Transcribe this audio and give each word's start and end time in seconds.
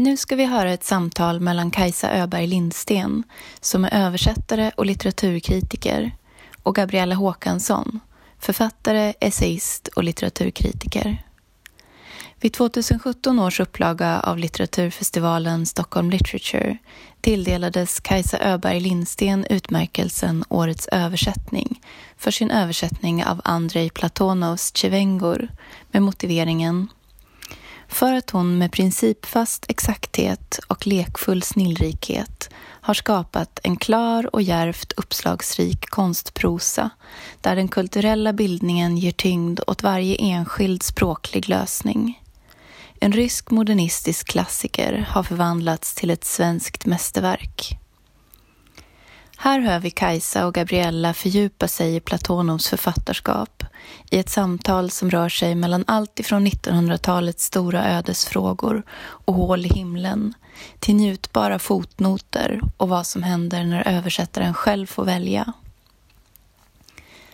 Nu 0.00 0.16
ska 0.16 0.36
vi 0.36 0.44
höra 0.44 0.72
ett 0.72 0.84
samtal 0.84 1.40
mellan 1.40 1.70
Kajsa 1.70 2.10
Öberg 2.10 2.46
Lindsten, 2.46 3.22
som 3.60 3.84
är 3.84 3.94
översättare 3.94 4.72
och 4.76 4.86
litteraturkritiker, 4.86 6.12
och 6.62 6.74
Gabriella 6.74 7.14
Håkansson, 7.14 8.00
författare, 8.38 9.14
essayist 9.20 9.88
och 9.88 10.04
litteraturkritiker. 10.04 11.22
Vid 12.40 12.52
2017 12.52 13.38
års 13.38 13.60
upplaga 13.60 14.20
av 14.20 14.38
litteraturfestivalen 14.38 15.66
Stockholm 15.66 16.10
Literature 16.10 16.78
tilldelades 17.20 18.00
Kajsa 18.00 18.38
Öberg 18.38 18.80
Lindsten 18.80 19.46
utmärkelsen 19.50 20.44
Årets 20.48 20.88
översättning 20.88 21.80
för 22.16 22.30
sin 22.30 22.50
översättning 22.50 23.24
av 23.24 23.40
Andrei 23.44 23.90
Platonovs 23.90 24.76
Tjevengor 24.76 25.48
med 25.90 26.02
motiveringen 26.02 26.88
för 27.88 28.12
att 28.12 28.30
hon 28.30 28.58
med 28.58 28.72
principfast 28.72 29.64
exakthet 29.68 30.58
och 30.68 30.86
lekfull 30.86 31.42
snillrikhet 31.42 32.50
har 32.60 32.94
skapat 32.94 33.60
en 33.62 33.76
klar 33.76 34.34
och 34.34 34.42
järvt 34.42 34.92
uppslagsrik 34.96 35.90
konstprosa 35.90 36.90
där 37.40 37.56
den 37.56 37.68
kulturella 37.68 38.32
bildningen 38.32 38.96
ger 38.96 39.12
tyngd 39.12 39.60
åt 39.66 39.82
varje 39.82 40.16
enskild 40.16 40.82
språklig 40.82 41.48
lösning. 41.48 42.22
En 43.00 43.12
rysk 43.12 43.50
modernistisk 43.50 44.28
klassiker 44.28 45.06
har 45.10 45.22
förvandlats 45.22 45.94
till 45.94 46.10
ett 46.10 46.24
svenskt 46.24 46.86
mästerverk. 46.86 47.78
Här 49.40 49.60
hör 49.60 49.80
vi 49.80 49.90
Kajsa 49.90 50.46
och 50.46 50.54
Gabriella 50.54 51.14
fördjupa 51.14 51.68
sig 51.68 51.96
i 51.96 52.00
Platonovs 52.00 52.68
författarskap 52.68 53.64
i 54.10 54.18
ett 54.18 54.28
samtal 54.28 54.90
som 54.90 55.10
rör 55.10 55.28
sig 55.28 55.54
mellan 55.54 55.84
allt 55.86 56.20
ifrån 56.20 56.46
1900-talets 56.46 57.44
stora 57.44 57.90
ödesfrågor 57.90 58.82
och 59.00 59.34
hål 59.34 59.66
i 59.66 59.68
himlen 59.68 60.34
till 60.78 60.94
njutbara 60.94 61.58
fotnoter 61.58 62.60
och 62.76 62.88
vad 62.88 63.06
som 63.06 63.22
händer 63.22 63.64
när 63.64 63.88
översättaren 63.88 64.54
själv 64.54 64.86
får 64.86 65.04
välja. 65.04 65.52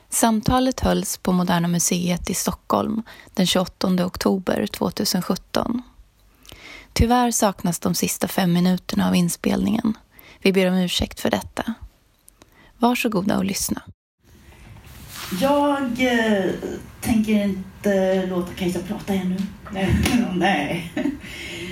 Samtalet 0.09 0.81
hölls 0.81 1.17
på 1.17 1.33
Moderna 1.33 1.69
Museet 1.69 2.31
i 2.31 2.35
Stockholm 2.35 3.03
den 3.35 3.47
28 3.47 4.07
oktober 4.07 4.67
2017. 4.67 5.83
Tyvärr 6.93 7.31
saknas 7.31 7.79
de 7.79 7.95
sista 7.95 8.29
fem 8.29 8.53
minuterna 8.53 9.09
av 9.09 9.15
inspelningen. 9.15 9.97
Vi 10.39 10.53
ber 10.53 10.71
om 10.71 10.75
ursäkt 10.75 11.21
för 11.21 11.31
detta. 11.31 11.75
Varsågoda 12.79 13.39
och 13.39 13.45
lyssna. 13.45 13.83
Jag 15.41 15.83
eh, 15.83 16.51
tänker 17.01 17.45
inte 17.45 18.27
låta 18.27 18.53
Kajsa 18.53 18.79
prata 18.89 19.15
ännu. 19.15 19.37
Nej. 19.73 19.97
Nej. 20.35 20.93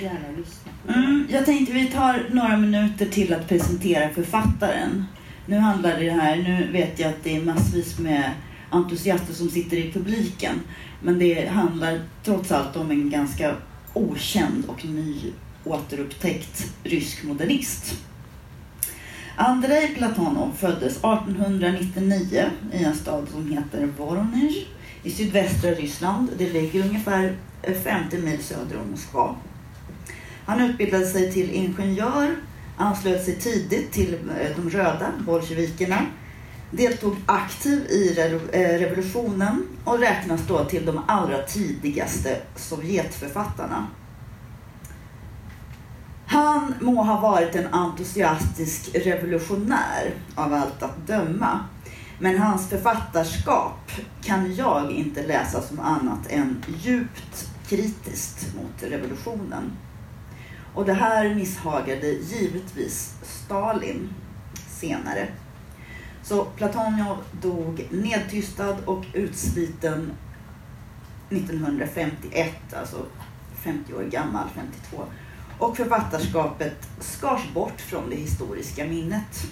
Gärna 0.01 0.37
lyssna. 0.37 0.71
Mm, 0.87 1.27
jag 1.29 1.45
tänkte 1.45 1.73
vi 1.73 1.87
tar 1.87 2.25
några 2.31 2.57
minuter 2.57 3.05
till 3.05 3.33
att 3.33 3.49
presentera 3.49 4.09
författaren. 4.09 5.05
Nu 5.45 5.57
handlar 5.57 5.99
det 5.99 6.09
här, 6.09 6.35
nu 6.35 6.71
vet 6.71 6.99
jag 6.99 7.09
att 7.09 7.23
det 7.23 7.35
är 7.35 7.41
massvis 7.41 7.99
med 7.99 8.31
entusiaster 8.69 9.33
som 9.33 9.49
sitter 9.49 9.77
i 9.77 9.91
publiken. 9.91 10.59
Men 11.01 11.19
det 11.19 11.47
handlar 11.47 11.99
trots 12.23 12.51
allt 12.51 12.75
om 12.75 12.91
en 12.91 13.09
ganska 13.09 13.55
okänd 13.93 14.65
och 14.67 14.85
ny 14.85 15.15
återupptäckt 15.63 16.73
rysk 16.83 17.23
modernist. 17.23 17.95
Andrei 19.35 19.87
Platonov 19.95 20.51
föddes 20.57 20.97
1899 20.97 22.45
i 22.73 22.83
en 22.83 22.95
stad 22.95 23.27
som 23.31 23.51
heter 23.51 23.89
Voronezh 23.97 24.67
i 25.03 25.11
sydvästra 25.11 25.71
Ryssland. 25.71 26.29
Det 26.37 26.49
ligger 26.49 26.85
ungefär 26.85 27.35
50 27.83 28.17
mil 28.17 28.43
söder 28.43 28.77
om 28.83 28.91
Moskva. 28.91 29.35
Han 30.45 30.61
utbildade 30.61 31.05
sig 31.05 31.31
till 31.31 31.51
ingenjör, 31.51 32.35
anslöt 32.77 33.25
sig 33.25 33.35
tidigt 33.35 33.91
till 33.91 34.13
eh, 34.13 34.55
de 34.55 34.69
röda, 34.69 35.11
bolsjevikerna, 35.19 36.05
deltog 36.71 37.15
aktiv 37.25 37.79
i 37.89 38.19
eh, 38.51 38.59
revolutionen 38.59 39.67
och 39.83 39.99
räknas 39.99 40.41
då 40.47 40.65
till 40.65 40.85
de 40.85 41.01
allra 41.07 41.41
tidigaste 41.41 42.37
Sovjetförfattarna. 42.55 43.87
Han 46.33 46.73
må 46.81 47.03
ha 47.03 47.19
varit 47.19 47.55
en 47.55 47.73
entusiastisk 47.73 48.95
revolutionär 48.95 50.13
av 50.35 50.53
allt 50.53 50.83
att 50.83 51.07
döma. 51.07 51.59
Men 52.19 52.37
hans 52.37 52.69
författarskap 52.69 53.91
kan 54.23 54.55
jag 54.55 54.91
inte 54.91 55.27
läsa 55.27 55.61
som 55.61 55.79
annat 55.79 56.27
än 56.29 56.63
djupt 56.77 57.49
kritiskt 57.67 58.55
mot 58.55 58.91
revolutionen. 58.91 59.71
Och 60.73 60.85
det 60.85 60.93
här 60.93 61.35
misshagade 61.35 62.07
givetvis 62.11 63.15
Stalin 63.21 64.09
senare. 64.67 65.27
Så 66.23 66.45
Platonov 66.45 67.17
dog 67.41 67.87
nedtystad 67.91 68.75
och 68.85 69.05
utsliten 69.13 70.11
1951, 71.29 72.73
alltså 72.73 73.05
50 73.63 73.93
år 73.93 74.03
gammal, 74.03 74.47
52 74.55 75.03
och 75.63 75.77
författarskapet 75.77 76.87
skars 76.99 77.53
bort 77.53 77.81
från 77.81 78.09
det 78.09 78.15
historiska 78.15 78.85
minnet. 78.85 79.47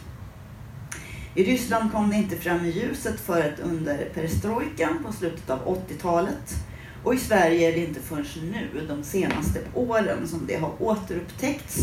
I 1.35 1.43
Ryssland 1.43 1.91
kom 1.91 2.09
det 2.09 2.15
inte 2.15 2.35
fram 2.35 2.65
i 2.65 2.69
ljuset 2.69 3.19
förrän 3.19 3.53
under 3.63 4.09
perestrojkan 4.13 5.03
på 5.05 5.13
slutet 5.13 5.49
av 5.49 5.59
80-talet. 5.65 6.55
Och 7.03 7.13
i 7.13 7.17
Sverige 7.17 7.69
är 7.69 7.73
det 7.73 7.85
inte 7.85 7.99
förrän 7.99 8.25
nu, 8.35 8.85
de 8.87 9.03
senaste 9.03 9.59
åren, 9.73 10.27
som 10.27 10.45
det 10.47 10.55
har 10.55 10.71
återupptäckts 10.79 11.77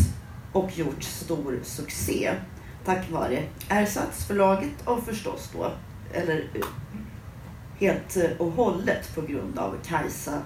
och 0.53 0.77
gjort 0.77 1.03
stor 1.03 1.59
succé. 1.63 2.31
Tack 2.85 3.11
vare 3.11 3.43
Ersatsförlaget 3.69 4.81
och 4.85 5.03
förstås 5.03 5.49
då, 5.53 5.71
eller 6.13 6.49
helt 7.79 8.17
och 8.37 8.51
hållet 8.51 9.15
på 9.15 9.21
grund 9.21 9.59
av 9.59 9.75
Kajsa 9.85 10.41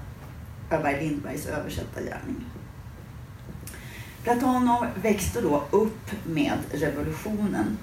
Öberg 0.71 1.03
Lindbergs 1.03 1.47
översättargärning. 1.47 2.45
Platonov 4.23 4.85
växte 5.01 5.41
då 5.41 5.63
upp 5.71 6.11
med 6.25 6.57
revolutionen 6.71 7.77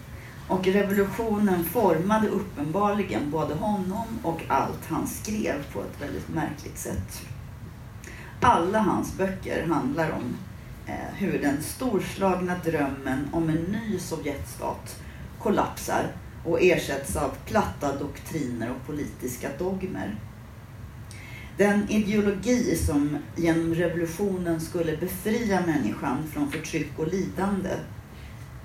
och 0.48 0.66
revolutionen 0.66 1.64
formade 1.64 2.28
uppenbarligen 2.28 3.30
både 3.30 3.54
honom 3.54 4.06
och 4.22 4.42
allt 4.48 4.86
han 4.88 5.06
skrev 5.06 5.72
på 5.72 5.80
ett 5.80 6.02
väldigt 6.02 6.28
märkligt 6.28 6.78
sätt. 6.78 7.22
Alla 8.40 8.78
hans 8.78 9.16
böcker 9.16 9.66
handlar 9.66 10.10
om 10.10 10.36
eh, 10.86 11.14
hur 11.14 11.38
den 11.38 11.62
storslagna 11.62 12.56
drömmen 12.64 13.28
om 13.32 13.48
en 13.48 13.62
ny 13.62 13.98
Sovjetstat 13.98 15.02
kollapsar 15.38 16.06
och 16.44 16.62
ersätts 16.62 17.16
av 17.16 17.30
platta 17.46 17.96
doktriner 17.96 18.70
och 18.70 18.86
politiska 18.86 19.48
dogmer. 19.58 20.16
Den 21.60 21.90
ideologi 21.90 22.76
som 22.76 23.18
genom 23.36 23.74
revolutionen 23.74 24.60
skulle 24.60 24.96
befria 24.96 25.66
människan 25.66 26.26
från 26.32 26.50
förtryck 26.50 26.98
och 26.98 27.08
lidande 27.08 27.70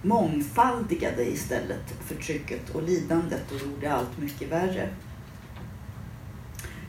mångfaldigade 0.02 1.30
istället 1.30 1.94
förtrycket 2.06 2.70
och 2.70 2.84
lidandet 2.84 3.52
och 3.52 3.68
gjorde 3.68 3.94
allt 3.94 4.18
mycket 4.18 4.52
värre. 4.52 4.90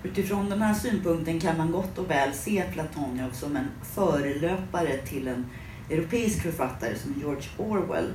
Utifrån 0.02 0.50
den 0.50 0.62
här 0.62 0.74
synpunkten 0.74 1.40
kan 1.40 1.56
man 1.56 1.72
gott 1.72 1.98
och 1.98 2.10
väl 2.10 2.34
se 2.34 2.64
Platonov 2.72 3.30
som 3.32 3.56
en 3.56 3.68
förelöpare 3.82 4.96
till 4.96 5.28
en 5.28 5.46
europeisk 5.90 6.42
författare 6.42 6.94
som 6.98 7.14
George 7.20 7.48
Orwell 7.58 8.12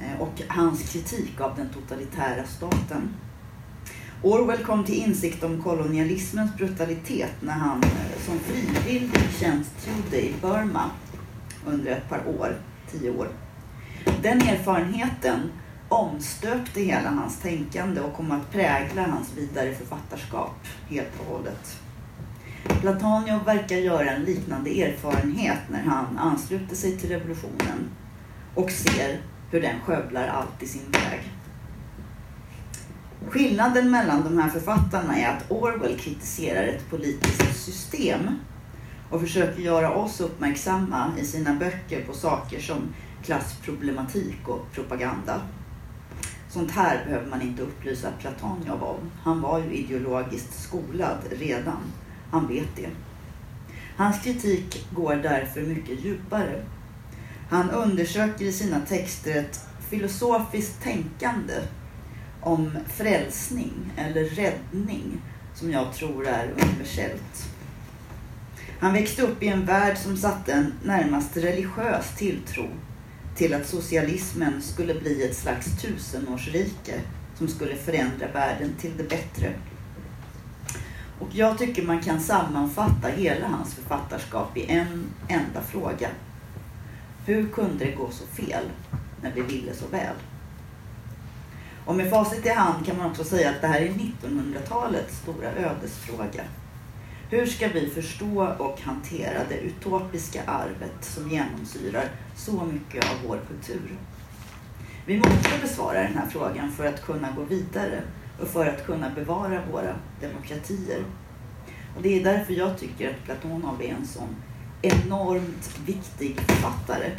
eh, 0.00 0.20
och 0.20 0.42
hans 0.48 0.92
kritik 0.92 1.40
av 1.40 1.56
den 1.56 1.68
totalitära 1.68 2.44
staten. 2.44 3.08
Orwell 4.24 4.64
kom 4.64 4.84
till 4.84 4.94
insikt 4.94 5.44
om 5.44 5.62
kolonialismens 5.62 6.56
brutalitet 6.56 7.32
när 7.40 7.52
han 7.52 7.82
eh, 7.82 8.20
som 8.26 8.38
frivillig 8.38 9.30
tjänstgjorde 9.40 10.26
i 10.26 10.34
Burma 10.40 10.90
under 11.66 11.90
ett 11.90 12.08
par 12.08 12.28
år, 12.38 12.56
tio 12.90 13.10
år. 13.10 13.28
Den 14.22 14.42
erfarenheten 14.42 15.40
omstöpte 15.88 16.80
hela 16.80 17.10
hans 17.10 17.38
tänkande 17.38 18.00
och 18.00 18.14
kom 18.14 18.30
att 18.32 18.52
prägla 18.52 19.02
hans 19.02 19.36
vidare 19.36 19.74
författarskap 19.74 20.54
helt 20.88 21.20
och 21.20 21.36
hållet. 21.36 21.78
Platonov 22.80 23.44
verkar 23.44 23.76
göra 23.76 24.10
en 24.10 24.22
liknande 24.22 24.82
erfarenhet 24.82 25.60
när 25.70 25.82
han 25.82 26.18
ansluter 26.18 26.76
sig 26.76 26.98
till 26.98 27.08
revolutionen 27.08 27.90
och 28.54 28.70
ser 28.70 29.20
hur 29.50 29.60
den 29.60 29.80
skövlar 29.80 30.28
allt 30.28 30.62
i 30.62 30.66
sin 30.66 30.90
väg. 30.90 31.20
Skillnaden 33.30 33.90
mellan 33.90 34.24
de 34.24 34.38
här 34.38 34.48
författarna 34.48 35.18
är 35.18 35.28
att 35.28 35.50
Orwell 35.50 35.98
kritiserar 35.98 36.66
ett 36.66 36.90
politiskt 36.90 37.64
system 37.64 38.38
och 39.10 39.20
försöker 39.20 39.62
göra 39.62 39.94
oss 39.94 40.20
uppmärksamma 40.20 41.12
i 41.20 41.24
sina 41.24 41.54
böcker 41.54 42.04
på 42.06 42.12
saker 42.12 42.60
som 42.60 42.94
klassproblematik 43.24 44.48
och 44.48 44.72
propaganda. 44.72 45.40
Sånt 46.50 46.70
här 46.70 47.04
behöver 47.04 47.26
man 47.26 47.42
inte 47.42 47.62
upplysa 47.62 48.08
Platonjov 48.20 48.82
om. 48.82 49.10
Han 49.22 49.40
var 49.40 49.58
ju 49.58 49.72
ideologiskt 49.72 50.62
skolad 50.62 51.18
redan. 51.30 51.80
Han 52.30 52.48
vet 52.48 52.76
det. 52.76 52.88
Hans 53.96 54.22
kritik 54.22 54.86
går 54.90 55.16
därför 55.16 55.60
mycket 55.60 56.04
djupare. 56.04 56.64
Han 57.50 57.70
undersöker 57.70 58.44
i 58.44 58.52
sina 58.52 58.80
texter 58.80 59.36
ett 59.36 59.60
filosofiskt 59.90 60.82
tänkande 60.82 61.54
om 62.42 62.78
frälsning 62.88 63.92
eller 63.96 64.24
räddning 64.24 65.22
som 65.54 65.70
jag 65.70 65.94
tror 65.94 66.26
är 66.26 66.48
universellt. 66.48 67.48
Han 68.80 68.92
växte 68.92 69.22
upp 69.22 69.42
i 69.42 69.48
en 69.48 69.64
värld 69.64 69.98
som 69.98 70.16
satte 70.16 70.52
en 70.52 70.74
närmast 70.84 71.36
religiös 71.36 72.16
tilltro 72.16 72.68
till 73.36 73.54
att 73.54 73.66
socialismen 73.66 74.62
skulle 74.62 74.94
bli 74.94 75.24
ett 75.24 75.36
slags 75.36 75.82
tusenårsrike 75.82 77.00
som 77.34 77.48
skulle 77.48 77.76
förändra 77.76 78.28
världen 78.32 78.72
till 78.80 78.96
det 78.96 79.08
bättre. 79.08 79.52
Och 81.18 81.28
jag 81.32 81.58
tycker 81.58 81.82
man 81.82 82.00
kan 82.00 82.20
sammanfatta 82.20 83.08
hela 83.08 83.46
hans 83.46 83.74
författarskap 83.74 84.56
i 84.56 84.66
en 84.70 85.06
enda 85.28 85.62
fråga. 85.62 86.08
Hur 87.26 87.48
kunde 87.48 87.84
det 87.84 87.92
gå 87.92 88.10
så 88.10 88.26
fel 88.26 88.64
när 89.22 89.32
vi 89.32 89.40
ville 89.40 89.74
så 89.74 89.86
väl? 89.86 90.14
Och 91.86 91.94
med 91.94 92.10
facit 92.10 92.46
i 92.46 92.48
hand 92.48 92.86
kan 92.86 92.98
man 92.98 93.10
också 93.10 93.24
säga 93.24 93.50
att 93.50 93.60
det 93.60 93.66
här 93.66 93.80
är 93.80 93.88
1900-talets 93.88 95.18
stora 95.18 95.52
ödesfråga. 95.52 96.44
Hur 97.30 97.46
ska 97.46 97.68
vi 97.68 97.90
förstå 97.90 98.46
och 98.58 98.80
hantera 98.80 99.38
det 99.48 99.58
utopiska 99.58 100.42
arvet 100.46 101.04
som 101.04 101.30
genomsyrar 101.30 102.04
så 102.36 102.52
mycket 102.52 103.04
av 103.04 103.28
vår 103.28 103.40
kultur? 103.48 103.96
Vi 105.06 105.18
måste 105.18 105.58
besvara 105.62 106.02
den 106.02 106.14
här 106.14 106.26
frågan 106.30 106.72
för 106.72 106.86
att 106.86 107.02
kunna 107.04 107.30
gå 107.30 107.42
vidare 107.42 108.02
och 108.40 108.48
för 108.48 108.66
att 108.66 108.86
kunna 108.86 109.10
bevara 109.10 109.60
våra 109.72 109.94
demokratier. 110.20 111.04
Och 111.96 112.02
det 112.02 112.20
är 112.20 112.24
därför 112.24 112.52
jag 112.52 112.78
tycker 112.78 113.10
att 113.10 113.24
Platonov 113.24 113.82
är 113.82 113.94
en 113.94 114.06
sån 114.06 114.36
enormt 114.82 115.78
viktig 115.86 116.40
författare. 116.40 117.10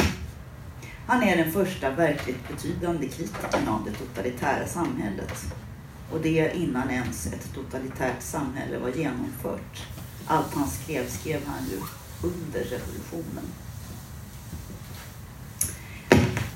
Han 1.08 1.24
är 1.24 1.38
den 1.38 1.52
första 1.52 1.90
verkligt 1.90 2.48
betydande 2.48 3.08
kritikern 3.08 3.68
av 3.68 3.86
det 3.86 3.92
totalitära 3.92 4.68
samhället. 4.68 5.54
Och 6.12 6.22
det 6.22 6.56
innan 6.56 6.90
ens 6.90 7.28
ett 7.28 7.54
totalitärt 7.54 8.22
samhälle 8.22 8.80
var 8.80 8.90
genomfört. 8.90 9.88
Allt 10.28 10.54
han 10.54 10.68
skrev, 10.68 11.10
skrev 11.10 11.42
han 11.46 11.66
ju 11.70 11.78
under 12.28 12.60
revolutionen. 12.60 13.46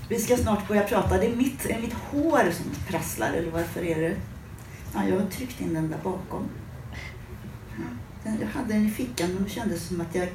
Vi 0.09 0.19
ska 0.19 0.37
snart 0.37 0.67
börja 0.67 0.83
prata. 0.83 1.17
Det 1.17 1.25
är 1.25 1.35
mitt, 1.35 1.65
är 1.65 1.81
mitt 1.81 1.93
hår 1.93 2.51
som 2.51 2.65
prasslar, 2.87 3.33
eller 3.33 3.51
varför 3.51 3.83
är 3.83 4.01
det? 4.01 4.15
Ja, 4.93 5.07
jag 5.07 5.19
har 5.19 5.27
tryckt 5.27 5.61
in 5.61 5.73
den 5.73 5.89
där 5.89 5.97
bakom. 6.03 6.49
Jag 8.23 8.47
hade 8.47 8.73
den 8.73 8.85
i 8.85 8.91
fickan, 8.91 9.33
men 9.33 9.43
det 9.43 9.49
kändes 9.49 9.87
som 9.87 10.01
att 10.01 10.15
jag... 10.15 10.29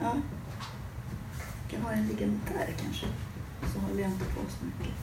Ja. 0.00 0.16
Jag 1.70 1.80
har 1.80 1.92
den 1.92 2.06
liggande 2.06 2.38
där 2.52 2.74
kanske. 2.82 3.06
Så 3.72 3.78
håller 3.78 4.02
jag 4.02 4.10
inte 4.10 4.24
på 4.24 4.40
så 4.48 4.64
mycket. 4.64 4.94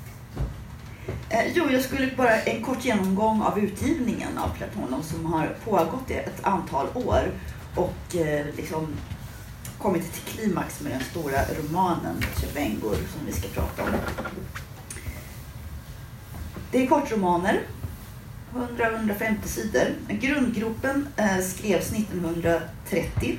Eh, 1.30 1.51
jo, 1.56 1.69
jag 1.69 1.81
skulle 1.81 2.15
bara 2.18 2.41
en 2.41 2.63
kort 2.81 2.86
genomgång 2.86 3.42
av 3.42 3.60
utgivningen 3.60 4.38
av 4.38 4.50
Platonov 4.57 5.01
som 5.01 5.25
har 5.25 5.56
pågått 5.66 6.12
i 6.12 6.13
ett 6.13 6.44
antal 6.44 6.88
år 6.94 7.31
och 7.75 8.16
eh, 8.16 8.45
liksom 8.56 8.88
kommit 9.78 10.13
till 10.13 10.33
klimax 10.33 10.81
med 10.81 10.92
den 10.92 11.01
stora 11.01 11.42
romanen 11.60 12.16
Tjevengor 12.39 12.95
som 12.95 13.25
vi 13.25 13.31
ska 13.31 13.48
prata 13.48 13.83
om. 13.83 13.89
Det 16.72 16.83
är 16.83 16.88
kortromaner, 16.88 17.60
100-150 18.54 19.36
sidor. 19.45 19.88
Grundgruppen 20.10 21.07
eh, 21.18 21.39
skrevs 21.39 21.92
1930 21.92 23.38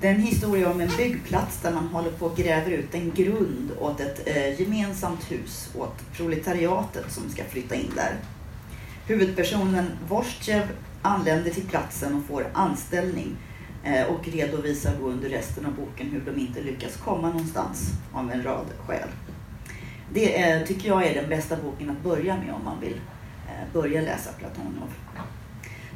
det 0.00 0.08
är 0.08 0.14
en 0.14 0.20
historia 0.20 0.70
om 0.70 0.80
en 0.80 0.90
byggplats 0.96 1.58
där 1.62 1.72
man 1.72 1.88
håller 1.88 2.10
på 2.10 2.26
och 2.26 2.36
gräver 2.36 2.70
ut 2.70 2.94
en 2.94 3.10
grund 3.14 3.70
åt 3.80 4.00
ett 4.00 4.22
eh, 4.26 4.60
gemensamt 4.60 5.30
hus 5.30 5.70
åt 5.78 6.12
proletariatet 6.12 7.12
som 7.12 7.30
ska 7.30 7.44
flytta 7.44 7.74
in 7.74 7.92
där. 7.96 8.16
Huvudpersonen 9.12 9.86
Vorstjev 10.08 10.62
anländer 11.02 11.50
till 11.50 11.66
platsen 11.66 12.14
och 12.14 12.24
får 12.24 12.46
anställning 12.52 13.36
eh, 13.84 14.06
och 14.06 14.28
redovisar 14.28 14.92
då 15.00 15.06
under 15.06 15.28
resten 15.28 15.66
av 15.66 15.74
boken 15.74 16.10
hur 16.10 16.20
de 16.20 16.40
inte 16.40 16.62
lyckas 16.62 16.96
komma 16.96 17.28
någonstans 17.28 17.90
av 18.12 18.30
en 18.32 18.42
rad 18.42 18.66
skäl. 18.86 19.08
Det 20.12 20.42
är, 20.42 20.66
tycker 20.66 20.88
jag 20.88 21.06
är 21.06 21.14
den 21.14 21.28
bästa 21.28 21.56
boken 21.56 21.90
att 21.90 22.02
börja 22.02 22.36
med 22.36 22.54
om 22.54 22.64
man 22.64 22.80
vill 22.80 23.00
eh, 23.48 23.72
börja 23.72 24.00
läsa 24.00 24.32
Platonov. 24.32 24.94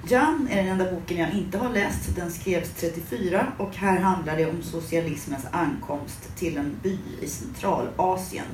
Jan 0.09 0.49
är 0.51 0.57
den 0.57 0.69
enda 0.69 0.93
boken 0.93 1.17
jag 1.17 1.33
inte 1.33 1.59
har 1.59 1.73
läst. 1.73 2.17
Den 2.17 2.31
skrevs 2.31 2.71
34 2.71 3.47
och 3.59 3.77
här 3.77 3.99
handlar 3.99 4.37
det 4.37 4.47
om 4.47 4.63
socialismens 4.63 5.47
ankomst 5.51 6.37
till 6.37 6.57
en 6.57 6.77
by 6.83 6.99
i 7.21 7.27
Centralasien. 7.27 8.47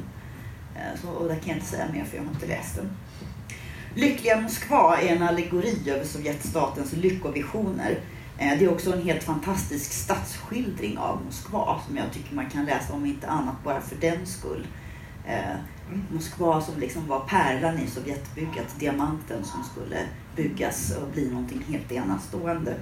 Så, 1.03 1.09
och 1.09 1.29
där 1.29 1.37
kan 1.37 1.49
jag 1.49 1.57
inte 1.57 1.69
säga 1.69 1.87
mer 1.93 2.05
för 2.05 2.17
jag 2.17 2.25
har 2.25 2.31
inte 2.31 2.47
läst 2.47 2.77
den. 2.77 2.91
Lyckliga 3.95 4.41
Moskva 4.41 5.01
är 5.01 5.17
en 5.17 5.23
allegori 5.23 5.91
över 5.91 6.05
Sovjetstatens 6.05 6.93
lyckovisioner. 6.93 7.99
Eh, 8.39 8.59
det 8.59 8.65
är 8.65 8.73
också 8.73 8.93
en 8.93 9.03
helt 9.03 9.23
fantastisk 9.23 9.93
stadsskildring 9.93 10.99
av 10.99 11.25
Moskva 11.25 11.81
som 11.87 11.97
jag 11.97 12.13
tycker 12.13 12.35
man 12.35 12.51
kan 12.51 12.65
läsa 12.65 12.93
om 12.93 13.07
inte 13.07 13.29
annat 13.29 13.65
bara 13.65 13.81
för 13.81 13.97
den 13.97 14.27
skull. 14.27 14.67
Eh, 15.27 15.57
Moskva 16.13 16.61
som 16.61 16.81
liksom 16.81 17.07
var 17.07 17.21
pärlan 17.21 17.79
i 17.79 17.87
Sovjetbygget, 17.87 18.79
diamanten 18.79 19.45
som 19.45 19.65
skulle 19.65 19.99
byggas 20.37 20.97
och 20.97 21.09
bli 21.09 21.31
någonting 21.31 21.65
helt 21.69 21.93
enastående. 21.93 22.75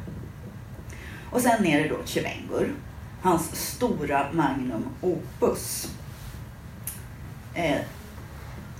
Och 1.30 1.40
sen 1.40 1.66
är 1.66 1.82
det 1.82 1.88
då 1.88 1.98
Tjevengur, 2.04 2.74
hans 3.22 3.56
stora 3.56 4.26
magnum 4.32 4.84
opus. 5.00 5.90
Eh, 7.54 7.80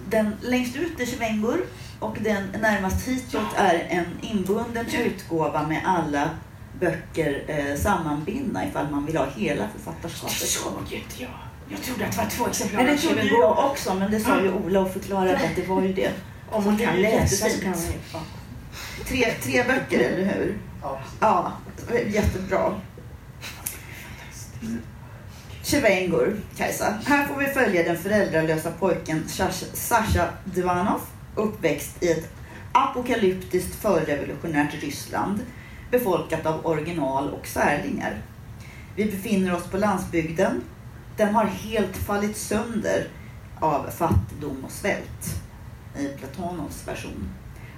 den 0.09 0.37
längst 0.43 0.77
ut 0.77 1.01
är 1.01 1.07
Tjevengur 1.07 1.65
och 2.01 2.17
den 2.21 2.49
närmast 2.61 3.09
hitåt 3.09 3.55
är 3.57 3.87
en 3.89 4.05
inbunden 4.21 4.87
utgåva 4.87 5.67
med 5.67 5.83
alla 5.85 6.31
böcker 6.81 7.45
eh, 7.47 7.77
sammanbindna 7.77 8.67
ifall 8.67 8.91
man 8.91 9.07
vill 9.07 9.17
ha 9.17 9.27
hela 9.37 9.69
författarskapet. 9.69 10.41
Det 10.41 10.47
såget 10.47 11.21
jag. 11.21 11.31
Jag 11.69 11.83
trodde 11.83 12.07
att 12.07 12.13
det 12.13 12.19
var 12.19 12.31
två 12.31 12.47
exemplar. 12.47 12.83
Men 12.83 12.97
det 12.97 12.99
trodde 13.03 13.25
jag 13.25 13.71
också, 13.71 13.95
men 13.95 14.11
det 14.11 14.21
sa 14.21 14.41
ju 14.41 14.53
Ola 14.53 14.81
och 14.81 14.93
förklarade 14.93 15.37
att 15.37 15.57
det 15.57 15.69
var 15.69 15.83
ju 15.83 15.93
det. 15.93 16.11
Om 16.51 16.65
man 16.65 16.79
kan 16.79 17.03
läsa 17.03 17.49
så 17.49 17.61
kan 17.61 17.71
man 17.71 17.81
ja. 18.13 18.21
tre, 19.05 19.33
tre 19.43 19.65
böcker, 19.65 19.99
eller 19.99 20.25
hur? 20.25 20.59
Ja. 20.83 21.01
Ja, 21.21 21.53
jättebra. 22.07 22.75
Tjevengur, 25.63 26.41
Kajsa. 26.57 26.95
Här 27.07 27.27
får 27.27 27.37
vi 27.37 27.47
följa 27.47 27.83
den 27.83 27.99
föräldralösa 27.99 28.71
pojken 28.71 29.25
Sasha 29.73 30.29
Dvanov, 30.45 31.01
uppväxt 31.35 32.03
i 32.03 32.11
ett 32.11 32.33
apokalyptiskt 32.73 33.75
förrevolutionärt 33.75 34.83
Ryssland, 34.83 35.41
befolkat 35.91 36.47
av 36.47 36.67
original 36.67 37.31
och 37.31 37.47
särlingar. 37.47 38.23
Vi 38.97 39.05
befinner 39.05 39.55
oss 39.55 39.67
på 39.71 39.77
landsbygden 39.77 40.63
den 41.21 41.35
har 41.35 41.45
helt 41.45 41.97
fallit 41.97 42.37
sönder 42.37 43.09
av 43.59 43.91
fattigdom 43.91 44.65
och 44.65 44.71
svält 44.71 45.43
i 45.99 46.09
Platonovs 46.09 46.89
version. 46.89 47.29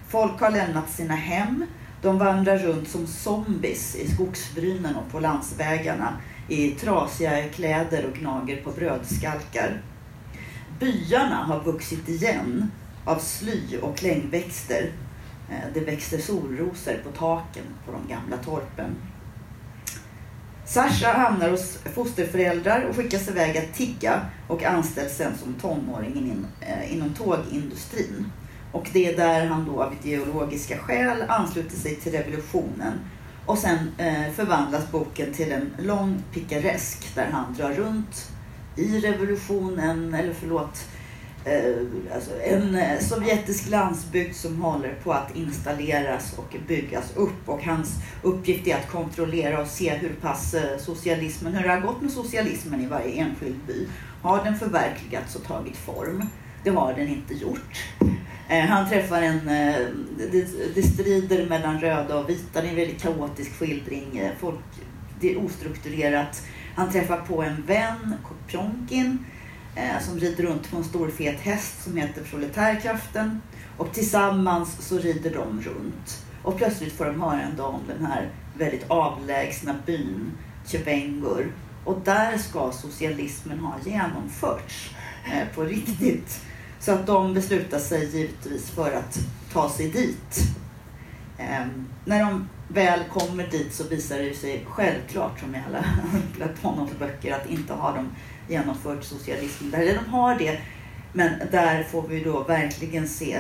Folk 0.09 0.41
har 0.41 0.51
lämnat 0.51 0.91
sina 0.91 1.15
hem. 1.15 1.67
De 2.03 2.19
vandrar 2.19 2.59
runt 2.59 2.89
som 2.89 3.07
zombies 3.07 3.97
i 3.97 4.09
skogsbrynen 4.09 4.97
och 4.97 5.13
på 5.13 5.21
landsvägarna 5.21 6.17
i 6.49 6.71
trasiga 6.71 7.49
kläder 7.49 8.07
och 8.07 8.19
gnager 8.19 8.63
på 8.63 8.71
brödskalkar. 8.71 9.83
Byarna 10.81 11.45
har 11.45 11.61
vuxit 11.61 12.09
igen 12.09 12.71
av 13.05 13.19
sly 13.19 13.79
och 13.83 13.97
klängväxter. 13.97 14.93
Eh, 15.51 15.73
det 15.75 15.81
växer 15.81 16.19
solrosor 16.19 17.01
på 17.05 17.11
taken 17.19 17.65
på 17.87 17.93
de 17.93 18.09
gamla 18.15 18.37
torpen. 18.37 18.97
Sasha 20.67 21.13
hamnar 21.13 21.51
hos 21.51 21.79
fosterföräldrar 21.95 22.83
och 22.83 22.97
skickas 22.97 23.29
iväg 23.29 23.59
att 23.59 23.75
tigga 23.75 24.21
och 24.49 24.65
anställs 24.65 25.17
sen 25.17 25.33
som 25.39 25.55
tonåring 25.55 26.17
in, 26.17 26.47
eh, 26.61 26.95
inom 26.95 27.15
tågindustrin. 27.15 28.33
Och 28.73 28.89
det 28.93 29.07
är 29.07 29.17
där 29.17 29.47
han 29.47 29.65
då 29.65 29.83
av 29.83 29.95
ideologiska 30.03 30.79
skäl 30.79 31.25
ansluter 31.29 31.77
sig 31.77 31.97
till 31.97 32.13
revolutionen. 32.13 32.93
Och 33.47 33.59
sen 33.59 33.79
eh, 33.99 34.33
förvandlas 34.35 34.91
boken 34.91 35.33
till 35.33 35.53
en 35.53 35.71
lång 35.79 36.23
pikaresk 36.33 37.15
där 37.15 37.27
han 37.33 37.55
drar 37.55 37.73
runt 37.73 38.31
i 38.77 39.01
revolutionen, 39.01 40.15
eller 40.15 40.35
förlåt, 40.41 40.89
Eh, 41.45 42.15
alltså 42.15 42.31
en 42.43 42.75
eh, 42.75 42.99
sovjetisk 43.01 43.71
landsbygd 43.71 44.35
som 44.35 44.63
håller 44.63 44.95
på 44.95 45.13
att 45.13 45.37
installeras 45.37 46.39
och 46.39 46.57
byggas 46.69 47.17
upp 47.17 47.49
och 47.49 47.65
hans 47.65 47.95
uppgift 48.23 48.67
är 48.67 48.77
att 48.77 48.91
kontrollera 48.91 49.61
och 49.61 49.67
se 49.67 49.95
hur 49.95 50.15
pass 50.21 50.55
eh, 50.55 50.79
socialismen, 50.79 51.55
hur 51.55 51.63
det 51.63 51.75
har 51.75 51.81
gått 51.81 52.03
med 52.03 52.11
socialismen 52.11 52.81
i 52.81 52.87
varje 52.87 53.13
enskild 53.13 53.61
by. 53.67 53.87
Har 54.23 54.45
den 54.45 54.59
förverkligats 54.59 55.37
och 55.37 55.45
tagit 55.45 55.77
form? 55.77 56.27
Det 56.65 56.71
har 56.71 56.95
den 56.95 57.09
inte 57.09 57.35
gjort. 57.35 57.85
Han 58.69 58.89
träffar 58.89 59.23
en, 59.23 59.47
det, 60.75 60.83
strider 60.83 61.47
mellan 61.49 61.81
röda 61.81 62.19
och 62.19 62.29
vita, 62.29 62.61
det 62.61 62.67
är 62.67 62.71
en 62.71 62.77
väldigt 62.77 63.03
kaotisk 63.03 63.53
skildring. 63.53 64.31
Folk, 64.41 64.59
det 65.21 65.33
är 65.33 65.45
ostrukturerat. 65.45 66.43
Han 66.75 66.91
träffar 66.91 67.17
på 67.17 67.43
en 67.43 67.63
vän, 67.67 68.15
Kopjonkin, 68.23 69.19
Eh, 69.75 70.01
som 70.01 70.19
rider 70.19 70.45
runt 70.45 70.71
på 70.71 70.77
en 70.77 70.85
stor 70.85 71.11
fet 71.11 71.41
häst 71.41 71.83
som 71.85 71.97
heter 71.97 72.23
Proletärkraften. 72.23 73.43
Och 73.77 73.93
tillsammans 73.93 74.89
så 74.89 74.99
rider 74.99 75.31
de 75.31 75.61
runt. 75.63 76.25
Och 76.43 76.57
plötsligt 76.57 76.93
får 76.93 77.05
de 77.05 77.23
höra 77.23 77.41
en 77.41 77.57
dag 77.57 77.75
om 77.75 77.81
den 77.89 78.07
här 78.07 78.31
väldigt 78.59 78.91
avlägsna 78.91 79.75
byn 79.87 80.33
Tjevengur. 80.67 81.53
Och 81.85 82.01
där 82.05 82.39
ska 82.39 82.73
socialismen 82.73 83.59
ha 83.59 83.75
genomförts 83.85 84.91
eh, 85.33 85.55
på 85.55 85.63
riktigt. 85.63 86.41
Så 86.81 86.93
att 86.93 87.07
de 87.07 87.35
beslutar 87.35 87.79
sig 87.79 88.17
givetvis 88.17 88.71
för 88.71 88.93
att 88.93 89.19
ta 89.53 89.71
sig 89.71 89.89
dit. 89.89 90.43
Eh, 91.39 91.67
när 92.05 92.21
de 92.21 92.49
väl 92.69 93.01
kommer 93.05 93.47
dit 93.47 93.75
så 93.75 93.85
visar 93.85 94.19
det 94.19 94.35
sig 94.35 94.67
självklart, 94.69 95.41
som 95.41 95.55
i 95.55 95.63
alla 95.69 95.85
Platonovs 96.37 96.99
böcker, 96.99 97.35
att 97.35 97.51
inte 97.51 97.73
har 97.73 97.97
de 97.97 98.09
genomfört 98.53 99.05
socialism 99.05 99.71
där. 99.71 99.87
De 99.87 100.11
har 100.11 100.39
det, 100.39 100.59
men 101.13 101.31
där 101.51 101.83
får 101.83 102.09
vi 102.09 102.25
då 102.25 102.43
verkligen 102.43 103.09
se 103.09 103.39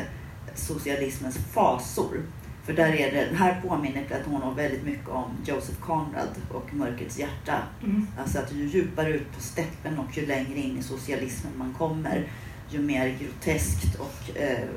socialismens 0.54 1.38
fasor. 1.52 2.22
För 2.64 2.72
där 2.72 2.92
är 2.92 3.12
det, 3.12 3.36
här 3.36 3.60
påminner 3.60 4.04
Platonov 4.04 4.56
väldigt 4.56 4.84
mycket 4.84 5.08
om 5.08 5.30
Joseph 5.46 5.80
Conrad 5.80 6.28
och 6.50 6.74
Mörkrets 6.74 7.18
hjärta. 7.18 7.58
Mm. 7.84 8.06
Alltså 8.18 8.38
att 8.38 8.52
ju 8.52 8.66
djupare 8.66 9.10
ut 9.10 9.32
på 9.34 9.40
steppen 9.40 9.98
och 9.98 10.18
ju 10.18 10.26
längre 10.26 10.58
in 10.58 10.78
i 10.78 10.82
socialismen 10.82 11.52
man 11.56 11.74
kommer, 11.74 12.28
ju 12.70 12.78
mer 12.78 13.18
groteskt 13.20 13.94
och 13.94 14.36
eh, 14.36 14.68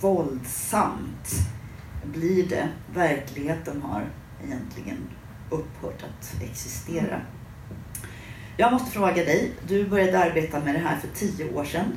våldsamt 0.00 1.30
blir 2.04 2.48
det. 2.48 2.68
Verkligheten 2.94 3.82
har 3.82 4.04
egentligen 4.44 4.98
upphört 5.50 6.02
att 6.02 6.42
existera. 6.42 7.20
Jag 8.56 8.72
måste 8.72 8.90
fråga 8.90 9.24
dig, 9.24 9.52
du 9.68 9.86
började 9.86 10.18
arbeta 10.18 10.60
med 10.60 10.74
det 10.74 10.78
här 10.78 10.96
för 10.96 11.08
tio 11.08 11.54
år 11.54 11.64
sedan. 11.64 11.92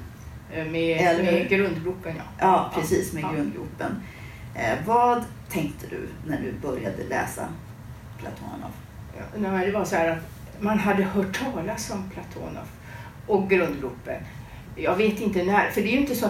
Eh, 0.53 0.65
med, 0.65 1.23
med 1.23 1.49
grundgropen, 1.49 2.15
ja. 2.17 2.23
Ja, 2.39 2.71
precis, 2.75 3.13
med 3.13 3.23
ja. 3.23 3.31
grundgropen. 3.31 4.03
Eh, 4.55 4.77
vad 4.85 5.23
tänkte 5.49 5.87
du 5.87 6.07
när 6.27 6.41
du 6.41 6.51
började 6.51 7.03
läsa 7.09 7.47
Platonov? 8.19 8.71
Ja, 9.33 9.65
det 9.65 9.71
var 9.71 9.85
så 9.85 9.95
här 9.95 10.09
att 10.09 10.23
man 10.59 10.79
hade 10.79 11.03
hört 11.03 11.39
talas 11.39 11.91
om 11.91 12.11
Platonov 12.13 12.67
och 13.27 13.49
grundgropen 13.49 14.23
jag 14.81 14.95
vet 14.95 15.21
inte 15.21 15.43
när, 15.43 15.71
för 15.71 15.81
det 15.81 15.87
är 15.87 15.91
ju 15.91 15.99
inte 15.99 16.15
så 16.15 16.25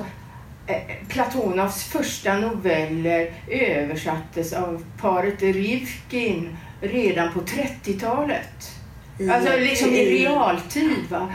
eh, 0.68 1.08
Platonovs 1.08 1.84
första 1.84 2.38
noveller 2.38 3.34
översattes 3.48 4.54
av 4.54 4.86
paret 4.98 5.42
Rivkin 5.42 6.58
redan 6.82 7.34
på 7.34 7.40
30-talet. 7.40 8.79
Alltså 9.28 9.58
liksom 9.58 9.90
i 9.90 10.20
realtid. 10.20 11.10
Va? 11.10 11.34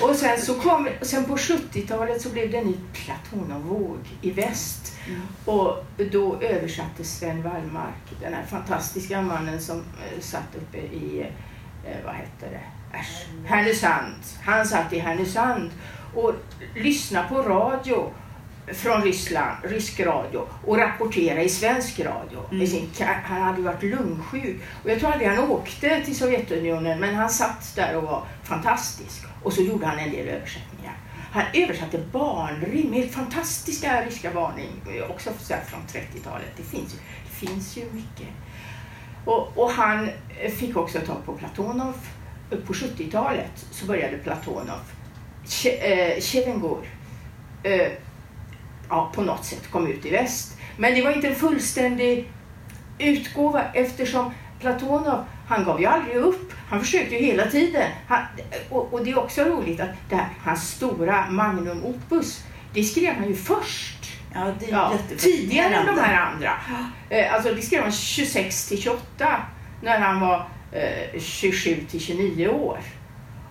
Och 0.00 0.16
sen, 0.16 0.40
så 0.40 0.54
kom, 0.54 0.88
sen 1.02 1.24
på 1.24 1.36
70-talet 1.36 2.22
så 2.22 2.28
blev 2.28 2.50
det 2.50 2.58
en 2.58 2.66
ny 2.66 2.76
Platonovvåg 2.92 3.98
i 4.22 4.30
väst. 4.30 4.96
Mm. 5.06 5.20
Och 5.44 5.84
då 6.12 6.40
översatte 6.40 7.04
Sven 7.04 7.42
Wallmark, 7.42 8.20
den 8.20 8.34
här 8.34 8.42
fantastiska 8.42 9.22
mannen 9.22 9.60
som 9.60 9.78
eh, 9.78 10.20
satt 10.20 10.56
uppe 10.56 10.78
i, 10.78 11.26
eh, 11.86 11.96
vad 12.04 12.14
hette 12.14 12.46
det, 12.50 12.96
Äsch, 12.98 13.26
Härnösand. 13.46 14.14
Han 14.42 14.66
satt 14.66 14.92
i 14.92 14.98
Härnösand 14.98 15.70
och 16.14 16.34
lyssna 16.74 17.22
på 17.22 17.42
radio 17.42 18.12
från 18.74 19.02
Ryssland, 19.02 19.56
rysk 19.62 20.00
radio 20.00 20.46
och 20.64 20.78
rapportera 20.78 21.42
i 21.42 21.48
svensk 21.48 22.00
radio. 22.00 22.40
Mm. 22.50 22.86
Han 23.24 23.42
hade 23.42 23.62
varit 23.62 23.82
lungsjuk 23.82 24.60
och 24.84 24.90
jag 24.90 25.00
tror 25.00 25.10
aldrig 25.10 25.28
han 25.28 25.50
åkte 25.50 26.04
till 26.04 26.16
Sovjetunionen 26.16 27.00
men 27.00 27.14
han 27.14 27.30
satt 27.30 27.76
där 27.76 27.96
och 27.96 28.02
var 28.02 28.22
fantastisk. 28.44 29.24
Och 29.42 29.52
så 29.52 29.62
gjorde 29.62 29.86
han 29.86 29.98
en 29.98 30.10
del 30.10 30.28
översättningar. 30.28 30.96
Han 31.32 31.44
översatte 31.54 31.98
barnrim, 32.12 32.92
helt 32.92 33.12
fantastiska 33.12 34.04
ryska 34.04 34.30
barnrim, 34.30 34.70
också 35.10 35.30
från 35.48 35.80
30-talet. 35.88 36.52
Det 36.56 36.62
finns, 36.62 36.94
ju, 36.94 36.98
det 37.28 37.46
finns 37.46 37.76
ju 37.76 37.84
mycket. 37.92 38.28
Och, 39.24 39.58
och 39.58 39.70
han 39.70 40.10
fick 40.56 40.76
också 40.76 41.00
tag 41.00 41.24
på 41.24 41.32
Platonov. 41.32 41.94
På 42.66 42.72
70-talet 42.72 43.66
så 43.70 43.86
började 43.86 44.18
Platonov 44.18 44.80
Tjevengor 46.20 46.86
eh, 47.62 47.72
eh, 47.72 47.92
ja, 48.88 49.12
på 49.14 49.22
något 49.22 49.44
sätt 49.44 49.70
kom 49.70 49.86
ut 49.86 50.06
i 50.06 50.10
väst. 50.10 50.58
Men 50.76 50.94
det 50.94 51.02
var 51.02 51.10
inte 51.10 51.28
en 51.28 51.34
fullständig 51.34 52.32
utgåva 52.98 53.64
eftersom 53.72 54.32
Platonov, 54.60 55.24
han 55.48 55.64
gav 55.64 55.80
ju 55.80 55.86
aldrig 55.86 56.16
upp. 56.16 56.52
Han 56.68 56.80
försökte 56.80 57.14
ju 57.14 57.26
hela 57.26 57.46
tiden. 57.46 57.90
Han, 58.08 58.22
och, 58.70 58.92
och, 58.92 59.04
det 59.04 59.10
är 59.10 59.18
också 59.18 59.44
roligt 59.44 59.80
att 59.80 59.90
det 60.08 60.16
här, 60.16 60.28
hans 60.40 60.70
stora 60.70 61.30
magnum 61.30 61.84
opus, 61.84 62.44
det 62.74 62.82
skrev 62.82 63.14
han 63.14 63.28
ju 63.28 63.34
först. 63.34 64.12
Ja, 64.34 64.52
ja, 64.70 64.92
tidigare 65.18 65.74
än 65.74 65.86
de 65.86 66.00
här 66.00 66.26
andra. 66.26 66.52
Eh, 67.10 67.34
alltså 67.34 67.54
det 67.54 67.62
skrev 67.62 67.82
han 67.82 67.92
26 67.92 68.68
till 68.68 68.82
28 68.82 69.36
när 69.82 69.98
han 69.98 70.20
var 70.20 70.48
eh, 70.72 71.20
27 71.20 71.76
till 71.90 72.00
29 72.00 72.48
år. 72.48 72.78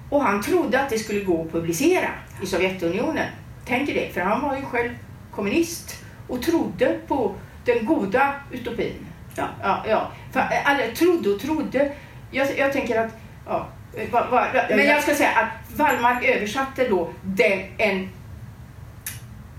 Och 0.09 0.23
han 0.23 0.41
trodde 0.41 0.81
att 0.81 0.89
det 0.89 0.99
skulle 0.99 1.19
gå 1.19 1.41
att 1.41 1.51
publicera 1.51 2.09
i 2.43 2.45
Sovjetunionen. 2.45 3.27
Tänk 3.65 3.89
er 3.89 3.93
det, 3.93 4.13
för 4.13 4.21
han 4.21 4.41
var 4.41 4.55
ju 4.55 4.61
själv 4.65 4.89
kommunist 5.35 6.03
och 6.27 6.41
trodde 6.41 6.99
på 7.07 7.35
den 7.65 7.85
goda 7.85 8.33
utopin. 8.51 9.07
Ja. 9.35 9.47
Ja, 9.63 9.83
ja. 9.89 10.11
För, 10.31 10.47
eller 10.71 10.95
trodde 10.95 11.29
och 11.29 11.39
trodde. 11.39 11.91
Jag, 12.31 12.57
jag 12.57 12.73
tänker 12.73 13.01
att, 13.01 13.11
ja, 13.45 13.67
va, 14.11 14.27
va, 14.31 14.47
men 14.69 14.85
jag 14.85 15.03
ska 15.03 15.15
säga 15.15 15.29
att 15.29 15.77
Wallmark 15.77 16.25
översatte 16.25 16.89
då 16.89 17.09
den, 17.23 17.59
en 17.77 18.09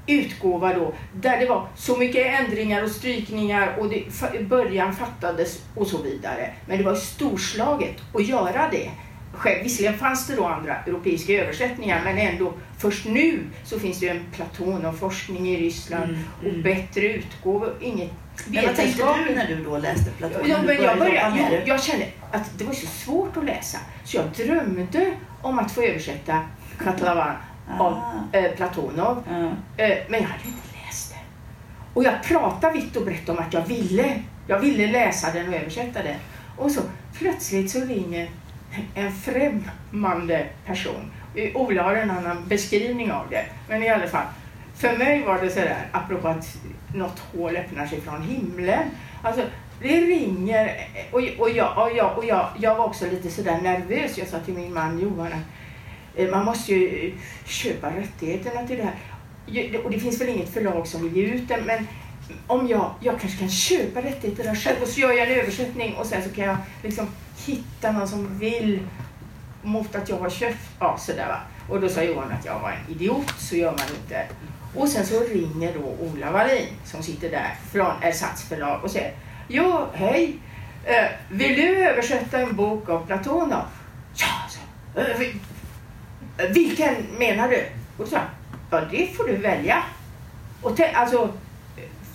utgåva 0.06 0.75
då 0.75 0.95
där 1.12 1.38
det 1.40 1.47
var 1.47 1.66
så 1.76 1.97
mycket 1.97 2.40
ändringar 2.40 2.83
och 2.83 2.90
strykningar 2.90 3.76
och 3.78 3.88
det, 3.88 4.04
början 4.40 4.97
fattades 4.97 5.62
och 5.75 5.87
så 5.87 6.02
vidare. 6.02 6.54
Men 6.66 6.78
det 6.78 6.85
var 6.85 6.95
storslaget 6.95 7.97
att 8.14 8.26
göra 8.26 8.68
det 8.71 8.90
själv. 9.37 9.62
Visserligen 9.62 9.99
fanns 9.99 10.26
det 10.26 10.37
då 10.37 10.45
andra 10.45 10.76
europeiska 10.76 11.33
översättningar 11.33 12.00
men 12.05 12.19
ändå 12.19 12.52
först 12.78 13.05
nu 13.05 13.40
så 13.64 13.78
finns 13.78 14.00
det 14.00 14.07
ju 14.07 14.12
en 14.12 14.25
Platonov-forskning 14.33 15.49
i 15.49 15.57
Ryssland 15.57 16.11
mm, 16.11 16.25
och 16.38 16.49
mm. 16.49 16.62
bättre 16.62 17.12
utgåvor. 17.12 17.75
Inget 17.81 18.11
men 18.47 18.64
vad 18.64 18.76
tänkte 18.76 19.14
du 19.28 19.35
när 19.35 19.47
du 19.47 19.64
då 19.64 19.78
läste 19.78 20.11
Platon? 20.11 20.40
Ja, 20.49 20.59
men 20.66 20.83
jag, 20.83 20.99
började, 20.99 21.38
jag, 21.38 21.69
jag 21.69 21.83
kände 21.83 22.07
att 22.33 22.59
det 22.59 22.64
var 22.64 22.73
så 22.73 22.87
svårt 22.87 23.37
att 23.37 23.45
läsa 23.45 23.78
så 24.05 24.16
jag 24.16 24.47
drömde 24.47 25.12
om 25.43 25.59
att 25.59 25.73
få 25.73 25.83
översätta 25.83 26.40
Katlavan 26.78 27.37
ah. 27.69 27.85
av 27.85 28.02
eh, 28.33 28.52
Platonov. 28.57 29.25
Ah. 29.31 29.83
Eh, 29.83 29.99
men 30.09 30.21
jag 30.21 30.28
hade 30.28 30.45
inte 30.45 30.87
läst 30.87 31.11
det. 31.11 31.21
Och 31.95 32.05
jag 32.05 32.23
pratade 32.23 32.73
vitt 32.73 32.97
och 32.97 33.05
brett 33.05 33.28
om 33.28 33.38
att 33.38 33.52
jag 33.52 33.66
ville, 33.66 34.23
jag 34.47 34.59
ville 34.59 34.87
läsa 34.87 35.33
den 35.33 35.49
och 35.49 35.55
översätta 35.55 36.02
den. 36.02 36.16
Och 36.57 36.71
så 36.71 36.81
plötsligt 37.19 37.71
så 37.71 37.81
ringer 37.81 38.31
en 38.95 39.12
främmande 39.12 40.47
person. 40.66 41.12
Ola 41.54 41.83
har 41.83 41.95
en 41.95 42.11
annan 42.11 42.49
beskrivning 42.49 43.12
av 43.12 43.26
det. 43.30 43.45
Men 43.68 43.83
i 43.83 43.88
alla 43.88 44.06
fall, 44.06 44.26
för 44.75 44.97
mig 44.99 45.23
var 45.23 45.42
det 45.42 45.50
sådär, 45.50 45.88
apropå 45.92 46.28
att 46.28 46.59
något 46.95 47.18
hål 47.18 47.56
öppnar 47.56 47.87
sig 47.87 48.00
från 48.00 48.23
himlen. 48.23 48.83
Alltså, 49.23 49.42
det 49.83 50.00
ringer 50.00 50.88
och, 51.11 51.21
och, 51.38 51.50
jag, 51.50 51.78
och, 51.78 51.97
jag, 51.97 52.18
och 52.18 52.25
jag, 52.25 52.49
jag 52.59 52.75
var 52.75 52.85
också 52.85 53.04
lite 53.11 53.30
sådär 53.30 53.61
nervös. 53.62 54.18
Jag 54.18 54.28
sa 54.28 54.38
till 54.38 54.54
min 54.54 54.75
man 54.75 55.00
Johan 55.00 55.33
att 55.33 56.30
man 56.30 56.45
måste 56.45 56.73
ju 56.73 57.14
köpa 57.45 57.90
rättigheterna 57.90 58.66
till 58.66 58.76
det 58.76 58.83
här. 58.83 59.85
Och 59.85 59.90
det 59.90 60.00
finns 60.00 60.21
väl 60.21 60.28
inget 60.28 60.54
förlag 60.54 60.87
som 60.87 61.02
vill 61.02 61.16
ge 61.16 61.23
ut 61.23 61.49
den 61.49 61.64
men 61.64 61.87
om 62.47 62.68
jag, 62.68 62.95
jag 63.00 63.21
kanske 63.21 63.38
kan 63.38 63.50
köpa 63.50 64.02
rättigheterna 64.02 64.54
själv 64.54 64.83
och 64.83 64.88
så 64.88 65.00
gör 65.00 65.12
jag 65.12 65.30
en 65.30 65.38
översättning 65.38 65.95
och 65.95 66.06
sen 66.06 66.23
så 66.23 66.30
kan 66.30 66.45
jag 66.45 66.56
liksom 66.83 67.09
hitta 67.37 67.93
någon 67.93 68.09
som 68.09 68.38
vill 68.38 68.81
mot 69.62 69.95
att 69.95 70.09
jag 70.09 70.16
har 70.16 70.31
köpt, 70.31 70.59
ja 70.81 70.97
sådär 70.99 71.28
va. 71.28 71.40
Och 71.69 71.81
då 71.81 71.88
sa 71.88 72.02
Johan 72.02 72.33
att 72.33 72.45
jag 72.45 72.61
var 72.61 72.71
en 72.71 72.93
idiot, 72.95 73.35
så 73.38 73.57
gör 73.57 73.71
man 73.71 73.97
inte. 74.02 74.26
Och 74.75 74.88
sen 74.88 75.07
så 75.07 75.21
ringer 75.21 75.75
då 75.75 76.07
Ola 76.07 76.31
Wallin 76.31 76.66
som 76.85 77.02
sitter 77.02 77.31
där 77.31 77.55
från 77.73 78.02
Ersatz 78.02 78.43
förlag 78.43 78.85
och 78.85 78.90
säger 78.90 79.12
Ja, 79.49 79.90
hej! 79.95 80.38
Eh, 80.85 81.07
vill 81.28 81.57
du 81.57 81.76
översätta 81.76 82.40
en 82.40 82.57
bok 82.57 82.88
av 82.88 83.07
Platonov? 83.07 83.62
Ja, 84.14 84.26
så. 84.49 85.00
Eh, 85.00 85.21
eh, 86.38 86.50
vilken 86.52 86.95
menar 87.19 87.49
du? 87.49 87.66
Och 87.99 88.05
så 88.09 88.11
sa 88.11 88.21
Ja, 88.71 88.81
det 88.90 89.16
får 89.16 89.25
du 89.25 89.37
välja. 89.37 89.83
Och 90.62 90.76
te- 90.76 90.93
alltså, 90.93 91.33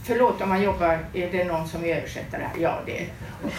förlåt 0.04 0.42
om 0.42 0.50
man 0.50 0.62
jobbar, 0.62 1.00
är 1.14 1.32
det 1.32 1.44
någon 1.44 1.68
som 1.68 1.86
är 1.86 1.96
översättare 1.96 2.42
här? 2.42 2.62
Ja, 2.62 2.80
det 2.86 3.00
är 3.00 3.08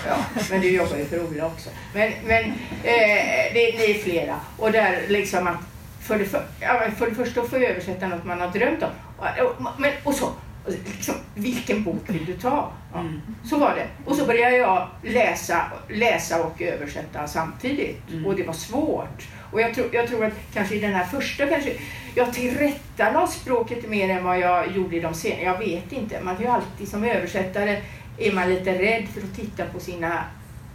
ja, 0.07 0.17
Men 0.51 0.61
du 0.61 0.71
jobbar 0.71 0.97
ju 0.97 1.05
för 1.05 1.25
Ola 1.25 1.47
också. 1.47 1.71
Men, 1.95 2.13
men 2.25 2.45
eh, 2.45 3.53
det, 3.55 3.75
det 3.77 3.91
är 3.91 3.95
flera. 3.95 4.41
Och 4.59 4.73
där 4.73 5.03
liksom 5.09 5.47
att 5.47 5.61
för 6.01 6.19
det, 6.19 6.25
för, 6.25 6.43
för 6.97 7.07
det 7.07 7.15
första 7.15 7.43
få 7.43 7.57
översätta 7.57 8.07
något 8.07 8.25
man 8.25 8.41
har 8.41 8.49
drömt 8.49 8.83
om. 8.83 8.91
Och, 9.19 9.47
och, 9.47 9.81
men, 9.81 9.93
och 10.05 10.15
så, 10.15 10.29
liksom, 10.67 11.15
vilken 11.35 11.83
bok 11.83 12.03
vill 12.07 12.25
du 12.25 12.33
ta? 12.33 12.73
Ja, 12.93 13.01
Mm. 13.01 13.21
Så 13.45 13.59
var 13.59 13.75
det. 13.75 14.11
Och 14.11 14.17
så 14.17 14.27
började 14.27 14.57
jag 14.57 14.89
läsa, 15.03 15.63
läsa 15.89 16.45
och 16.45 16.63
översätta 16.63 17.29
samtidigt. 17.29 18.11
Mm. 18.11 18.27
Och 18.27 18.37
det 18.37 18.43
var 18.43 18.55
svårt. 18.55 19.29
Och 19.53 19.61
jag 19.61 19.75
tror, 19.75 19.89
jag 19.93 20.09
tror 20.09 20.25
att 20.25 20.33
kanske 20.55 20.75
i 20.75 20.81
den 20.81 20.93
här 20.93 21.05
första 21.05 21.47
kanske 21.47 21.73
jag 22.15 22.33
tillrättalade 22.33 23.33
språket 23.33 23.89
mer 23.89 24.09
än 24.09 24.25
vad 24.25 24.39
jag 24.39 24.73
gjorde 24.77 24.97
i 24.97 25.01
de 25.01 25.15
senare. 25.15 25.43
Jag 25.43 25.59
vet 25.59 25.93
inte. 25.93 26.21
Man 26.23 26.37
kan 26.37 26.45
ju 26.45 26.51
alltid 26.51 26.89
som 26.89 27.05
översättare 27.05 27.81
är 28.19 28.33
man 28.33 28.51
lite 28.51 28.79
rädd 28.79 29.09
för 29.09 29.21
att 29.21 29.37
titta 29.37 29.65
på 29.65 29.81
sina 29.81 30.25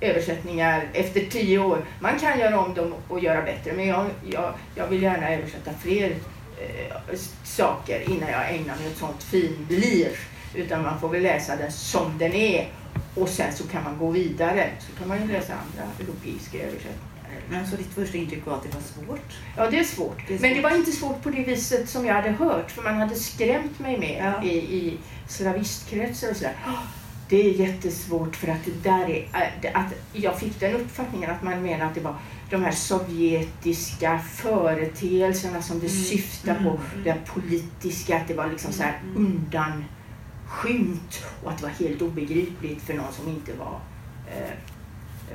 översättningar 0.01 0.87
efter 0.93 1.19
tio 1.21 1.59
år. 1.59 1.85
Man 1.99 2.19
kan 2.19 2.39
göra 2.39 2.59
om 2.59 2.73
dem 2.73 2.93
och 3.07 3.19
göra 3.19 3.41
bättre 3.41 3.73
men 3.73 3.87
jag, 3.87 4.05
jag, 4.29 4.53
jag 4.75 4.87
vill 4.87 5.03
gärna 5.03 5.33
översätta 5.33 5.71
fler 5.81 6.15
eh, 6.61 7.17
saker 7.43 8.09
innan 8.11 8.29
jag 8.29 8.49
ägnar 8.49 8.75
mig 8.75 8.87
åt 8.91 8.97
sånt 8.97 9.23
finlir. 9.23 10.11
Utan 10.55 10.83
man 10.83 10.99
får 10.99 11.09
väl 11.09 11.23
läsa 11.23 11.55
den 11.55 11.71
som 11.71 12.17
den 12.17 12.33
är 12.33 12.67
och 13.15 13.29
sen 13.29 13.53
så 13.53 13.67
kan 13.67 13.83
man 13.83 13.97
gå 13.97 14.09
vidare. 14.09 14.69
Så 14.79 14.99
kan 14.99 15.07
man 15.07 15.21
ju 15.21 15.27
läsa 15.27 15.53
andra 15.53 15.91
europeiska 15.99 16.57
översättningar. 16.57 17.16
Men 17.49 17.67
så 17.67 17.75
ditt 17.75 17.93
första 17.93 18.17
intryck 18.17 18.45
var 18.45 18.53
att 18.55 18.63
det 18.63 18.73
var 18.73 18.81
svårt? 18.81 19.37
Ja, 19.57 19.69
det 19.69 19.79
är 19.79 19.83
svårt. 19.83 20.17
Det 20.27 20.35
är 20.35 20.39
Men 20.39 20.49
det 20.49 20.55
svårt. 20.55 20.71
var 20.71 20.77
inte 20.77 20.91
svårt 20.91 21.23
på 21.23 21.29
det 21.29 21.43
viset 21.43 21.89
som 21.89 22.05
jag 22.05 22.13
hade 22.13 22.29
hört, 22.31 22.71
för 22.71 22.81
man 22.81 22.95
hade 22.95 23.15
skrämt 23.15 23.79
mig 23.79 23.97
med 23.99 24.33
Ja. 24.37 24.43
i, 24.43 24.57
i 24.57 24.97
slavistkretsar 25.27 26.29
och 26.31 26.35
sådär. 26.37 26.55
"Åh, 26.67 26.81
Det 27.29 27.41
är 27.49 27.53
jättesvårt 27.53 28.35
för 28.35 28.47
att 28.47 28.65
det 28.65 28.89
där 28.89 29.09
är... 29.09 29.23
äh, 29.61 29.79
Att 29.79 29.93
jag 30.13 30.39
fick 30.39 30.59
den 30.59 30.75
uppfattningen 30.75 31.31
att 31.31 31.43
man 31.43 31.61
menar 31.61 31.85
att 31.85 31.95
det 31.95 32.01
var 32.01 32.15
de 32.49 32.63
här 32.63 32.71
sovjetiska 32.71 34.19
företeelserna 34.19 35.61
som 35.61 35.79
det 35.79 35.87
Mm. 35.87 36.03
syftar 36.03 36.55
på. 36.55 36.69
Mm. 36.69 37.03
Det 37.03 37.15
politiska, 37.25 38.17
att 38.17 38.27
det 38.27 38.33
var 38.33 38.47
liksom 38.49 38.71
så 38.73 38.83
här 38.83 38.99
Mm. 39.03 39.15
undanskymt 39.25 41.23
och 41.43 41.51
att 41.51 41.57
det 41.57 41.63
var 41.63 41.69
helt 41.87 42.01
obegripligt 42.01 42.81
för 42.83 42.93
någon 42.93 43.13
som 43.13 43.27
inte 43.27 43.53
var 43.53 43.79
eh, 44.27 44.53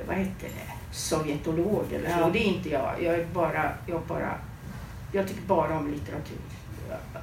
vad 0.07 0.15
hette 0.17 0.31
det, 0.41 0.73
sovjetolog 0.93 1.85
eller 1.93 2.09
så. 2.09 2.15
Ja. 2.19 2.25
Och 2.25 2.31
det 2.31 2.39
är 2.39 2.47
inte 2.47 2.69
jag. 2.69 2.93
Jag 3.01 3.13
är 3.13 3.25
bara, 3.33 3.69
jag 3.87 4.01
bara, 4.01 4.31
jag 5.11 5.27
tycker 5.27 5.41
bara 5.41 5.77
om 5.77 5.91
litteratur. 5.91 6.37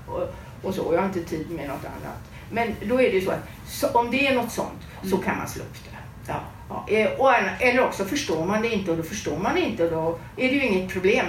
Och, 0.07 0.35
och 0.63 0.75
så, 0.75 0.83
och 0.83 0.95
jag 0.95 0.99
har 1.01 1.07
inte 1.07 1.25
tid 1.25 1.51
med 1.51 1.69
något 1.69 1.85
annat. 1.85 2.19
Men 2.53 2.75
då 2.89 2.95
är 2.95 3.11
det 3.11 3.17
ju 3.17 3.21
så 3.21 3.31
att 3.31 3.49
så, 3.67 3.89
om 3.89 4.11
det 4.11 4.27
är 4.27 4.35
något 4.35 4.53
sånt 4.53 4.81
så 5.03 5.07
Mm. 5.17 5.23
kan 5.23 5.37
man 5.39 5.49
slå 5.49 5.63
upp 5.63 5.75
det. 5.85 5.97
Ja. 6.27 6.41
Ja, 6.69 6.85
eh, 6.89 7.11
och, 7.21 7.35
eller 7.63 7.85
också 7.85 8.05
förstår 8.05 8.45
man 8.45 8.63
det 8.63 8.69
inte 8.69 8.91
och 8.91 8.97
då 8.97 9.03
förstår 9.03 9.37
man 9.39 9.55
det 9.55 9.61
inte 9.61 9.85
och 9.85 9.91
då 9.91 10.19
är 10.37 10.49
det 10.49 10.55
ju 10.55 10.67
inget 10.67 10.93
problem. 10.93 11.27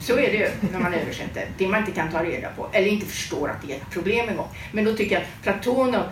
Så 0.00 0.12
är 0.12 0.16
det 0.32 0.36
ju 0.36 0.48
när 0.72 0.78
man 0.80 0.94
översätter. 1.02 1.48
Det 1.58 1.68
man 1.68 1.80
inte 1.80 1.92
kan 1.92 2.10
ta 2.12 2.24
reda 2.24 2.48
på 2.56 2.66
eller 2.72 2.88
inte 2.88 3.06
förstår 3.06 3.48
att 3.48 3.66
det 3.66 3.72
är 3.72 3.76
ett 3.76 3.90
problem 3.90 4.28
en 4.28 4.36
gång. 4.36 4.48
Men 4.72 4.84
då 4.84 4.94
tycker 4.96 5.14
jag 5.14 5.22
att 5.22 5.42
Platonov, 5.42 6.04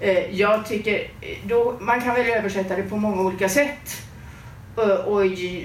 eh, 0.00 0.30
jag 0.36 0.66
tycker, 0.66 0.94
eh, 1.20 1.38
då, 1.44 1.76
man 1.80 2.00
kan 2.00 2.14
väl 2.14 2.26
översätta 2.26 2.76
det 2.76 2.82
på 2.82 2.96
många 2.96 3.22
olika 3.22 3.48
sätt. 3.48 4.02
Eh, 4.78 4.82
Och 4.84 5.22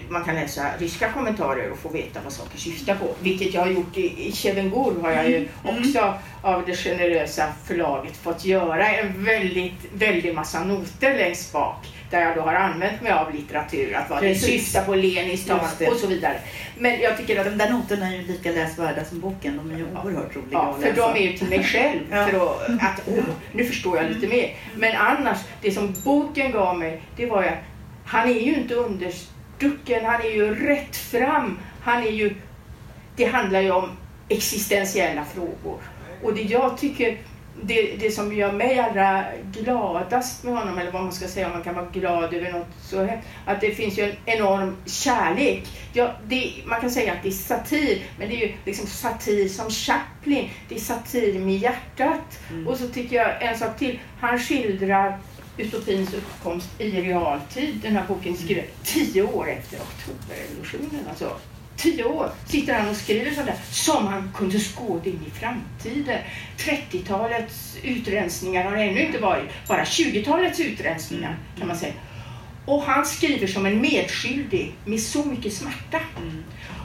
man 0.09 0.23
kan 0.23 0.35
läsa 0.35 0.65
ryska 0.79 1.11
kommentarer 1.11 1.71
och 1.71 1.77
få 1.77 1.89
veta 1.89 2.19
vad 2.23 2.33
saker 2.33 2.57
syftar 2.57 2.95
på. 2.95 3.05
Vilket 3.19 3.53
jag 3.53 3.61
har 3.61 3.67
gjort 3.71 3.97
i, 3.97 4.27
i 4.27 4.31
Chevengur 4.31 5.01
har 5.01 5.11
jag 5.11 5.29
ju 5.29 5.35
Mm. 5.37 5.79
också 5.79 6.13
av 6.41 6.65
det 6.65 6.75
generösa 6.75 7.43
förlaget 7.65 8.17
fått 8.17 8.45
göra 8.45 8.87
en 8.89 9.23
väldigt, 9.25 9.73
väldigt 9.93 10.35
massa 10.35 10.63
noter 10.63 11.17
längst 11.17 11.53
bak. 11.53 11.87
Där 12.11 12.21
jag 12.21 12.35
då 12.35 12.41
har 12.41 12.53
använt 12.53 13.01
mig 13.01 13.11
av 13.11 13.33
litteratur, 13.35 13.95
att 13.95 14.09
vad 14.09 14.23
det 14.23 14.35
syftar 14.35 14.83
på, 14.85 14.95
Lenins 14.95 15.45
tal 15.45 15.59
och 15.91 15.97
så 15.97 16.07
vidare. 16.07 16.39
Men 16.77 16.99
jag 17.01 17.17
tycker 17.17 17.39
att 17.39 17.45
De 17.45 17.57
där 17.57 17.69
noterna 17.69 18.07
är 18.07 18.15
ju 18.15 18.23
lika 18.27 18.51
läsvärda 18.51 19.05
som 19.05 19.19
boken. 19.19 19.57
De 19.57 19.71
är 19.71 19.77
ju 19.77 19.85
oerhört 20.03 20.35
roliga 20.35 20.49
Ja, 20.51 20.69
att 20.69 20.81
för 20.81 20.89
läsa. 20.89 21.13
de 21.13 21.19
är 21.23 21.31
ju 21.31 21.37
till 21.37 21.47
mig 21.47 21.63
själv. 21.63 21.99
Ja. 22.11 22.27
För 22.27 22.37
att, 22.37 22.69
att 22.69 23.01
åh, 23.07 23.23
nu 23.51 23.63
förstår 23.65 23.97
jag 23.97 24.11
lite 24.11 24.27
mer. 24.27 24.55
Men 24.75 24.95
annars, 24.95 25.37
det 25.61 25.71
som 25.71 25.95
boken 26.03 26.51
gav 26.51 26.77
mig, 26.79 27.01
det 27.17 27.25
var 27.25 27.43
ju 27.43 27.49
att 27.49 27.55
han 28.07 28.29
är 28.29 28.39
ju 28.39 28.55
inte 28.55 28.75
understucken, 28.75 30.05
han 30.05 30.21
är 30.21 30.35
ju 30.35 30.55
rätt 30.55 30.95
fram. 30.95 31.59
Han 31.81 32.03
är 32.03 32.11
ju, 32.11 32.35
det 33.15 33.25
handlar 33.25 33.61
ju 33.61 33.71
om 33.71 33.89
existentiella 34.29 35.25
frågor. 35.25 35.79
Och 36.23 36.33
det 36.33 36.41
jag 36.41 36.77
tycker, 36.77 37.17
det, 37.61 37.95
det 37.99 38.11
som 38.11 38.35
gör 38.35 38.51
mig 38.51 38.79
allra 38.79 39.23
gladast 39.51 40.43
med 40.43 40.53
honom, 40.53 40.77
eller 40.77 40.91
vad 40.91 41.03
man 41.03 41.11
ska 41.11 41.27
säga 41.27 41.47
om 41.47 41.53
man 41.53 41.63
kan 41.63 41.75
vara 41.75 41.85
glad 41.85 42.33
över 42.33 42.51
något 42.51 42.67
så 42.81 43.03
här, 43.03 43.21
att 43.45 43.61
det 43.61 43.71
finns 43.71 43.97
ju 43.97 44.03
en 44.03 44.15
enorm 44.25 44.75
kärlek. 44.85 45.63
Ja, 45.93 46.11
det, 46.27 46.53
man 46.65 46.81
kan 46.81 46.91
säga 46.91 47.13
att 47.13 47.23
det 47.23 47.29
är 47.29 47.31
satir, 47.31 48.03
men 48.19 48.29
det 48.29 48.35
är 48.35 48.47
ju 48.47 48.53
liksom 48.65 48.87
satir 48.87 49.47
som 49.47 49.69
Chaplin. 49.69 50.49
Det 50.69 50.75
är 50.75 50.79
satir 50.79 51.39
med 51.39 51.57
hjärtat. 51.57 52.39
Mm. 52.49 52.67
Och 52.67 52.77
så 52.77 52.87
tycker 52.87 53.15
jag 53.15 53.43
en 53.43 53.57
sak 53.57 53.77
till. 53.77 53.99
Han 54.19 54.39
skildrar 54.39 55.19
utopins 55.57 56.13
uppkomst 56.13 56.69
i 56.81 56.91
realtid. 56.91 57.79
Den 57.81 57.95
här 57.95 58.03
boken 58.07 58.37
skriven 58.37 58.65
tio 58.83 59.21
år 59.23 59.49
efter 59.49 59.77
oktoberrevolutionen. 59.79 61.07
Alltså, 61.09 61.37
tio 61.77 62.03
år 62.03 62.31
sitter 62.45 62.73
han 62.73 62.89
och 62.89 62.95
skriver 62.95 63.31
sådär 63.31 63.55
som 63.71 64.07
han 64.07 64.31
kunde 64.35 64.59
skåda 64.59 65.05
in 65.09 65.19
i 65.27 65.39
framtiden. 65.39 66.19
30-talets 66.57 67.77
utrensningar 67.83 68.63
har 68.63 68.77
ännu 68.77 69.05
inte 69.05 69.19
varit, 69.19 69.49
bara 69.67 69.83
20-talets 69.83 70.59
utrensningar 70.59 71.37
kan 71.59 71.67
man 71.67 71.77
säga. 71.77 71.93
Och 72.65 72.81
han 72.83 73.05
skriver 73.05 73.47
som 73.47 73.65
en 73.65 73.81
medskyldig 73.81 74.73
med 74.85 74.99
så 75.01 75.23
mycket 75.23 75.53
smärta. 75.53 75.99
Mm. 76.21 76.43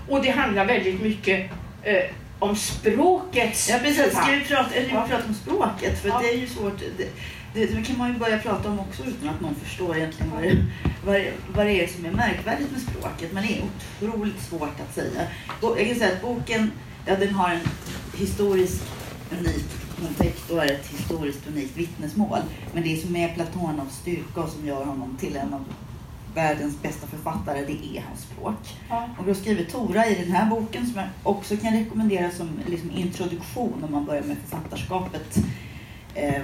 Och 0.09 0.23
det 0.23 0.31
handlar 0.31 0.65
väldigt 0.65 1.01
mycket 1.03 1.51
eh, 1.83 2.05
om 2.39 2.57
språkets 2.57 3.69
Ja 3.71 3.79
precis, 3.79 4.13
ska 4.13 4.27
vi 4.31 4.41
prata, 4.45 4.75
eller 4.75 4.89
Ja. 4.95 5.07
prata 5.09 5.25
om 5.29 5.35
språket? 5.35 6.03
För 6.03 6.09
Ja. 6.09 6.19
det 6.23 6.29
är 6.29 6.37
ju 6.37 6.47
svårt. 6.47 6.79
Det, 6.99 7.09
det, 7.55 7.67
det 7.67 7.83
kan 7.83 7.99
man 7.99 8.12
ju 8.12 8.19
börja 8.19 8.38
prata 8.38 8.71
om 8.71 8.81
också 8.81 9.05
utan 9.05 9.29
att 9.29 9.41
någon 9.41 9.55
förstår 9.55 9.97
egentligen 9.97 10.31
vad 10.31 10.43
det, 10.43 10.65
vad, 11.05 11.15
det, 11.15 11.33
vad 11.55 11.67
det 11.67 11.85
är 11.85 11.88
som 11.88 12.05
är 12.05 12.11
märkvärdigt 12.11 12.73
med 12.73 12.81
språket. 12.81 13.33
Men 13.33 13.43
det 13.47 13.59
är 13.59 13.65
otroligt 14.09 14.41
svårt 14.41 14.81
att 14.81 14.95
säga. 14.95 15.27
Jag 15.62 15.87
kan 15.87 15.97
säga 15.97 16.12
att 16.12 16.23
boken, 16.23 16.71
ja, 17.07 17.17
den 17.17 17.35
har 17.35 17.51
en 17.51 17.61
historisk 18.17 18.83
unik 19.31 19.67
kontext 20.01 20.51
och 20.51 20.65
är 20.65 20.73
ett 20.73 20.87
historiskt 20.87 21.49
unikt 21.49 21.77
vittnesmål. 21.77 22.38
Men 22.75 22.83
det 22.83 22.97
som 22.97 23.17
är 23.17 23.35
Platonovs 23.35 23.95
styrka 23.95 24.41
och 24.41 24.49
som 24.49 24.67
gör 24.67 24.85
honom 24.85 25.17
till 25.21 25.37
en 25.37 25.55
av 25.55 25.65
världens 26.35 26.83
bästa 26.83 27.07
författare, 27.07 27.65
det 27.65 27.99
är 27.99 28.05
hans 28.09 28.21
språk. 28.21 28.77
Ja. 28.88 29.09
Och 29.19 29.27
då 29.27 29.35
skriver 29.35 29.65
Tora 29.65 30.07
i 30.07 30.15
den 30.15 30.33
här 30.33 30.51
boken 30.51 30.87
som 30.87 31.01
jag 31.01 31.09
också 31.23 31.57
kan 31.57 31.73
rekommendera 31.73 32.31
som 32.31 32.61
liksom 32.67 32.91
introduktion 32.91 33.85
om 33.85 33.93
man 33.93 34.05
börjar 34.05 34.23
med 34.23 34.37
författarskapet. 34.38 35.38
Eh, 36.15 36.43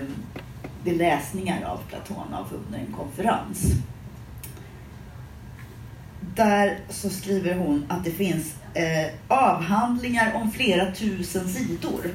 läsningar 0.92 1.62
av 1.62 1.80
Platonov 1.88 2.46
under 2.66 2.78
en 2.78 2.92
konferens. 2.92 3.72
Där 6.34 6.78
så 6.88 7.10
skriver 7.10 7.54
hon 7.54 7.86
att 7.88 8.04
det 8.04 8.10
finns 8.10 8.54
eh, 8.74 9.06
avhandlingar 9.28 10.34
om 10.34 10.50
flera 10.50 10.92
tusen 10.92 11.48
sidor. 11.48 12.10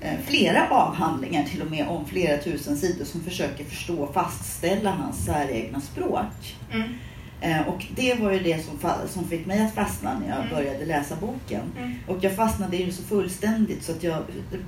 Eh, 0.00 0.18
flera 0.26 0.68
avhandlingar 0.70 1.44
till 1.44 1.62
och 1.62 1.70
med 1.70 1.88
om 1.88 2.06
flera 2.06 2.42
tusen 2.42 2.76
sidor 2.76 3.04
som 3.04 3.20
försöker 3.20 3.64
förstå 3.64 3.96
och 4.02 4.14
fastställa 4.14 4.90
hans 4.90 5.24
säregna 5.24 5.80
språk. 5.80 6.56
Mm. 6.72 6.88
Eh, 7.42 7.60
och 7.68 7.86
det 7.96 8.14
var 8.14 8.32
ju 8.32 8.38
det 8.38 8.64
som, 8.64 8.78
som 9.08 9.28
fick 9.28 9.46
mig 9.46 9.62
att 9.66 9.74
fastna 9.74 10.18
när 10.18 10.28
jag 10.28 10.38
Mm. 10.38 10.50
började 10.50 10.84
läsa 10.84 11.16
boken. 11.16 11.60
Mm. 11.78 11.94
Och 12.08 12.18
jag 12.24 12.36
fastnade 12.36 12.76
det 12.76 12.92
så 12.92 13.02
fullständigt 13.02 13.82
så 13.84 13.92
att 13.92 14.02
jag 14.02 14.22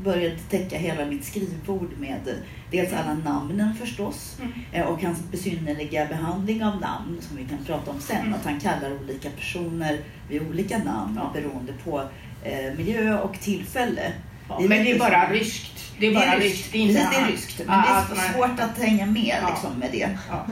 började 0.04 0.36
täcka 0.50 0.78
hela 0.78 1.04
mitt 1.04 1.24
skrivbord 1.24 1.90
med 1.98 2.28
eh, 2.28 2.34
dels 2.70 2.92
alla 2.92 3.14
namnen 3.14 3.74
förstås 3.74 4.36
Mm. 4.40 4.52
eh, 4.72 4.86
och 4.86 5.02
hans 5.02 5.18
besynnerliga 5.30 6.06
behandling 6.06 6.64
av 6.64 6.80
namn 6.80 7.18
som 7.20 7.36
vi 7.36 7.44
kan 7.44 7.58
prata 7.66 7.90
om 7.90 8.00
sen. 8.00 8.16
Mm. 8.20 8.34
Att 8.34 8.44
han 8.44 8.60
kallar 8.60 8.98
olika 9.04 9.30
personer 9.30 9.98
vid 10.28 10.42
olika 10.48 10.78
namn 10.78 11.18
Ja. 11.22 11.30
beroende 11.34 11.72
på 11.84 12.02
eh, 12.44 12.74
miljö 12.76 13.18
och 13.20 13.40
tillfälle. 13.40 14.12
Ja, 14.48 14.58
Det 14.62 14.68
men 14.68 14.84
det 14.84 14.90
är 14.92 14.98
bara 14.98 15.30
ryskt. 15.32 15.92
Det 15.98 16.06
är 16.06 16.14
bara 16.14 16.38
ryskt. 16.38 16.72
Det 16.72 16.78
är 16.78 16.82
inte 16.82 16.94
Precis, 16.94 17.10
det 17.10 17.16
är 17.16 17.22
han. 17.22 17.30
ryskt. 17.32 17.58
Men 17.66 17.82
det 17.82 18.20
är 18.22 18.32
svårt 18.32 18.60
att 18.60 18.78
hänga 18.78 19.06
med 19.06 19.36
liksom, 19.48 19.72
med 19.78 19.88
det. 19.92 20.08
Ja. 20.30 20.46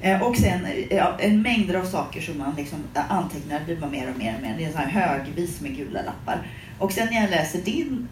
Eh, 0.00 0.22
Och 0.22 0.36
sen 0.36 0.64
eh, 0.64 0.96
ja, 0.96 1.16
en 1.18 1.42
mängd 1.42 1.76
av 1.76 1.84
saker 1.84 2.20
som 2.20 2.38
man 2.38 2.54
liksom 2.56 2.78
eh, 2.94 3.12
antecknar 3.12 3.60
blir 3.64 3.76
man 3.80 3.90
mer 3.90 4.10
och 4.10 4.18
mer 4.18 4.34
och 4.36 4.42
mer. 4.42 4.54
Det 4.58 4.64
är 4.64 4.72
så 4.72 4.78
här 4.78 4.86
högvis 4.88 5.60
med 5.60 5.76
gula 5.76 6.00
lappar. 6.02 6.38
Och 6.78 6.92
sen 6.92 7.08
när 7.10 7.20
jag 7.20 7.30
läser 7.30 7.58
din 7.62 8.08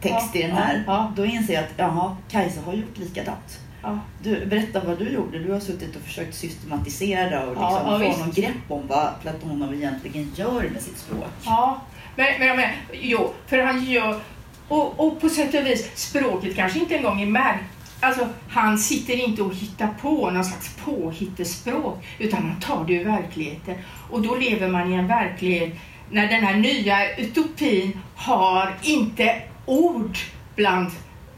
text 0.00 0.30
Ja, 0.34 0.40
i 0.40 0.42
den 0.42 0.50
här, 0.56 0.84
ja, 0.86 1.12
då 1.16 1.24
inser 1.24 1.54
jag 1.54 1.64
att 1.64 1.72
jaha, 1.76 2.16
Kajsa 2.30 2.60
har 2.60 2.72
gjort 2.72 2.98
likadant. 2.98 3.58
Ja. 3.82 3.98
Du, 4.22 4.46
berätta 4.46 4.80
vad 4.84 4.98
du 4.98 5.08
gjorde. 5.08 5.38
Du 5.38 5.52
har 5.52 5.60
suttit 5.60 5.96
och 5.96 6.02
försökt 6.02 6.34
systematisera 6.34 7.40
och 7.42 7.48
liksom 7.48 7.64
Ja, 7.70 8.02
ja, 8.04 8.12
få 8.12 8.18
någon 8.20 8.30
grepp 8.32 8.56
om 8.70 8.86
vad 8.86 9.20
Platonov 9.22 9.74
egentligen 9.74 10.32
gör 10.36 10.62
med 10.72 10.82
sitt 10.82 10.98
språk. 10.98 11.24
Ja, 11.44 11.80
men, 12.16 12.26
men, 12.38 12.56
men 12.56 12.70
jo, 12.92 13.32
för 13.46 13.58
han 13.58 13.84
gör, 13.84 14.20
Och, 14.68 15.00
och 15.00 15.20
på 15.20 15.28
sätt 15.28 15.54
och 15.54 15.66
vis, 15.66 15.90
språket 15.94 16.56
kanske 16.56 16.78
inte 16.78 16.96
en 16.96 17.02
gång 17.02 17.20
är 17.22 17.26
märkt 17.26 17.64
Alltså, 18.00 18.28
han 18.48 18.78
sitter 18.78 19.14
inte 19.28 19.42
och 19.42 19.54
hittar 19.54 19.88
på 20.02 20.30
någon 20.30 20.44
slags 20.44 20.76
påhittespråk 20.84 22.04
utan 22.18 22.42
han 22.42 22.60
tar 22.60 22.84
det 22.84 22.94
ur 22.94 23.04
verkligheten. 23.04 23.74
Och 24.10 24.22
då 24.22 24.34
lever 24.34 24.68
man 24.68 24.92
i 24.92 24.96
en 24.96 25.08
verklighet 25.08 25.72
när 26.10 26.28
den 26.28 26.44
här 26.44 26.56
nya 26.56 27.16
utopin 27.16 28.00
har 28.14 28.74
inte 28.82 29.42
ord 29.66 30.18
bland 30.56 30.90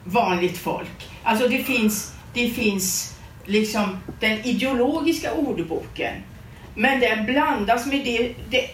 vanligt 0.05 0.59
folk. 0.59 1.09
Alltså 1.23 1.49
det 1.49 1.59
finns, 1.59 2.15
det 2.35 2.51
finns 2.51 3.19
liksom 3.45 3.99
den 4.21 4.39
ideologiska 4.45 5.33
ordboken 5.33 6.15
men 6.75 7.01
den 7.01 7.27
blandas 7.27 7.87
med 7.87 8.05
det, 8.05 8.35
det 8.51 8.71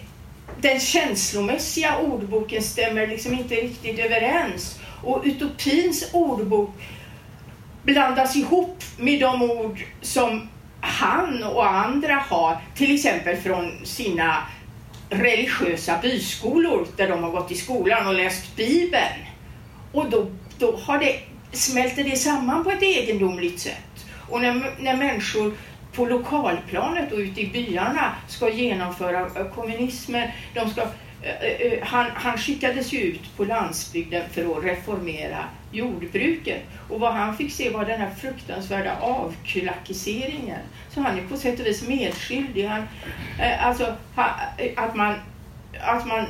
den 0.60 0.80
känslomässiga 0.80 1.98
ordboken 1.98 2.62
stämmer 2.62 3.06
liksom 3.06 3.32
inte 3.32 3.54
riktigt 3.54 3.98
överens. 3.98 4.78
Och 5.02 5.22
utopins 5.24 6.10
ordbok 6.12 6.70
blandas 7.86 8.36
ihop 8.36 8.84
med 8.98 9.20
de 9.20 9.42
ord 9.42 9.84
som 10.00 10.48
han 10.80 11.42
och 11.42 11.70
andra 11.70 12.14
har, 12.14 12.58
till 12.74 12.94
exempel 12.94 13.36
från 13.36 13.86
sina 13.86 14.36
religiösa 15.10 15.98
byskolor 16.02 16.86
där 16.96 17.08
de 17.08 17.22
har 17.22 17.30
gått 17.30 17.50
i 17.50 17.54
skolan 17.54 18.06
och 18.06 18.14
läst 18.14 18.56
Bibeln. 18.56 19.26
Och 19.92 20.10
då, 20.10 20.26
då 20.58 20.76
har 20.76 20.98
det, 20.98 21.20
smälter 21.52 22.04
det 22.04 22.16
samman 22.16 22.64
på 22.64 22.70
ett 22.70 22.82
egendomligt 22.82 23.60
sätt. 23.60 24.06
Och 24.28 24.40
när, 24.40 24.74
när 24.78 24.96
människor 24.96 25.52
på 25.92 26.06
lokalplanet 26.06 27.12
och 27.12 27.18
ute 27.18 27.40
i 27.40 27.46
byarna 27.46 28.12
ska 28.28 28.48
genomföra 28.48 29.44
kommunismen, 29.54 30.28
de 30.54 30.70
ska 30.70 30.86
Eh, 31.22 31.50
eh, 31.50 31.78
han, 31.82 32.06
han 32.14 32.38
skickades 32.38 32.92
ju 32.92 32.98
ut 32.98 33.36
på 33.36 33.44
landsbygden 33.44 34.22
för 34.30 34.58
att 34.58 34.64
reformera 34.64 35.44
jordbruket. 35.72 36.62
Och 36.88 37.00
vad 37.00 37.12
han 37.12 37.36
fick 37.36 37.52
se 37.52 37.70
var 37.70 37.84
den 37.84 38.00
här 38.00 38.10
fruktansvärda 38.10 38.96
avkulakiseringen. 39.00 40.60
Så 40.90 41.00
han 41.00 41.18
är 41.18 41.22
på 41.22 41.36
sätt 41.36 41.60
och 41.60 41.66
vis 41.66 41.88
medskyldig. 41.88 42.66
Han, 42.66 42.82
eh, 43.40 43.66
alltså, 43.66 43.84
eh, 44.58 44.84
att 44.84 44.94
man, 44.94 45.14
att 45.80 46.06
man 46.06 46.26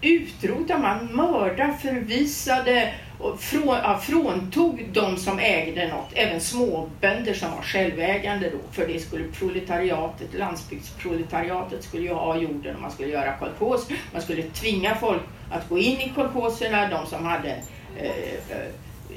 utrotar, 0.00 0.78
man 0.78 1.06
mördar, 1.06 1.72
förvisade 1.72 2.94
och 3.20 3.40
från, 3.40 3.66
ja, 3.66 3.98
fråntog 4.02 4.88
de 4.92 5.16
som 5.16 5.38
ägde 5.38 5.88
något, 5.88 6.10
även 6.14 6.40
småbönder 6.40 7.34
som 7.34 7.50
var 7.50 7.62
självägande 7.62 8.50
då, 8.50 8.58
för 8.72 8.86
det 8.86 9.00
skulle 9.00 9.24
proletariatet, 9.24 10.34
landsbygdsproletariatet 10.34 11.84
skulle 11.84 12.02
ju 12.02 12.12
ha 12.12 12.36
jorden 12.36 12.76
och 12.76 12.82
man 12.82 12.90
skulle 12.90 13.08
göra 13.08 13.36
kolkos. 13.36 13.88
Man 14.12 14.22
skulle 14.22 14.42
tvinga 14.42 14.94
folk 14.94 15.22
att 15.50 15.68
gå 15.68 15.78
in 15.78 16.00
i 16.00 16.12
kolkoserna, 16.14 16.88
de 16.88 17.06
som 17.06 17.24
hade 17.24 17.50
eh, 17.96 18.10
eh, 18.50 18.70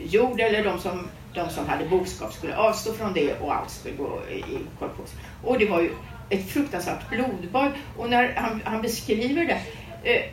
jord 0.06 0.40
eller 0.40 0.64
de 0.64 0.80
som, 0.80 1.08
de 1.34 1.50
som 1.50 1.68
hade 1.68 1.86
boskap 1.86 2.34
skulle 2.34 2.56
avstå 2.56 2.94
från 2.94 3.14
det 3.14 3.34
och 3.34 3.56
allt 3.56 3.70
skulle 3.70 3.96
gå 3.96 4.22
i 4.32 4.44
kolkos. 4.80 5.14
Och 5.44 5.60
det 5.60 5.66
var 5.66 5.82
ju 5.82 5.92
ett 6.30 6.50
fruktansvärt 6.50 7.10
blodbad 7.10 7.72
och 7.98 8.10
när 8.10 8.34
han, 8.36 8.62
han 8.66 8.82
beskriver 8.82 9.46
det 9.46 9.62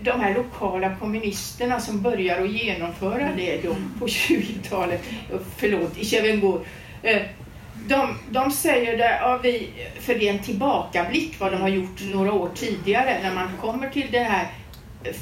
de 0.00 0.20
här 0.20 0.34
lokala 0.34 0.96
kommunisterna 0.96 1.80
som 1.80 2.02
börjar 2.02 2.42
att 2.42 2.50
genomföra 2.50 3.28
det 3.36 3.62
då 3.62 3.76
på 3.98 4.06
20-talet, 4.06 5.02
förlåt, 5.56 5.98
i 5.98 6.04
Chevengor. 6.04 6.66
Eh, 7.02 7.22
de, 7.88 8.18
de 8.30 8.50
säger 8.50 8.98
det, 8.98 9.18
ja, 9.20 9.40
vi, 9.42 9.70
för 10.00 10.14
det 10.14 10.28
är 10.28 10.32
en 10.32 10.42
tillbakablick 10.42 11.40
vad 11.40 11.52
de 11.52 11.60
har 11.60 11.68
gjort 11.68 12.00
några 12.12 12.32
år 12.32 12.50
tidigare 12.54 13.18
när 13.22 13.34
man 13.34 13.48
kommer 13.60 13.90
till 13.90 14.06
den 14.10 14.24
här 14.24 14.48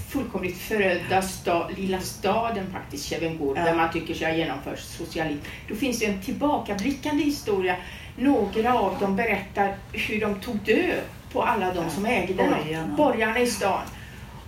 fullkomligt 0.08 0.58
förödda 0.58 1.22
sta, 1.22 1.68
lilla 1.76 2.00
staden 2.00 2.66
faktiskt, 2.72 3.10
Chevengor, 3.10 3.58
ja. 3.58 3.64
där 3.64 3.74
man 3.74 3.92
tycker 3.92 4.14
sig 4.14 4.30
ha 4.30 4.36
genomfört 4.36 4.78
socialism. 4.78 5.40
Då 5.68 5.74
finns 5.74 5.98
det 5.98 6.06
en 6.06 6.22
tillbakablickande 6.22 7.24
historia. 7.24 7.76
Några 8.16 8.78
av 8.78 8.98
dem 9.00 9.16
berättar 9.16 9.74
hur 9.92 10.20
de 10.20 10.34
tog 10.34 10.56
död 10.56 11.00
på 11.32 11.42
alla 11.42 11.74
de 11.74 11.90
som 11.90 12.06
ägde 12.06 12.34
borgarna. 12.34 12.96
borgarna 12.96 13.38
i 13.40 13.46
stan. 13.46 13.80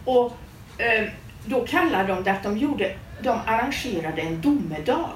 Och 0.04 0.32
eh, 0.78 1.08
då 1.46 1.66
kallade 1.66 2.08
de 2.08 2.24
det 2.24 2.32
att 2.32 2.42
de, 2.42 2.58
gjorde, 2.58 2.96
de 3.22 3.38
arrangerade 3.46 4.22
en 4.22 4.40
domedag. 4.40 5.10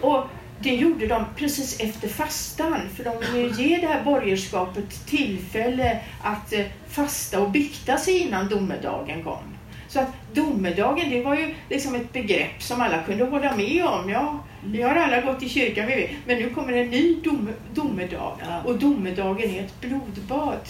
Och 0.00 0.24
det 0.60 0.74
gjorde 0.74 1.06
de 1.06 1.24
precis 1.36 1.80
efter 1.80 2.08
fastan 2.08 2.80
för 2.96 3.04
de 3.04 3.32
ville 3.32 3.62
ge 3.62 3.76
det 3.76 3.86
här 3.86 4.04
borgerskapet 4.04 5.06
tillfälle 5.06 6.00
att 6.22 6.52
eh, 6.52 6.66
fasta 6.88 7.40
och 7.40 7.50
bikta 7.50 7.98
sig 7.98 8.18
innan 8.18 8.48
domedagen 8.48 9.24
kom. 9.24 9.56
Så 9.88 10.00
att 10.00 10.08
domedagen 10.32 11.10
det 11.10 11.22
var 11.22 11.34
ju 11.36 11.54
liksom 11.70 11.94
ett 11.94 12.12
begrepp 12.12 12.62
som 12.62 12.80
alla 12.80 13.02
kunde 13.02 13.24
hålla 13.24 13.56
med 13.56 13.84
om. 13.84 14.10
Ja, 14.10 14.44
vi 14.64 14.82
har 14.82 14.94
alla 14.94 15.20
gått 15.20 15.42
i 15.42 15.48
kyrkan, 15.48 15.90
men 16.26 16.38
nu 16.38 16.50
kommer 16.50 16.72
en 16.72 16.90
ny 16.90 17.20
dom, 17.24 17.48
domedag 17.74 18.62
och 18.64 18.78
domedagen 18.78 19.50
är 19.50 19.60
ett 19.60 19.80
blodbad. 19.80 20.60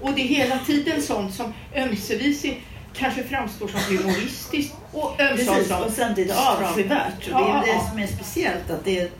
Och 0.00 0.12
det 0.12 0.20
är 0.20 0.28
hela 0.28 0.58
tiden 0.58 1.02
sånt 1.02 1.34
som 1.34 1.52
ömsevis 1.74 2.44
kanske 2.98 3.22
framstår 3.22 3.68
som 3.68 3.80
humoristiskt 3.80 4.74
och 4.92 5.20
ömsom 5.20 5.64
som... 5.64 5.82
och 5.82 5.92
samtidigt 5.92 6.36
avskyvärt. 6.36 7.28
Och 7.32 7.40
det 7.40 7.50
är 7.50 7.74
det 7.74 7.88
som 7.90 7.98
är 7.98 8.06
speciellt, 8.06 8.70
att 8.70 8.84
det, 8.84 9.10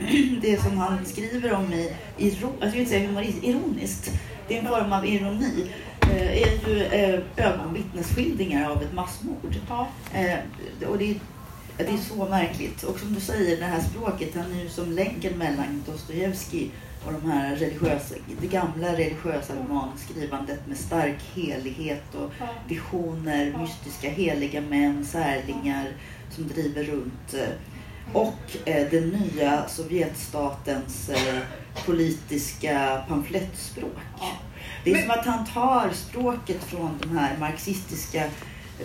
det 0.42 0.62
som 0.62 0.78
han 0.78 1.04
skriver 1.04 1.52
om 1.52 1.72
i, 1.72 1.92
iro, 2.18 2.52
jag 2.60 2.70
ska 2.70 2.78
inte 2.78 2.90
säga 2.90 3.06
humoristiskt, 3.06 3.44
ironiskt, 3.44 4.10
det 4.48 4.54
är 4.54 4.58
en 4.58 4.68
form 4.68 4.92
av 4.92 5.06
ironi, 5.06 5.70
eh, 6.02 6.42
är 6.42 6.68
ju 6.68 6.84
eh, 6.84 7.20
ögonvittnesskildringar 7.36 8.70
av 8.70 8.82
ett 8.82 8.92
massmord. 8.92 9.56
Ja. 9.68 9.88
Eh, 10.14 10.88
och 10.88 10.98
det 10.98 11.10
är, 11.10 11.14
det 11.76 11.84
är 11.84 11.96
så 11.96 12.24
märkligt. 12.24 12.82
Och 12.82 13.00
som 13.00 13.14
du 13.14 13.20
säger, 13.20 13.56
det 13.56 13.64
här 13.64 13.80
språket, 13.80 14.34
han 14.34 14.52
är 14.52 14.62
ju 14.62 14.68
som 14.68 14.92
länken 14.92 15.38
mellan 15.38 15.84
Dostojevskij 15.86 16.70
och 17.06 17.12
de 17.12 17.30
här 17.30 17.56
religiösa, 17.56 18.14
det 18.40 18.46
gamla 18.46 18.92
religiösa 18.92 19.54
romanskrivandet 19.54 20.66
med 20.66 20.76
stark 20.76 21.18
helighet 21.34 22.14
och 22.14 22.32
visioner, 22.68 23.58
mystiska 23.58 24.10
heliga 24.10 24.60
män, 24.60 25.04
särlingar 25.04 25.88
som 26.30 26.48
driver 26.48 26.84
runt. 26.84 27.34
Eh, 27.34 27.48
och 28.12 28.56
eh, 28.64 28.90
den 28.90 29.08
nya 29.08 29.68
Sovjetstatens 29.68 31.08
eh, 31.08 31.38
politiska 31.86 33.04
pamflettspråk. 33.08 33.98
Det 34.84 34.92
är 34.92 35.02
som 35.02 35.10
att 35.10 35.26
han 35.26 35.46
tar 35.46 35.90
språket 35.92 36.64
från 36.64 36.98
de 37.00 37.18
här 37.18 37.38
marxistiska 37.38 38.24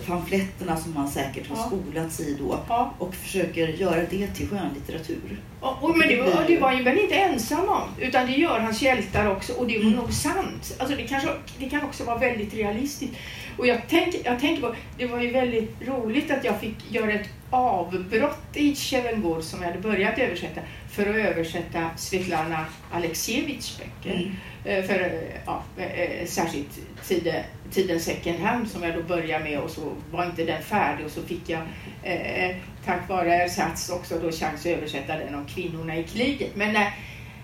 pamfletterna 0.00 0.76
som 0.76 0.94
man 0.94 1.08
säkert 1.08 1.48
har 1.48 1.56
ja. 1.56 1.66
skolats 1.66 2.20
i 2.20 2.36
då 2.40 2.58
ja. 2.68 2.94
och 2.98 3.14
försöker 3.14 3.68
göra 3.68 4.00
det 4.10 4.26
till 4.26 4.48
skönlitteratur. 4.48 5.40
Ja, 5.60 5.78
och, 5.80 5.98
men 5.98 6.08
det 6.08 6.20
var, 6.20 6.44
det 6.46 6.58
var 6.58 6.72
ju 6.72 6.82
väl 6.82 6.98
inte 6.98 7.14
ensam 7.14 7.68
om, 7.68 7.88
utan 7.98 8.26
det 8.26 8.32
gör 8.32 8.60
hans 8.60 8.82
hjältar 8.82 9.30
också 9.30 9.52
och 9.52 9.66
det 9.66 9.78
var 9.78 9.84
mm. 9.84 9.96
nog 9.96 10.12
sant. 10.12 10.76
Alltså 10.78 10.96
det, 10.96 11.02
kanske, 11.02 11.28
det 11.58 11.68
kan 11.68 11.84
också 11.84 12.04
vara 12.04 12.18
väldigt 12.18 12.54
realistiskt. 12.54 13.14
Och 13.58 13.66
jag 13.66 13.88
tänker, 13.88 14.20
jag 14.24 14.40
tänker 14.40 14.62
på, 14.62 14.74
det 14.98 15.06
var 15.06 15.20
ju 15.20 15.30
väldigt 15.30 15.88
roligt 15.88 16.30
att 16.30 16.44
jag 16.44 16.60
fick 16.60 16.92
göra 16.92 17.12
ett 17.12 17.28
avbrott 17.52 18.56
i 18.56 18.74
Tjevengor 18.74 19.40
som 19.40 19.62
jag 19.62 19.68
hade 19.68 19.82
börjat 19.82 20.18
översätta 20.18 20.60
för 20.90 21.10
att 21.10 21.16
översätta 21.16 21.90
Svetlana 21.96 22.66
Aleksijevitjs 22.92 23.78
böcker. 23.78 24.16
Mm. 24.16 24.34
Eh, 24.64 24.84
för 24.84 25.00
eh, 25.00 25.40
ja, 25.46 25.62
eh, 25.76 26.26
särskilt 26.26 26.80
tiden, 27.08 27.44
tiden 27.70 28.00
second 28.00 28.38
hand 28.38 28.68
som 28.68 28.82
jag 28.82 28.94
då 28.94 29.02
började 29.02 29.44
med 29.44 29.58
och 29.58 29.70
så 29.70 29.92
var 30.10 30.26
inte 30.26 30.44
den 30.44 30.62
färdig 30.62 31.06
och 31.06 31.12
så 31.12 31.22
fick 31.22 31.48
jag 31.48 31.60
eh, 32.02 32.56
tack 32.84 33.08
vare 33.08 33.34
ersats 33.34 33.90
också 33.90 34.18
då 34.18 34.30
chans 34.32 34.60
att 34.60 34.66
översätta 34.66 35.16
den 35.16 35.34
om 35.34 35.46
kvinnorna 35.46 35.96
i 35.96 36.04
kriget. 36.04 36.56
Men 36.56 36.72
när, 36.72 36.94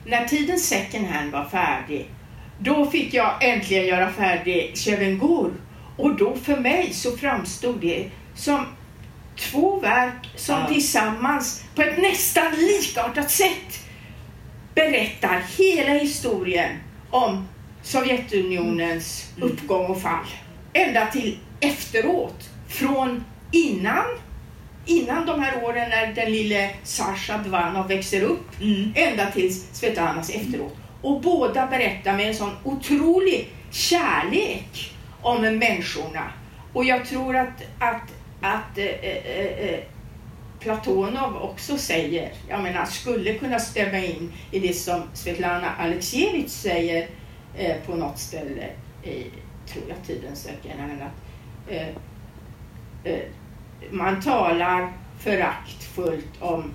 när 0.06 0.24
tiden 0.24 0.58
second 0.58 1.06
hand 1.06 1.32
var 1.32 1.44
färdig 1.44 2.06
då 2.58 2.86
fick 2.86 3.14
jag 3.14 3.44
äntligen 3.44 3.86
göra 3.86 4.10
färdig 4.10 4.72
Chevengor 4.76 5.52
och 5.96 6.16
då 6.16 6.34
för 6.36 6.56
mig 6.56 6.92
så 6.92 7.16
framstod 7.16 7.80
det 7.80 8.10
som 8.34 8.66
två 9.38 9.80
verk 9.80 10.28
som 10.36 10.60
ja. 10.60 10.66
tillsammans 10.66 11.64
på 11.74 11.82
ett 11.82 11.98
nästan 11.98 12.52
likartat 12.54 13.30
sätt 13.30 13.84
berättar 14.74 15.42
hela 15.58 15.92
historien 15.92 16.70
om 17.10 17.48
Sovjetunionens 17.82 19.30
mm. 19.36 19.48
uppgång 19.48 19.86
och 19.86 20.02
fall. 20.02 20.26
Ända 20.72 21.06
till 21.06 21.38
efteråt, 21.60 22.48
från 22.68 23.24
innan 23.52 24.04
innan 24.88 25.26
de 25.26 25.42
här 25.42 25.64
åren 25.64 25.90
när 25.90 26.12
den 26.12 26.32
lille 26.32 26.70
Sasha 26.82 27.38
Dvanov 27.38 27.88
växer 27.88 28.22
upp, 28.22 28.60
mm. 28.60 28.92
ända 28.94 29.30
till 29.30 29.54
Svetlanas 29.72 30.30
efteråt. 30.30 30.76
Och 31.02 31.20
båda 31.20 31.66
berättar 31.66 32.16
med 32.16 32.28
en 32.28 32.34
sån 32.34 32.52
otrolig 32.64 33.48
kärlek 33.70 34.94
om 35.22 35.40
människorna. 35.40 36.32
Och 36.72 36.84
jag 36.84 37.06
tror 37.06 37.36
att, 37.36 37.62
att, 37.78 38.02
att 38.40 38.78
eh 38.78 38.84
eh, 38.84 39.16
eh, 39.16 39.70
eh, 39.70 39.80
Platonov 40.60 41.36
också 41.36 41.78
säger, 41.78 42.32
jag 42.48 42.62
menar 42.62 42.84
skulle 42.84 43.34
kunna 43.34 43.58
stämma 43.58 43.98
in 43.98 44.32
i 44.50 44.60
det 44.60 44.72
som 44.72 45.02
Svetlana 45.14 45.74
Aleksijevitj 45.78 46.48
säger 46.48 47.08
eh, 47.56 47.76
på 47.86 47.94
något 47.96 48.18
ställe 48.18 48.66
i, 49.02 49.30
tror 49.66 49.84
jag, 49.88 49.96
Tidens 50.06 50.42
sökare, 50.42 50.98
att 51.02 51.72
eh, 51.72 51.88
eh, 53.04 53.20
man 53.90 54.22
talar 54.22 54.92
föraktfullt 55.18 56.42
om 56.42 56.70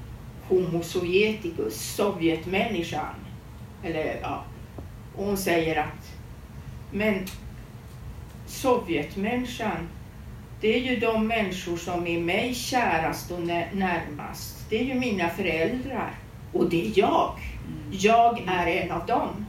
Homo 0.47 0.84
sovjeticus, 0.84 1.95
Sovjetmänniskan. 1.95 3.15
Eller, 3.84 4.19
ja. 4.21 4.43
Och 5.15 5.26
hon 5.26 5.38
säger 5.38 5.80
att 5.80 6.13
men 6.91 7.26
Sovjetmänniskan, 8.45 9.89
det 10.63 10.76
är 10.76 10.80
ju 10.80 10.99
de 10.99 11.28
människor 11.28 11.78
som 11.78 12.08
är 12.08 12.19
mig 12.19 12.54
kärast 12.56 13.32
och 13.32 13.39
närmast. 13.73 14.65
Det 14.69 14.80
är 14.80 14.84
ju 14.84 14.93
mina 14.93 15.30
föräldrar 15.30 16.12
och 16.54 16.69
det 16.69 16.88
är 16.88 16.91
jag. 16.95 17.39
Jag 17.91 18.41
är 18.47 18.67
en 18.67 18.91
av 18.91 19.06
dem. 19.06 19.45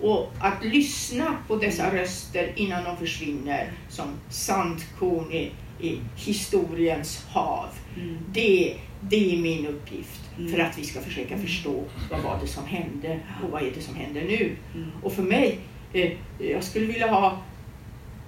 Och 0.00 0.32
att 0.40 0.64
lyssna 0.64 1.36
på 1.48 1.56
dessa 1.56 1.94
röster 1.94 2.52
innan 2.56 2.84
de 2.84 2.96
försvinner 2.96 3.72
som 3.88 4.06
sandkorn 4.30 5.32
i, 5.32 5.50
i 5.80 5.98
historiens 6.16 7.26
hav. 7.30 7.68
Mm. 7.96 8.18
Det, 8.32 8.76
det 9.00 9.34
är 9.34 9.42
min 9.42 9.66
uppgift 9.66 10.20
Mm. 10.38 10.52
för 10.52 10.58
att 10.58 10.78
vi 10.78 10.84
ska 10.84 11.00
försöka 11.00 11.38
förstå 11.38 11.84
vad 12.10 12.20
var 12.20 12.38
det 12.40 12.46
som 12.46 12.66
hände 12.66 13.20
och 13.44 13.50
vad 13.50 13.62
är 13.62 13.70
det 13.74 13.80
som 13.80 13.94
händer 13.94 14.20
nu. 14.20 14.56
Mm. 14.74 14.90
Och 15.02 15.12
för 15.12 15.22
mig, 15.22 15.58
eh, 15.92 16.12
jag 16.38 16.64
skulle 16.64 16.86
vilja 16.86 17.06
ha 17.06 17.38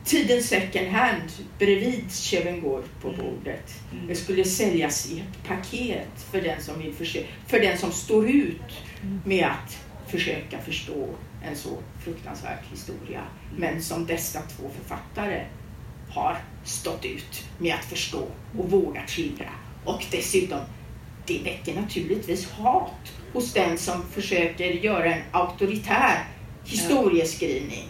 Tidens 0.04 0.48
second 0.48 0.88
hand 0.88 1.22
bredvid 1.58 2.10
Chevengård 2.12 2.84
på 3.02 3.08
Mm. 3.08 3.20
bordet. 3.20 3.74
Mm. 3.92 4.06
Det 4.06 4.14
skulle 4.14 4.44
säljas 4.44 5.10
i 5.10 5.20
ett 5.20 5.48
paket 5.48 6.22
för 6.32 6.40
den 6.40 6.62
som, 6.62 6.78
vill 6.78 6.94
försöka, 6.94 7.26
för 7.46 7.60
den 7.60 7.78
som 7.78 7.92
står 7.92 8.30
ut 8.30 8.82
Mm. 9.02 9.20
med 9.24 9.46
att 9.46 9.78
försöka 10.10 10.58
förstå 10.60 11.08
en 11.44 11.56
så 11.56 11.78
fruktansvärd 12.04 12.58
historia. 12.70 13.20
Men 13.58 13.82
som 13.82 14.06
dessa 14.06 14.40
två 14.40 14.70
författare 14.78 15.42
har 16.10 16.36
stått 16.64 17.04
ut 17.04 17.44
med 17.58 17.74
att 17.74 17.84
förstå 17.84 18.26
och 18.58 18.70
vågat 18.70 19.10
skildra. 19.10 19.50
Och 19.84 20.04
dessutom, 20.10 20.58
det 21.26 21.38
väcker 21.44 21.74
naturligtvis 21.80 22.50
hat 22.50 23.12
hos 23.32 23.52
den 23.52 23.78
som 23.78 24.02
försöker 24.12 24.64
göra 24.64 25.14
en 25.14 25.22
auktoritär 25.32 26.24
historieskrivning. 26.64 27.88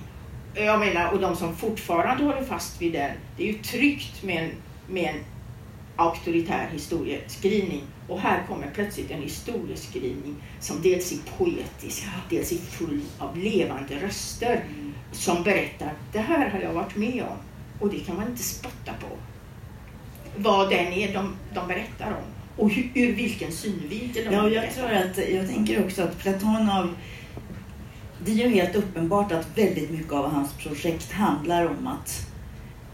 Jag 0.55 0.81
menar, 0.81 1.13
och 1.13 1.21
de 1.21 1.37
som 1.37 1.57
fortfarande 1.57 2.25
håller 2.25 2.45
fast 2.45 2.83
vid 2.83 2.93
den, 2.93 3.11
det 3.37 3.43
är 3.43 3.53
ju 3.53 3.59
tryggt 3.59 4.23
med 4.23 4.45
en, 4.45 4.51
med 4.95 5.05
en 5.15 5.21
auktoritär 5.97 6.69
historieskrivning. 6.73 7.83
Och 8.09 8.21
här 8.21 8.43
kommer 8.49 8.71
plötsligt 8.75 9.11
en 9.11 9.23
historieskrivning 9.23 10.37
som 10.61 10.83
dels 10.83 11.13
är 11.13 11.19
poetisk, 11.39 12.05
dels 12.31 12.53
är 12.53 12.57
full 12.57 13.01
av 13.19 13.39
levande 13.39 13.95
röster 14.03 14.65
Mm. 14.71 14.95
som 15.13 15.43
berättar, 15.43 15.93
det 16.13 16.19
här 16.19 16.51
har 16.51 16.61
jag 16.61 16.73
varit 16.73 16.97
med 16.97 17.23
om. 17.23 17.37
Och 17.81 17.91
det 17.91 18.01
kan 18.01 18.17
man 18.17 18.29
inte 18.29 18.43
spotta 18.43 18.93
på. 19.01 19.07
Vad 20.37 20.71
den 20.71 20.93
är 20.93 21.15
de, 21.15 21.35
de 21.55 21.69
berättar 21.69 22.07
om. 22.11 22.25
Och 22.57 22.71
hur, 22.71 22.91
ur 22.95 23.13
vilken 23.13 23.53
synvinkel 23.53 24.25
de 24.25 24.31
Ja, 24.35 24.43
jag 24.43 24.51
berättar. 24.51 24.83
tror 24.89 24.93
att, 25.25 25.31
jag 25.31 25.49
tänker 25.49 25.85
också 25.85 26.03
att 26.03 26.19
Platonov, 26.19 26.95
det 28.25 28.33
är 28.33 28.37
ju 28.37 28.49
helt 28.49 28.77
uppenbart 28.77 29.33
att 29.33 29.59
väldigt 29.59 29.91
mycket 29.91 30.13
av 30.13 30.31
hans 30.31 30.53
projekt 30.53 31.13
handlar 31.13 31.67
om 31.67 31.87
att 31.87 32.27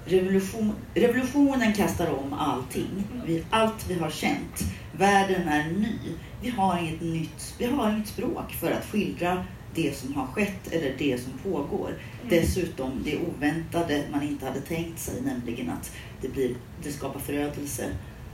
revolution, 0.05 0.73
revolutionen 0.95 1.73
kastar 1.73 2.15
om 2.15 2.33
allting. 2.33 3.05
Vi, 3.27 3.45
allt 3.51 3.87
vi 3.89 3.95
har 3.95 4.11
känt. 4.11 4.61
Världen 4.99 5.49
är 5.49 5.65
ny. 5.71 5.97
Vi 6.43 6.51
har 6.51 6.79
inget 6.79 7.01
nytt, 7.01 7.55
vi 7.59 7.67
har 7.67 7.91
inget 7.93 8.09
språk 8.09 8.53
för 8.61 8.71
att 8.71 8.85
skildra 8.85 9.45
det 9.75 9.97
som 9.97 10.15
har 10.15 10.27
skett 10.27 10.73
eller 10.73 10.95
det 10.99 11.21
som 11.23 11.33
pågår. 11.53 11.91
Dessutom 12.29 12.91
det 13.05 13.17
oväntade 13.17 14.05
man 14.13 14.23
inte 14.23 14.47
hade 14.47 14.61
tänkt 14.61 14.99
sig, 14.99 15.23
nämligen 15.23 15.71
att 15.71 15.93
det, 16.21 16.29
blir, 16.29 16.55
det 16.83 16.93
skapar 16.93 17.21
förödelse. 17.21 17.85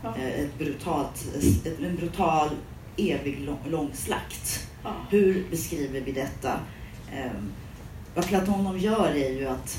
Ja. 0.03 0.15
Eh, 0.17 0.41
Ett 0.45 0.59
brutalt, 0.59 1.29
ett, 1.65 1.81
en 1.81 1.97
brutal, 1.97 2.49
evig 2.97 3.41
lång, 3.41 3.59
lång 3.71 3.91
slakt. 3.95 4.69
Ja. 4.85 4.91
Hur 5.11 5.45
beskriver 5.51 6.01
vi 6.01 6.13
detta? 6.13 6.61
Ehm, 7.17 7.53
vad 8.15 8.27
Platonov 8.27 8.79
gör 8.79 9.11
är 9.11 9.33
ju 9.33 9.47
att 9.49 9.79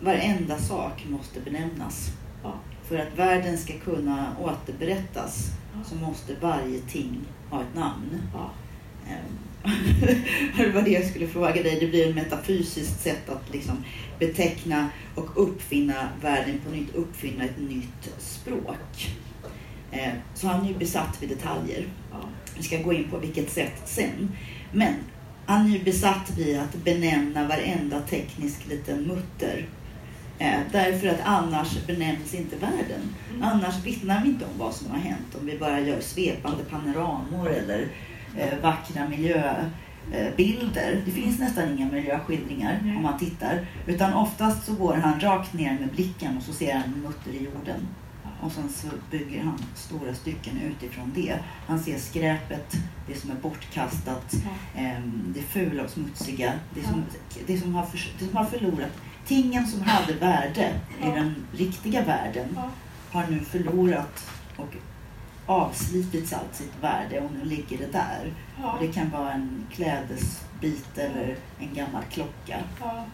varenda 0.00 0.58
sak 0.58 1.04
måste 1.10 1.40
benämnas. 1.40 2.10
Ja. 2.42 2.54
För 2.88 2.98
att 2.98 3.18
världen 3.18 3.58
ska 3.58 3.72
kunna 3.78 4.36
återberättas 4.40 5.46
Ja. 5.74 5.84
så 5.84 5.94
måste 5.94 6.34
varje 6.40 6.80
ting 6.80 7.20
ha 7.50 7.60
ett 7.62 7.74
namn. 7.74 8.22
Ja. 8.34 8.50
Ehm, 9.08 9.38
Det 10.56 10.70
var 10.72 10.82
det 10.82 10.90
jag 10.90 11.06
skulle 11.06 11.26
fråga 11.28 11.62
dig. 11.62 11.78
Det 11.80 11.86
blir 11.86 12.08
ett 12.08 12.14
metafysiskt 12.14 13.00
sätt 13.02 13.28
att 13.28 13.52
liksom 13.54 13.84
beteckna 14.18 14.88
och 15.14 15.42
uppfinna 15.42 16.08
världen 16.22 16.60
på 16.64 16.70
nytt, 16.70 16.94
uppfinna 16.94 17.44
ett 17.44 17.58
nytt 17.58 18.14
språk. 18.18 19.16
Ehm, 19.92 20.16
Så 20.34 20.46
han 20.48 20.64
är 20.64 20.68
ju 20.68 20.74
besatt 20.78 21.22
vid 21.22 21.28
detaljer. 21.28 21.84
Vi 22.56 22.62
ska 22.62 22.82
gå 22.82 22.92
in 22.92 23.10
på 23.10 23.18
vilket 23.18 23.50
sätt 23.50 23.82
sen. 23.84 24.32
Men 24.72 24.94
han 25.46 25.66
är 25.66 25.70
ju 25.70 25.84
besatt 25.84 26.32
vid 26.36 26.58
att 26.58 26.74
benämna 26.84 27.48
varenda 27.48 28.00
teknisk 28.00 28.66
liten 28.68 29.02
mutter. 29.02 29.66
Eh, 30.38 30.58
därför 30.72 31.08
att 31.08 31.20
annars 31.24 31.86
benämns 31.86 32.34
inte 32.34 32.56
världen. 32.56 33.14
Annars 33.42 33.84
vittnar 33.84 34.22
vi 34.22 34.28
inte 34.28 34.44
om 34.44 34.58
vad 34.58 34.74
som 34.74 34.90
har 34.90 34.98
hänt. 34.98 35.34
Om 35.40 35.46
vi 35.46 35.58
bara 35.58 35.80
gör 35.80 36.00
svepande 36.00 36.64
panoramor 36.64 37.50
eller 37.50 37.88
eh, 38.38 38.58
vackra 38.62 39.08
miljöbilder. 39.08 41.02
Det 41.04 41.10
finns 41.10 41.38
nästan 41.38 41.78
inga 41.78 41.92
miljöskildringar 41.92 42.80
Nej. 42.82 42.96
om 42.96 43.02
man 43.02 43.18
tittar. 43.18 43.66
Utan 43.86 44.14
oftast 44.14 44.66
så 44.66 44.72
går 44.72 44.94
han 44.94 45.20
rakt 45.20 45.52
ner 45.52 45.78
med 45.80 45.88
blicken 45.88 46.36
och 46.36 46.42
så 46.42 46.52
ser 46.52 46.74
han 46.74 46.82
en 46.82 47.00
mutter 47.00 47.30
i 47.30 47.44
jorden. 47.44 47.88
Och 48.40 48.52
sen 48.52 48.68
så 48.68 48.86
bygger 49.10 49.42
han 49.42 49.58
stora 49.74 50.14
stycken 50.14 50.60
utifrån 50.62 51.12
det. 51.14 51.38
Han 51.66 51.80
ser 51.80 51.98
skräpet, 51.98 52.76
det 53.08 53.14
som 53.20 53.30
är 53.30 53.34
bortkastat, 53.34 54.34
ehm, 54.74 55.34
det 55.34 55.42
fula 55.42 55.84
och 55.84 55.90
smutsiga, 55.90 56.52
det 56.74 56.82
som, 56.82 57.04
det 57.46 57.58
som, 57.58 57.74
har, 57.74 57.86
för, 57.86 57.98
det 58.18 58.26
som 58.26 58.36
har 58.36 58.44
förlorat. 58.44 58.90
Tingen 59.26 59.66
som 59.66 59.82
hade 59.82 60.12
värde 60.12 60.80
i 61.02 61.04
den 61.04 61.34
riktiga 61.52 62.04
världen 62.04 62.58
har 63.10 63.26
nu 63.26 63.40
förlorat 63.40 64.30
och 64.56 64.74
avslitits 65.46 66.32
allt 66.32 66.54
sitt 66.54 66.72
värde 66.80 67.20
och 67.20 67.30
nu 67.32 67.44
ligger 67.44 67.78
det 67.78 67.92
där. 67.92 68.32
Ja. 68.62 68.72
Och 68.72 68.80
det 68.80 68.92
kan 68.92 69.10
vara 69.10 69.32
en 69.32 69.66
klädesbit 69.72 70.98
eller 70.98 71.36
en 71.58 71.74
gammal 71.74 72.02
klocka. 72.10 72.58
Ja. 72.80 73.04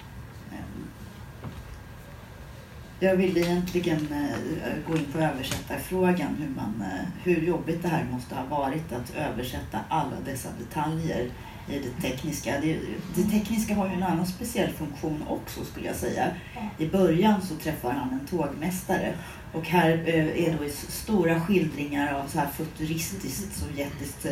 Jag 3.03 3.17
vill 3.17 3.39
egentligen 3.39 4.09
eh, 4.13 4.73
gå 4.89 4.97
in 4.97 5.05
på 5.13 5.19
översättarfrågan, 5.19 6.37
hur, 6.39 6.49
man, 6.49 6.85
eh, 6.93 7.07
hur 7.25 7.47
jobbigt 7.47 7.83
det 7.83 7.89
här 7.89 8.05
måste 8.13 8.35
ha 8.35 8.45
varit 8.45 8.93
att 8.93 9.17
översätta 9.17 9.79
alla 9.89 10.17
dessa 10.25 10.49
detaljer 10.59 11.31
i 11.69 11.79
det 11.79 12.09
tekniska. 12.09 12.55
Det, 12.61 12.79
det 13.15 13.23
tekniska 13.23 13.75
har 13.75 13.89
ju 13.89 13.95
en 13.95 14.03
annan 14.03 14.27
speciell 14.27 14.73
funktion 14.73 15.25
också 15.29 15.65
skulle 15.65 15.87
jag 15.87 15.97
säga. 15.97 16.31
I 16.79 16.87
början 16.87 17.43
så 17.43 17.55
träffar 17.55 17.93
han 17.93 18.11
en 18.13 18.27
tågmästare 18.27 19.15
och 19.53 19.67
här 19.67 20.03
eh, 20.07 20.45
är 20.45 20.59
då 20.59 20.69
stora 20.89 21.41
skildringar 21.41 22.15
av 22.15 22.27
så 22.27 22.39
här 22.39 22.49
futuristiskt, 22.49 23.59
sovjetiskt, 23.59 24.27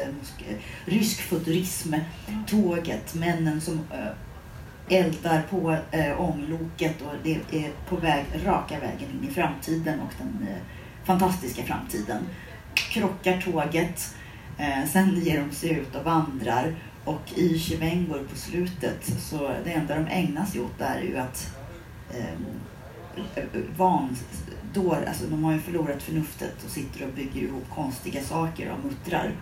rysk 0.85 1.21
futurism. 1.21 1.95
Tåget, 2.47 3.15
männen 3.15 3.61
som 3.61 3.81
eldar 4.91 5.43
på 5.51 5.77
eh, 5.91 6.21
ångloket 6.21 7.03
och 7.03 7.15
det 7.23 7.35
är 7.35 7.71
på 7.89 7.97
väg 7.97 8.25
raka 8.45 8.81
vägen 8.81 9.09
in 9.11 9.29
i 9.29 9.33
framtiden 9.33 10.01
och 10.01 10.13
den 10.19 10.49
eh, 10.49 10.57
fantastiska 11.05 11.63
framtiden. 11.63 12.23
Krockar 12.75 13.41
tåget, 13.41 14.15
eh, 14.59 14.89
sen 14.93 15.21
ger 15.21 15.41
de 15.41 15.55
sig 15.55 15.71
ut 15.71 15.95
och 15.95 16.05
vandrar 16.05 16.75
och 17.05 17.33
i 17.35 17.59
Chivengor 17.59 18.27
på 18.31 18.37
slutet 18.37 19.05
så 19.19 19.51
det 19.65 19.73
enda 19.73 19.95
de 19.95 20.07
ägnar 20.07 20.45
sig 20.45 20.61
åt 20.61 20.79
där 20.79 20.97
är 20.97 21.03
ju 21.03 21.17
att 21.17 21.57
eh, 22.11 23.45
van, 23.77 24.17
då, 24.75 24.95
alltså 24.95 25.27
de 25.27 25.45
har 25.45 25.53
ju 25.53 25.59
förlorat 25.59 26.03
förnuftet 26.03 26.65
och 26.65 26.71
sitter 26.71 27.07
och 27.07 27.13
bygger 27.13 27.43
ihop 27.43 27.65
konstiga 27.75 28.23
saker 28.23 28.71
av 28.71 28.85
muttrar. 28.85 29.33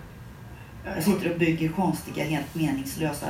Jag 0.85 1.05
sitter 1.05 1.33
och 1.33 1.39
bygger 1.39 1.69
konstiga, 1.69 2.25
helt 2.25 2.55
meningslösa 2.55 3.27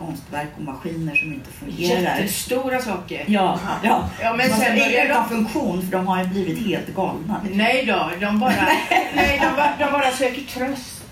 konstverk 0.00 0.48
och 0.56 0.62
maskiner 0.62 1.14
som 1.16 1.32
inte 1.32 1.50
fungerar. 1.50 2.18
Jättestora 2.18 2.80
saker. 2.82 3.24
Ja, 3.26 3.60
ja. 3.82 4.08
Ja, 4.22 4.34
men 4.36 4.50
sen 4.50 4.62
är 4.62 4.90
det 4.90 5.04
utan 5.04 5.22
de... 5.22 5.28
funktion 5.28 5.82
för 5.82 5.92
de 5.92 6.06
har 6.06 6.22
ju 6.22 6.28
blivit 6.28 6.66
helt 6.66 6.94
galna. 6.94 7.40
Nej 7.52 7.86
då, 7.86 8.10
de 8.20 8.40
bara, 8.40 8.68
nej, 9.14 9.40
de, 9.42 9.56
bara, 9.56 9.72
de 9.78 9.92
bara 9.92 10.10
söker 10.10 10.42
tröst. 10.42 11.02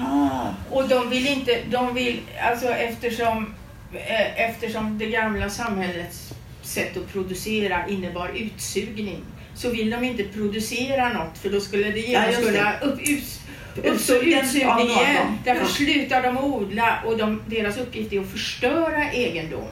Aha. 0.00 0.54
Och 0.70 0.88
de 0.88 1.10
vill 1.10 1.26
inte, 1.26 1.58
de 1.70 1.94
vill, 1.94 2.20
alltså 2.50 2.68
eftersom, 2.68 3.54
eh, 3.92 4.50
eftersom 4.50 4.98
det 4.98 5.06
gamla 5.06 5.50
samhällets 5.50 6.32
sätt 6.62 6.96
att 6.96 7.12
producera 7.12 7.86
innebar 7.88 8.30
utsugning 8.34 9.20
så 9.56 9.70
vill 9.70 9.90
de 9.90 10.04
inte 10.04 10.24
producera 10.24 11.12
något 11.12 11.38
för 11.38 11.50
då 11.50 11.60
skulle 11.60 11.90
det 11.90 12.00
Ja, 12.00 12.06
genast 12.06 12.38
det. 12.40 12.44
kunna 12.46 12.78
upp, 12.80 13.00
ut, 13.08 13.40
uppstå 13.84 14.14
utsugning 14.14 14.86
igen. 14.86 15.38
Därför 15.44 15.62
Ja. 15.62 15.68
slutar 15.68 16.22
de 16.22 16.38
odla 16.38 16.98
och 17.06 17.16
de, 17.18 17.42
deras 17.46 17.76
uppgift 17.78 18.12
är 18.12 18.20
att 18.20 18.30
förstöra 18.30 19.12
egendom. 19.12 19.68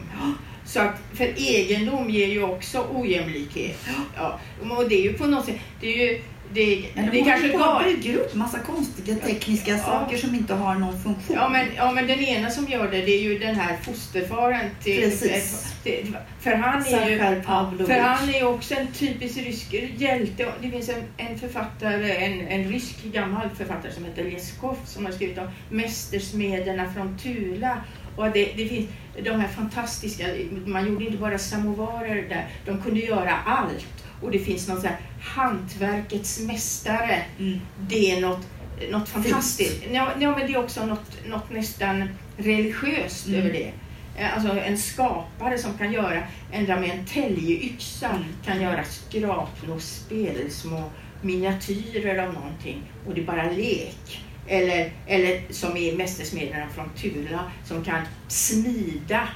Så 0.66 0.80
att, 0.80 0.94
för 1.14 1.34
egendom 1.36 2.10
ger 2.10 2.26
ju 2.26 2.42
också 2.42 2.86
ojämlikhet. 2.94 3.78
Ja. 4.16 4.40
Och 4.70 4.88
det 4.88 4.94
är 4.94 5.02
ju 5.02 5.12
på 5.12 5.26
något 5.26 5.46
sätt, 5.46 5.60
det 5.80 5.86
är 5.86 6.06
ju, 6.12 6.20
det, 6.54 6.84
Men 6.94 7.04
det 7.06 7.10
de 7.10 7.18
är 7.20 7.24
kanske 7.24 7.48
galet. 7.48 8.02
bygger 8.02 8.18
upp 8.18 8.34
massa 8.34 8.58
konstiga 8.58 9.14
tekniska 9.18 9.70
Ja. 9.70 9.78
saker 9.78 10.16
som 10.16 10.34
inte 10.34 10.54
har 10.54 10.74
någon 10.74 11.02
funktion. 11.02 11.36
Ja 11.36 11.48
men, 11.48 11.66
ja 11.76 11.92
men 11.92 12.06
den 12.06 12.18
ena 12.20 12.50
som 12.50 12.66
gör 12.68 12.90
det, 12.90 13.00
det 13.00 13.12
är 13.12 13.22
ju 13.22 13.38
den 13.38 13.54
här 13.54 13.76
fosterfaren 13.82 14.70
till... 14.82 15.02
Precis. 15.02 15.74
Det, 15.84 16.06
för 16.40 16.52
han 16.54 16.86
är 16.86 17.10
ju... 17.10 17.42
Pavlovich. 17.42 17.86
För 17.86 17.98
han 18.00 18.28
är 18.34 18.46
också 18.46 18.74
en 18.74 18.86
typisk 18.86 19.36
rysk 19.38 19.74
hjälte. 19.96 20.52
Det 20.62 20.70
finns 20.70 20.88
en, 20.88 21.02
en 21.16 21.38
författare, 21.38 22.16
en, 22.16 22.48
en 22.48 22.68
rysk 22.72 23.02
gammal 23.04 23.48
författare 23.56 23.92
som 23.92 24.04
heter 24.04 24.24
Leskov 24.24 24.76
som 24.84 25.04
har 25.04 25.12
skrivit 25.12 25.38
om 25.38 25.48
Mästersmederna 25.70 26.92
från 26.92 27.18
Tula. 27.18 27.76
Och 28.16 28.24
det, 28.30 28.52
det 28.56 28.66
finns 28.68 28.88
de 29.24 29.30
här 29.30 29.48
fantastiska, 29.48 30.24
man 30.66 30.86
gjorde 30.88 31.04
inte 31.04 31.18
bara 31.18 31.38
samovarer 31.38 32.28
där, 32.28 32.46
de 32.66 32.82
kunde 32.82 33.00
göra 33.00 33.32
allt. 33.46 34.01
Och 34.22 34.30
det 34.30 34.38
finns 34.38 34.68
någon 34.68 34.80
sån 34.80 34.90
här 34.90 34.98
hantverkets 35.20 36.40
mästare. 36.40 37.22
Mm. 37.38 37.60
Det 37.88 38.10
är 38.10 38.20
något, 38.20 38.46
något 38.90 39.08
fantastiskt. 39.08 39.82
Ja, 39.92 40.08
ja, 40.20 40.30
men 40.38 40.46
det 40.46 40.52
är 40.52 40.58
också 40.64 40.86
något, 40.86 41.26
något 41.26 41.50
nästan 41.50 42.08
religiöst 42.36 43.26
Mm. 43.26 43.40
över 43.40 43.52
det. 43.52 43.72
Eh, 44.16 44.34
Alltså 44.34 44.58
en 44.58 44.78
skapare 44.78 45.58
som 45.58 45.78
kan 45.78 45.92
göra, 45.92 46.22
ända 46.52 46.80
med 46.80 46.90
en 46.90 47.06
täljeyxa, 47.06 48.08
Mm. 48.10 48.22
kan 48.44 48.62
göra 48.62 48.84
skrapor 48.84 49.70
och 49.74 49.82
spel, 49.82 50.50
små 50.50 50.90
miniatyrer 51.22 52.18
av 52.26 52.34
någonting. 52.34 52.82
Och 53.06 53.14
det 53.14 53.20
är 53.20 53.24
bara 53.26 53.50
lek. 53.50 54.22
Eller, 54.48 54.92
eller 55.06 55.42
som 55.50 55.76
i 55.76 55.92
Mästersmederna 55.96 56.66
från 56.74 56.88
Tula 56.96 57.40
som 57.64 57.84
kan 57.84 58.02
smida 58.28 59.28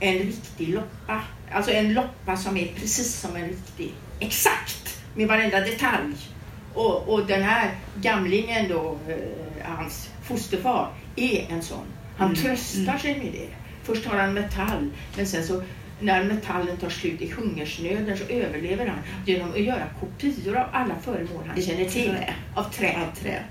en 0.00 0.18
riktig 0.18 0.68
loppa. 0.68 1.20
Alltså 1.52 1.70
en 1.72 1.94
loppa 1.94 2.36
som 2.36 2.56
är 2.56 2.66
precis 2.66 3.14
som 3.14 3.36
en 3.36 3.48
riktig. 3.48 3.92
Exakt! 4.20 5.00
Med 5.14 5.28
varenda 5.28 5.60
detalj. 5.60 6.14
Och, 6.74 7.08
och 7.08 7.26
den 7.26 7.42
här 7.42 7.70
gamlingen 8.02 8.68
då, 8.68 8.98
eh, 9.08 9.16
hans 9.76 10.08
fosterfar, 10.24 10.88
är 11.16 11.46
en 11.50 11.62
sån. 11.62 11.84
Han 12.16 12.28
Mm. 12.28 12.42
tröstar 12.42 12.98
sig 12.98 13.18
med 13.18 13.32
det. 13.32 13.48
Först 13.82 14.06
har 14.06 14.18
han 14.18 14.34
metall, 14.34 14.90
men 15.16 15.26
sen 15.26 15.46
så 15.46 15.62
när 16.00 16.24
metallen 16.24 16.76
tar 16.76 16.88
slut 16.90 17.20
i 17.20 17.30
hungersnöden 17.30 18.18
så 18.18 18.24
överlever 18.24 18.86
han 18.86 18.98
genom 19.26 19.50
att 19.50 19.60
göra 19.60 19.82
kopior 20.00 20.56
av 20.56 20.66
alla 20.72 20.94
föremål 21.04 21.42
han 21.46 21.62
känner 21.62 21.84
till. 21.84 22.08
Trä. 22.10 22.34
Av 22.54 22.64
trä. 22.64 22.96
Av 23.10 23.16
trä. 23.22 23.42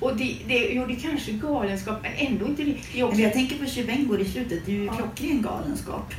Och 0.00 0.16
det, 0.16 0.36
det, 0.48 0.58
jo, 0.72 0.86
det 0.86 0.92
är 0.94 1.00
kanske 1.00 1.32
galenskap, 1.32 1.98
men 2.02 2.12
ändå 2.16 2.46
inte 2.46 2.62
det. 2.64 2.70
är 2.70 3.02
också, 3.04 3.14
Men 3.14 3.24
jag 3.24 3.32
tänker 3.32 3.58
på 3.58 3.66
Chivengo 3.66 4.18
i 4.18 4.24
slutet, 4.24 4.66
det 4.66 4.72
är 4.72 4.76
ju 4.76 4.84
Ja. 4.84 4.92
klockren 4.96 5.42
galenskap. 5.42 6.14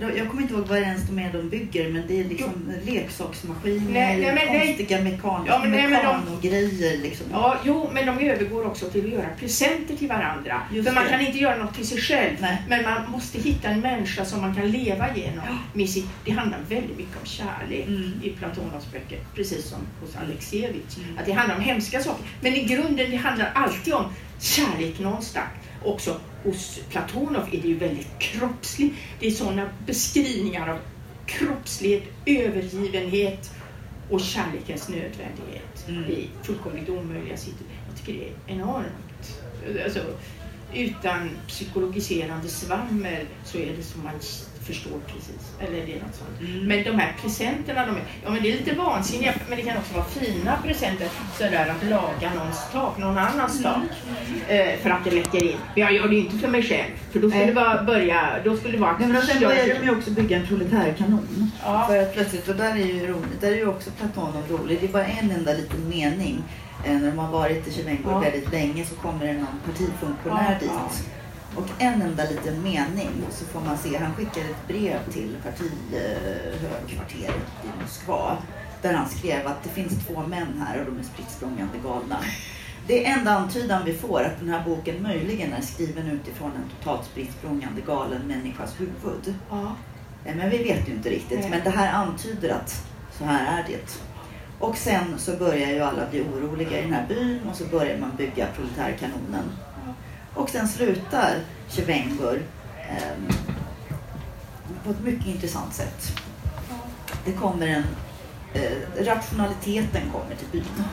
Jag 0.00 0.28
kommer 0.28 0.42
inte 0.42 0.54
ihåg 0.54 0.66
vad 0.68 0.78
ens 0.78 1.02
de 1.02 1.18
är 1.18 1.32
de 1.32 1.48
bygger, 1.48 1.92
men 1.92 2.02
det 2.08 2.20
är 2.20 2.24
liksom 2.24 2.72
leksaksmaskiner, 2.86 3.92
Nej, 3.92 4.16
nej, 4.20 4.34
men 4.34 4.34
nej. 4.34 4.66
konstiga 4.66 5.00
mekan 5.02 5.44
Ja, 5.48 5.58
men 5.58 5.70
nej, 5.70 5.82
men 5.88 6.04
de- 6.04 6.20
mekanogrejer. 6.20 6.98
Liksom. 6.98 7.26
Ja, 7.32 7.56
jo, 7.64 7.90
men 7.92 8.06
de 8.06 8.28
övergår 8.30 8.66
också 8.66 8.86
till 8.90 9.04
att 9.06 9.12
göra 9.12 9.28
presenter 9.40 9.96
till 9.96 10.08
varandra. 10.08 10.60
Just 10.72 10.88
För 10.88 10.94
man 10.94 11.04
det. 11.04 11.10
kan 11.10 11.20
inte 11.20 11.38
göra 11.38 11.56
något 11.56 11.74
till 11.74 11.86
sig 11.86 11.98
själv. 12.00 12.34
Nej. 12.40 12.62
Men 12.68 12.82
man 12.84 13.10
måste 13.10 13.38
hitta 13.38 13.68
en 13.68 13.80
människa 13.80 14.24
som 14.24 14.40
man 14.40 14.54
kan 14.54 14.70
leva 14.70 15.16
genom. 15.16 15.44
Med 15.72 15.88
sitt, 15.88 16.06
det 16.24 16.30
handlar 16.30 16.58
väldigt 16.68 16.96
mycket 16.96 17.16
om 17.20 17.26
kärlek 17.26 17.86
Mm. 17.88 18.12
i 18.22 18.30
Platonovs 18.30 18.92
böcker. 18.92 19.18
Precis 19.34 19.64
som 19.68 19.78
hos 20.00 20.16
Alexievich. 20.16 20.96
Mm. 21.04 21.18
Att 21.18 21.26
det 21.26 21.32
handlar 21.32 21.56
om 21.56 21.62
hemska 21.62 22.00
saker. 22.02 22.24
Men 22.40 22.54
i 22.54 22.64
grunden 22.64 23.10
det 23.10 23.16
handlar 23.16 23.50
alltid 23.54 23.94
om 23.94 24.04
kärlek 24.40 24.98
någonstans. 24.98 25.46
Också 25.84 26.20
hos 26.44 26.80
Platonov 26.90 27.48
är 27.52 27.62
det 27.62 27.68
ju 27.68 27.78
väldigt 27.78 28.18
kroppsligt. 28.18 28.94
Det 29.20 29.26
är 29.26 29.30
sådana 29.30 29.68
beskrivningar 29.86 30.68
av 30.68 30.78
kroppslighet, 31.26 32.02
övergivenhet 32.26 33.50
och 34.10 34.20
kärlekens 34.20 34.88
nödvändighet 34.88 35.88
Mm. 35.88 36.04
i 36.04 36.28
fullkomligt 36.42 36.88
omöjliga 36.88 37.36
situationer. 37.36 37.70
Jag 37.88 37.98
tycker 37.98 38.12
det 38.20 38.52
är 38.52 38.56
enormt. 38.56 39.40
Alltså, 39.84 40.00
utan 40.74 41.30
psykologiserande 41.48 42.48
svammel 42.48 43.26
så 43.44 43.58
är 43.58 43.72
det 43.76 43.82
som 43.82 44.02
man 44.02 44.12
förstår 44.66 44.98
precis. 45.06 45.42
Eller 45.60 45.86
det 45.86 45.92
är 45.92 46.00
något 46.00 46.14
sånt. 46.14 46.40
Mm. 46.40 46.66
Men 46.68 46.84
de 46.84 46.90
här 46.90 47.16
presenterna, 47.22 47.86
de 47.86 47.96
är, 47.96 48.02
ja, 48.24 48.30
men 48.30 48.42
det 48.42 48.48
är 48.52 48.56
lite 48.58 48.74
vansinniga, 48.74 49.34
men 49.48 49.58
det 49.58 49.64
kan 49.64 49.76
också 49.76 49.94
vara 49.94 50.04
fina 50.04 50.58
presenter. 50.64 51.08
Sådär 51.38 51.74
att 51.76 51.90
laga 51.90 52.34
någons 52.34 52.60
tak, 52.72 52.98
någon 52.98 53.18
annans 53.18 53.62
tak. 53.62 53.76
Eh, 54.48 54.78
för 54.82 54.90
att 54.90 55.04
det 55.04 55.10
läcker 55.10 55.44
in. 55.44 55.56
Jag 55.74 55.92
gör 55.92 56.08
det 56.08 56.14
ju 56.14 56.20
inte 56.20 56.38
för 56.38 56.48
mig 56.48 56.62
själv. 56.62 56.90
För 57.12 57.18
då 57.20 57.30
skulle 57.30 57.46
det 57.46 57.52
vara, 57.52 57.82
börja, 57.82 58.30
då 58.44 58.56
skulle 58.56 58.72
det 58.72 58.80
vara 58.80 58.96
Nej, 58.98 59.08
men 59.08 59.22
sen 59.22 59.40
börjar 59.40 59.80
de 59.80 59.84
ju 59.86 59.90
också 59.90 60.10
bygga 60.10 60.36
en 60.36 60.46
proletärkanon. 60.46 61.50
Ja. 61.64 61.84
För 61.88 62.02
att 62.02 62.14
plötsligt, 62.14 62.48
och 62.48 62.56
där 62.56 62.70
är 62.72 62.76
ju 62.76 63.06
roligt, 63.06 63.40
där 63.40 63.52
är 63.52 63.56
ju 63.56 63.68
också 63.68 63.90
Platonov 63.90 64.42
rolig. 64.50 64.78
Det 64.80 64.86
är 64.86 64.92
bara 64.92 65.06
en 65.06 65.30
enda 65.30 65.52
liten 65.52 65.88
mening. 65.88 66.42
Eh, 66.84 66.92
när 66.92 67.10
de 67.10 67.18
har 67.18 67.30
varit 67.32 67.68
i 67.68 67.72
Chivengo 67.72 68.10
Ja. 68.10 68.18
väldigt 68.18 68.52
länge 68.52 68.84
så 68.84 68.94
kommer 68.94 69.26
det 69.26 69.32
någon 69.32 69.60
partifunktionär 69.66 70.58
Ja, 70.60 70.66
dit. 70.66 71.04
Och 71.56 71.66
en 71.78 72.02
enda 72.02 72.24
liten 72.24 72.62
mening 72.62 73.10
så 73.30 73.44
får 73.44 73.60
man 73.60 73.78
se, 73.78 73.96
han 73.96 74.14
skickade 74.14 74.46
ett 74.46 74.68
brev 74.68 74.98
till 75.12 75.36
partihögkvarteret 75.42 77.42
i 77.64 77.68
Moskva. 77.82 78.36
Där 78.82 78.94
han 78.94 79.08
skrev 79.08 79.46
att 79.46 79.62
det 79.62 79.68
finns 79.68 80.06
två 80.06 80.22
män 80.22 80.62
här 80.66 80.80
och 80.80 80.86
de 80.86 80.98
är 80.98 81.02
spritt 81.02 81.40
galna. 81.82 82.18
Det 82.86 83.06
är 83.06 83.18
enda 83.18 83.30
antydan 83.30 83.84
vi 83.84 83.94
får 83.94 84.22
att 84.22 84.40
den 84.40 84.48
här 84.48 84.64
boken 84.64 85.02
möjligen 85.02 85.52
är 85.52 85.60
skriven 85.60 86.06
utifrån 86.06 86.50
en 86.56 86.70
totalt 86.78 87.06
spritt 87.06 87.42
galen 87.86 88.22
människas 88.26 88.80
huvud. 88.80 89.34
Ja. 89.50 89.76
Eh, 90.24 90.36
Men 90.36 90.50
vi 90.50 90.58
vet 90.58 90.88
ju 90.88 90.92
inte 90.92 91.10
riktigt. 91.10 91.40
Nej. 91.40 91.50
Men 91.50 91.64
det 91.64 91.70
här 91.70 91.92
antyder 91.92 92.50
att 92.50 92.82
så 93.18 93.24
här 93.24 93.58
är 93.58 93.64
det. 93.68 93.98
Och 94.58 94.76
sen 94.76 95.18
så 95.18 95.36
börjar 95.36 95.70
ju 95.70 95.80
alla 95.80 96.10
bli 96.10 96.20
oroliga 96.20 96.78
i 96.78 96.82
den 96.82 96.92
här 96.92 97.06
byn 97.08 97.40
och 97.50 97.56
så 97.56 97.64
börjar 97.64 97.98
man 97.98 98.16
bygga 98.16 98.46
proletärkanonen. 98.46 99.50
Och 100.34 100.50
sen 100.50 100.68
slutar 100.68 101.38
Chevengur 101.68 102.42
eh, 102.90 103.34
på 104.84 104.90
ett 104.90 105.00
mycket 105.00 105.26
intressant 105.26 105.74
sätt. 105.74 106.12
Det 107.24 107.32
kommer 107.32 107.66
en 107.66 107.84
eh, 108.54 109.04
rationaliteten 109.04 110.10
kommer 110.12 110.34
till 110.34 110.48
byn. 110.52 110.84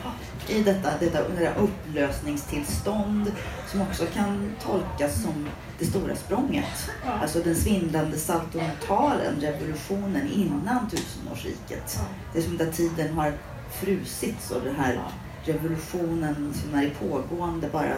I 0.48 0.62
detta, 0.62 0.90
detta, 1.00 1.28
detta 1.28 1.54
upplösningstillstånd 1.60 3.32
som 3.68 3.80
också 3.80 4.06
kan 4.06 4.52
tolkas 4.62 5.22
som 5.22 5.48
det 5.78 5.84
stora 5.86 6.16
språnget. 6.16 6.90
Alltså 7.20 7.38
den 7.38 7.54
svindlande 7.54 8.18
saltomortalen, 8.18 9.40
revolutionen 9.40 10.28
innan 10.32 10.90
tusenårsriket. 10.90 12.00
Det 12.32 12.38
är 12.38 12.42
som 12.42 12.68
att 12.68 12.76
tiden 12.76 13.14
har 13.14 13.32
frusits 13.72 14.50
och 14.50 14.60
den 14.64 14.76
här 14.76 15.00
revolutionen 15.44 16.54
som 16.54 16.78
är 16.78 16.82
i 16.82 16.90
pågående 16.90 17.68
bara 17.72 17.94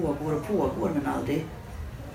pågår 0.00 0.32
och 0.32 0.46
pågår 0.46 0.90
men 0.94 1.14
aldrig... 1.14 1.46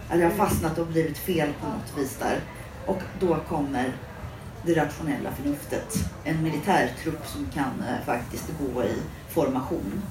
Eller 0.09 0.23
har 0.23 0.31
fastnat 0.31 0.77
och 0.77 0.87
blivit 0.87 1.17
fel 1.17 1.53
på 1.61 1.67
något 1.67 1.97
vis 1.97 2.17
där. 2.19 2.39
Och 2.85 3.01
då 3.19 3.37
kommer 3.49 3.93
det 4.65 4.73
rationella 4.73 5.31
förnuftet. 5.31 6.09
En 6.23 6.43
militärtrupp 6.43 7.27
som 7.27 7.45
kan 7.53 7.83
eh, 7.89 8.05
faktiskt 8.05 8.51
gå 8.59 8.83
i 8.83 8.95
formation. 9.29 10.01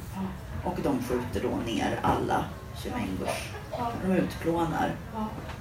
Och 0.64 0.76
de 0.82 0.98
skjuter 1.02 1.48
då 1.48 1.72
ner 1.72 1.98
alla 2.02 2.44
Chevengers. 2.74 3.52
De 4.02 4.12
utplånar 4.12 4.94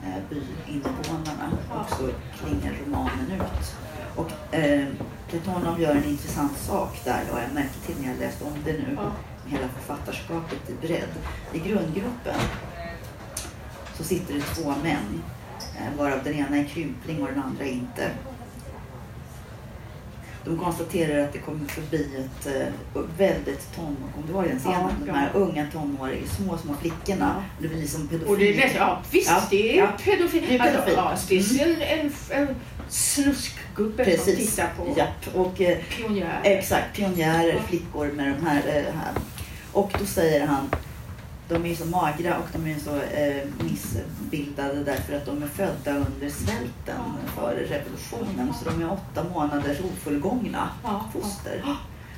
eh, 0.04 0.24
byinvånarna 0.30 1.52
och 1.70 1.90
så 1.90 2.10
klingar 2.40 2.74
romanen 2.86 3.32
ut. 3.32 3.76
Och 4.16 4.56
eh, 4.56 4.88
Platonov 5.30 5.82
gör 5.82 5.96
en 5.96 6.04
intressant 6.04 6.58
sak 6.58 7.02
där 7.04 7.24
då, 7.32 7.40
jag 7.40 7.54
märkte 7.54 7.80
till 7.86 7.96
när 8.02 8.08
jag 8.08 8.20
läste 8.20 8.44
om 8.44 8.54
det 8.66 8.74
nu, 8.74 8.98
Ja 8.98 9.12
hela 9.52 9.68
författarskapet 9.68 10.70
i 10.70 10.88
bredd. 10.88 11.10
I 11.54 11.60
grundgruppen 11.60 12.40
så 13.98 14.04
sitter 14.04 14.34
det 14.34 14.42
två 14.42 14.70
män, 14.84 15.24
eh, 15.78 15.98
varav 15.98 16.24
den 16.24 16.34
ena 16.34 16.58
är 16.58 16.64
krympling 16.64 17.22
och 17.22 17.28
den 17.28 17.44
andra 17.44 17.66
inte. 17.66 18.12
De 20.46 20.58
konstaterar 20.58 21.24
att 21.24 21.34
det 21.34 21.40
kommer 21.40 21.68
förbi 21.68 22.10
ett 22.18 22.48
eh, 22.96 23.02
väldigt 23.18 23.76
tonår, 23.76 24.10
om 24.18 24.24
du 24.28 24.34
har 24.34 24.44
den 24.44 24.60
scenen, 24.60 24.80
Ja, 25.00 25.06
de 25.06 25.12
här 25.12 25.30
unga 25.34 25.68
tonåriga, 25.74 26.28
små, 26.28 26.58
små 26.58 26.74
flickorna. 26.82 27.36
Ja. 27.38 27.44
Det 27.62 27.68
blir 27.68 27.88
som 27.88 28.10
Och 28.28 28.38
det 28.38 28.64
är, 28.64 28.76
ja, 28.76 29.02
visst, 29.12 29.30
Ja, 29.30 29.44
det 29.50 29.80
är 29.80 29.84
ja. 29.84 29.90
pedofil. 30.04 30.46
Det 30.50 30.56
är 30.56 30.60
pedofil. 30.60 30.96
Alltså, 30.96 31.28
det 31.30 31.36
är 31.36 31.68
en, 31.68 32.02
en, 32.02 32.12
en 32.30 32.56
snuskgubbe 32.90 34.04
som 34.06 34.26
Precis. 34.26 34.50
tittar 34.56 34.70
på 34.78 34.94
Japp. 34.98 35.36
Och, 35.36 35.62
eh, 35.62 35.78
pionjärer. 35.98 36.40
exakt, 36.44 36.96
pionjärer, 36.96 37.60
flickor 37.68 38.12
med 38.12 38.28
de 38.28 38.46
här, 38.48 38.62
här. 38.72 39.14
Och 39.74 39.96
då 40.00 40.06
säger 40.06 40.48
han, 40.48 40.70
de 41.50 41.66
är 41.66 41.76
så 41.76 41.86
magra 41.86 42.38
och 42.38 42.48
de 42.54 42.72
är 42.72 42.80
så 42.80 42.96
eh, 42.96 43.48
missbildade 43.64 44.84
därför 44.84 45.14
att 45.18 45.26
de 45.26 45.44
är 45.44 45.48
födda 45.48 45.92
under 45.92 46.30
svälten 46.30 47.02
före 47.36 47.64
revolutionen. 47.64 48.54
Så 48.54 48.70
de 48.70 48.82
är 48.82 48.92
åtta 48.92 49.26
månaders 49.34 49.80
ofullgångna 49.80 50.70
Ja, 50.84 51.06
foster. 51.14 51.64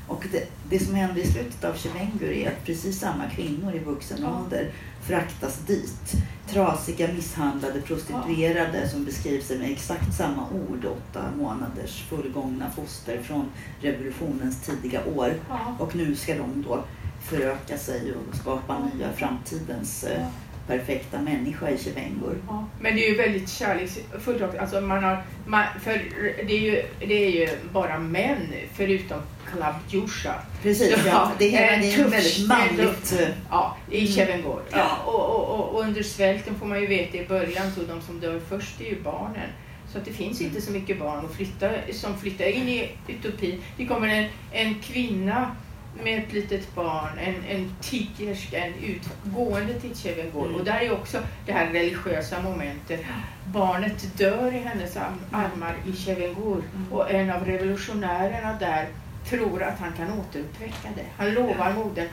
Och 0.08 0.26
det, 0.32 0.48
det 0.70 0.86
som 0.86 0.96
händer 0.96 1.22
i 1.22 1.28
slutet 1.28 1.64
av 1.64 1.78
Chevengur 1.78 2.32
är 2.32 2.48
att 2.48 2.66
precis 2.66 3.00
samma 3.00 3.30
kvinnor 3.30 3.76
i 3.76 3.80
vuxen 3.80 4.26
ålder 4.26 4.70
fraktas 5.02 5.58
dit. 5.58 6.14
Trasiga, 6.50 7.08
misshandlade 7.14 7.82
prostituerade 7.82 8.90
som 8.90 9.06
beskriver 9.06 9.44
sig 9.44 9.58
med 9.58 9.72
exakt 9.72 10.14
samma 10.18 10.48
ord, 10.50 10.86
åtta 10.86 11.24
månaders 11.38 12.04
fullgångna 12.10 12.70
foster 12.70 13.22
från 13.24 13.46
revolutionens 13.82 14.62
tidiga 14.62 15.06
år. 15.16 15.34
Och 15.80 15.96
nu 15.96 16.16
ska 16.16 16.36
de 16.38 16.66
då 16.68 16.84
föröka 17.24 17.78
sig 17.78 18.14
och 18.14 18.36
skapa 18.36 18.80
nya 18.94 19.14
framtidens 19.14 20.04
eh, 20.04 20.26
perfekta 20.68 21.22
människa 21.22 21.70
i 21.70 21.78
Chevengur. 21.78 22.38
Ja, 22.48 22.66
men 22.82 22.96
det 22.96 23.06
är 23.06 23.10
ju 23.10 23.18
väldigt 23.18 23.50
kärleksfullt 23.50 24.42
också. 24.42 24.58
Alltså 24.60 24.82
man 24.82 25.04
har, 25.04 25.24
man, 25.46 25.66
för 25.82 26.02
det 26.48 26.54
är, 26.54 26.60
ju, 26.62 26.84
det 27.08 27.26
är 27.26 27.30
ju 27.30 27.50
bara 27.74 28.00
män 28.00 28.38
förutom 28.74 29.20
Klavdjusha. 29.52 30.34
Precis, 30.62 30.96
ja. 31.06 31.32
Det 31.40 31.56
är, 31.58 31.80
det 31.80 31.94
är 31.94 32.08
väldigt 32.08 32.48
manligt. 32.48 33.20
eh, 33.22 33.28
Ja, 33.50 33.78
i 33.92 33.98
Mm. 34.00 34.12
Chevengård. 34.14 34.62
Ja. 34.72 34.78
Ja, 34.78 35.12
och, 35.12 35.36
och, 35.36 35.60
och, 35.60 35.76
och 35.76 35.82
under 35.82 36.04
svälten 36.04 36.56
får 36.56 36.66
man 36.66 36.82
ju 36.82 36.88
veta 36.88 37.18
i 37.18 37.28
början 37.28 37.72
så 37.76 37.82
de 37.82 38.02
som 38.02 38.20
dör 38.20 38.42
först 38.50 38.82
är 38.82 38.86
ju 38.86 39.02
barnen. 39.02 39.50
Så 39.92 39.98
att 40.00 40.06
det 40.06 40.12
finns 40.12 40.42
inte 40.42 40.62
så 40.62 40.72
mycket 40.72 41.00
barn 41.00 41.26
att 41.26 41.36
flytta, 41.36 41.70
som 41.94 42.18
flyttar 42.18 42.46
in 42.46 42.70
i 42.70 42.92
utopin. 43.08 43.62
Det 43.78 43.86
kommer 43.86 44.08
en, 44.08 44.26
en 44.52 44.76
kvinna 44.80 45.56
med 46.04 46.24
ett 46.24 46.34
litet 46.34 46.76
barn, 46.76 47.18
en, 47.18 47.44
en 47.48 47.76
tiggerska, 47.82 48.66
en 48.66 48.74
utgående 48.74 49.74
till 49.74 49.96
Chevengård. 49.96 50.48
Mm. 50.48 50.60
Och 50.60 50.66
där 50.66 50.80
är 50.80 50.92
också 50.94 51.20
det 51.46 51.52
här 51.52 51.72
religiösa 51.72 52.42
momentet. 52.42 53.02
Barnet 53.46 54.18
dör 54.18 54.56
i 54.56 54.60
hennes 54.60 54.98
arm, 54.98 55.20
armar 55.32 55.76
i 55.88 55.94
Chevengård 55.96 56.64
Mm. 56.76 56.94
och 56.94 57.12
en 57.12 57.32
av 57.32 57.46
revolutionärerna 57.46 58.58
där 58.60 58.88
tror 59.30 59.64
att 59.64 59.80
han 59.80 59.94
kan 59.94 60.20
återuppväcka 60.20 60.90
det. 60.96 61.06
Han 61.18 61.34
lovar 61.34 61.74
modern 61.74 62.08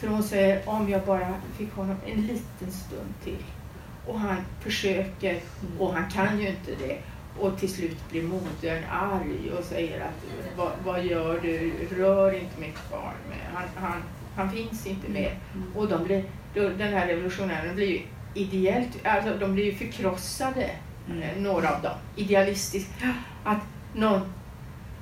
för 0.00 0.06
hon 0.06 0.22
säger 0.22 0.68
om 0.68 0.88
jag 0.88 1.02
bara 1.02 1.34
fick 1.58 1.72
honom 1.72 1.96
en 2.06 2.20
liten 2.20 2.72
stund 2.72 3.14
till. 3.24 3.44
Och 4.06 4.20
han 4.20 4.36
försöker 4.60 5.40
och 5.78 5.94
han 5.94 6.10
kan 6.10 6.40
ju 6.40 6.48
inte 6.48 6.70
det. 6.86 6.98
Och 7.40 7.58
till 7.58 7.68
slut 7.72 8.10
blir 8.10 8.22
modern 8.22 8.82
arg 8.90 9.50
och 9.58 9.64
säger 9.64 10.00
att 10.00 10.24
vad, 10.56 10.72
vad 10.84 11.04
gör 11.04 11.40
du? 11.42 11.72
Rör 11.96 12.32
inte 12.32 12.60
mitt 12.60 12.90
barn. 12.90 13.14
Med. 13.28 13.38
Han, 13.54 13.64
han, 13.74 14.02
han 14.36 14.50
finns 14.50 14.86
inte 14.86 15.08
med. 15.10 15.36
Och 15.74 15.88
de 15.88 16.04
blir, 16.04 16.24
den 16.54 16.92
här 16.92 17.06
revolutionären 17.06 17.74
blir 17.74 17.86
ju 17.86 18.00
ideellt, 18.34 19.06
alltså 19.06 19.34
de 19.38 19.52
blir 19.54 19.64
ju 19.64 19.74
förkrossade, 19.74 20.70
Mm. 21.10 21.22
eh, 21.22 21.36
några 21.36 21.76
av 21.76 21.82
dem, 21.82 21.92
idealistiskt. 22.16 22.92
Att 23.44 23.58
någon, 23.94 24.20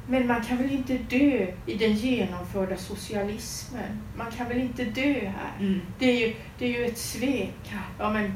men 0.09 0.27
man 0.27 0.45
kan 0.45 0.57
väl 0.57 0.71
inte 0.73 0.99
dö 0.99 1.47
i 1.67 1.75
den 1.75 1.93
genomförda 1.93 2.77
socialismen? 2.77 4.03
Man 4.17 4.31
kan 4.31 4.49
väl 4.49 4.61
inte 4.61 4.85
dö 4.85 5.13
här? 5.21 5.53
Mm. 5.61 5.81
Det 5.99 6.07
är 6.11 6.29
ju, 6.29 6.35
det 6.59 6.65
är 6.65 6.79
ju 6.81 6.85
ett 6.87 6.99
svek. 6.99 7.73
Ja 7.99 8.11
men, 8.11 8.35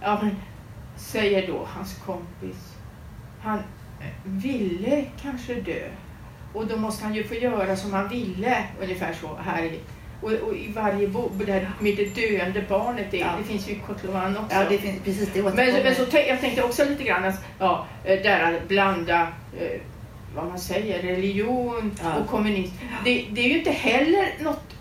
ja 0.00 0.18
men, 0.22 0.36
säger 0.96 1.46
då 1.46 1.64
hans 1.66 1.94
kompis. 1.98 2.75
Han 3.42 3.58
eh, 3.58 4.06
ville 4.24 5.04
kanske 5.22 5.54
dö. 5.54 5.88
Och 6.52 6.66
då 6.66 6.76
måste 6.76 7.04
han 7.04 7.14
ju 7.14 7.24
få 7.24 7.34
göra 7.34 7.76
som 7.76 7.92
han 7.92 8.08
ville, 8.08 8.64
ungefär 8.82 9.12
så 9.12 9.36
här 9.44 9.62
i 9.64 9.80
och, 10.20 10.32
och 10.32 10.56
i 10.56 10.72
varje 10.72 11.08
bok, 11.08 11.32
där 11.46 11.70
med 11.80 11.96
det 11.96 12.14
döende 12.14 12.64
barnet, 12.68 13.06
det, 13.10 13.16
Ja. 13.16 13.26
det 13.38 13.44
finns 13.44 13.68
ju 13.68 13.72
i 13.72 13.78
Kotlovan 13.86 14.36
också. 14.36 14.56
Ja, 14.56 14.64
det 14.68 14.78
finns 14.78 15.02
precis. 15.04 15.30
Det 15.34 15.42
Men, 15.42 15.54
men 15.82 15.94
så 15.94 16.02
jag 16.28 16.40
tänkte 16.40 16.62
också 16.62 16.84
lite 16.84 17.02
grann 17.04 17.24
att 17.24 17.44
ja, 17.58 17.86
eh, 18.04 18.22
där 18.22 18.54
att 18.56 18.68
blanda 18.68 19.28
eh, 19.60 19.80
vad 20.34 20.46
man 20.46 20.58
säger, 20.58 21.02
religion 21.02 21.98
Ja. 22.04 22.14
och 22.14 22.26
kommunism. 22.26 22.74
Det, 23.04 23.26
det 23.30 23.40
är 23.40 23.48
ju 23.48 23.58
inte 23.58 23.70
heller 23.70 24.28
något, 24.40 24.74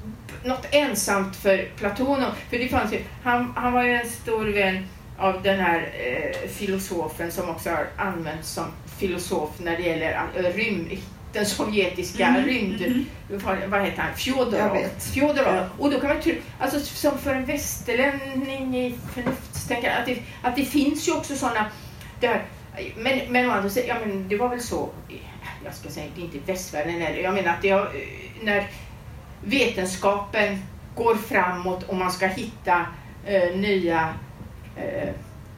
något 0.43 0.68
ensamt 0.72 1.36
för 1.36 1.70
Platonov. 1.78 2.32
För 2.49 2.58
det 2.58 2.68
fanns 2.68 2.93
ju, 2.93 2.99
han, 3.24 3.53
han 3.56 3.74
var 3.74 3.84
ju 3.84 3.93
en 3.93 4.10
stor 4.10 4.45
vän 4.45 4.88
av 5.18 5.41
den 5.43 5.59
här 5.59 5.89
eh, 5.93 6.49
filosofen 6.49 7.32
som 7.32 7.49
också 7.49 7.70
har 7.70 7.88
använts 7.97 8.49
som 8.49 8.66
filosof 8.97 9.49
när 9.57 9.78
det 9.78 9.84
gäller 9.84 10.22
eh, 10.36 10.43
rymd, 10.43 10.88
den 11.34 11.45
sovjetiska 11.45 12.30
Mhm, 12.30 12.45
rymd... 12.45 12.82
mhm. 12.82 13.05
Vad, 13.68 13.82
heter 13.82 14.01
han? 14.01 14.13
Fjodorov. 14.16 14.78
Fjodorov. 15.13 15.55
Ja. 15.55 15.70
Och 15.80 15.91
då 15.91 15.99
kan 15.99 16.09
man 16.09 16.22
tro, 16.22 16.34
alltså 16.59 16.80
som 16.80 17.18
för 17.18 17.36
en 17.36 17.45
västerlänning 17.45 18.76
i 18.78 18.95
förnuftstänkande, 19.13 19.97
att 19.99 20.05
det, 20.05 20.18
att 20.41 20.55
det 20.55 20.66
finns 20.66 21.07
ju 21.07 21.11
också 21.11 21.36
sådana 21.36 21.66
där, 22.20 22.45
men, 22.97 23.20
men 23.30 23.51
andra 23.51 23.70
ja 23.88 23.95
men 24.05 24.28
det 24.28 24.38
var 24.38 24.49
väl 24.49 24.61
så, 24.61 24.89
jag 25.66 25.76
ska 25.76 25.89
säga, 25.89 26.05
det 26.16 26.22
är 26.22 26.26
inte 26.26 26.51
västvärlden 26.51 27.01
heller, 27.01 27.20
jag 27.20 27.34
menar 27.34 27.51
att 27.53 27.61
det 27.61 27.70
eh, 27.70 27.86
när 28.41 28.68
vetenskapen 29.43 30.61
går 30.95 31.16
framåt 31.16 31.84
och 31.84 31.95
man 31.95 32.11
ska 32.11 32.28
hitta 32.28 32.86
eh, 33.26 33.55
nya 33.57 34.13
eh, 34.78 35.09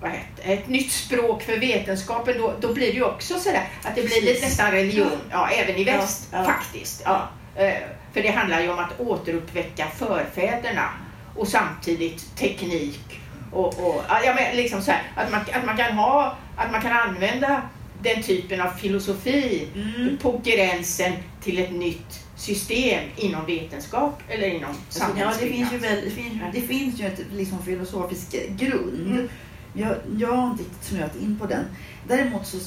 heter, 0.04 0.54
ett 0.54 0.68
nytt 0.68 0.92
språk 0.92 1.44
för 1.44 1.58
vetenskapen, 1.58 2.38
då, 2.38 2.54
då 2.60 2.74
blir 2.74 2.88
det 2.88 2.94
ju 2.94 3.04
också 3.04 3.40
sådär 3.40 3.68
att 3.84 3.96
det 3.96 4.04
blir 4.04 4.22
lite 4.22 4.46
nästan 4.46 4.72
religion, 4.72 5.20
ja, 5.32 5.50
även 5.50 5.76
i 5.76 5.84
väst 5.84 6.30
ja. 6.32 6.44
faktiskt. 6.44 7.02
Ja. 7.06 7.30
Eh, 7.56 7.74
För 8.14 8.22
det 8.22 8.30
handlar 8.30 8.62
ju 8.62 8.70
om 8.70 8.80
att 8.80 9.00
återuppväcka 9.00 9.88
förfäderna 9.96 10.90
och 11.36 11.48
samtidigt 11.48 12.36
teknik 12.38 13.20
och, 13.52 13.66
och 13.66 14.04
ja, 14.10 14.34
men 14.36 14.56
liksom 14.56 14.82
så 14.82 14.92
här, 14.92 15.02
att, 15.16 15.32
man, 15.32 15.42
att 15.54 15.66
man 15.66 15.78
kan 15.78 15.92
ha, 15.92 16.38
att 16.56 16.72
man 16.72 16.82
kan 16.82 16.92
använda 16.92 17.62
den 18.02 18.24
typen 18.24 18.62
av 18.62 18.70
filosofi 18.70 19.68
Mm. 19.76 20.18
på 20.18 20.42
gränsen 20.44 21.14
till 21.44 21.60
ett 21.60 21.72
nytt 21.72 22.27
system 22.38 23.04
inom 23.16 23.46
vetenskap 23.46 24.22
eller 24.30 24.48
inom 24.48 24.70
Alltså, 24.70 25.00
ja, 25.00 25.06
det 25.08 25.14
samhällsbyggnad. 25.14 25.70
finns 25.70 25.74
ju, 25.74 25.78
väl, 25.78 26.02
det 26.06 26.12
finns, 26.12 26.34
det 26.54 26.62
finns 26.62 27.00
ju 27.00 27.06
ett 27.08 27.20
liksom, 27.34 27.64
filosofisk 27.64 28.36
grund. 28.50 29.08
Mm. 29.08 29.30
Jag, 29.74 29.96
jag 30.18 30.32
har 30.36 30.52
inte 30.52 30.64
snöat 30.82 31.16
in 31.16 31.40
på 31.40 31.46
den. 31.46 31.64
Däremot 32.08 32.48
så 32.48 32.58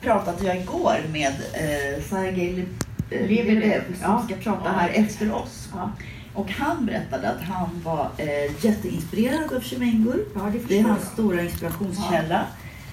pratade 0.00 0.44
jag 0.46 0.56
igår 0.56 0.96
med 1.12 1.32
eh, 1.52 2.04
Sergej 2.04 2.66
eh, 3.10 3.26
Lebedev. 3.28 3.82
Som 3.86 3.96
Ja. 4.02 4.22
ska 4.26 4.34
prata 4.50 4.70
här 4.70 4.88
efter 4.88 5.34
oss. 5.34 5.68
Ja. 5.74 5.90
Och 6.34 6.50
han 6.50 6.86
berättade 6.86 7.28
att 7.30 7.40
han 7.42 7.80
var 7.84 8.08
eh, 8.16 8.64
jätteinspirerad 8.64 9.52
av 9.52 9.60
Chemengur. 9.62 10.24
Ja, 10.34 10.40
det 10.52 10.58
Det 10.68 10.78
är 10.78 10.82
hans 10.82 11.00
jag. 11.02 11.12
stora 11.12 11.42
inspirationskälla. 11.42 12.46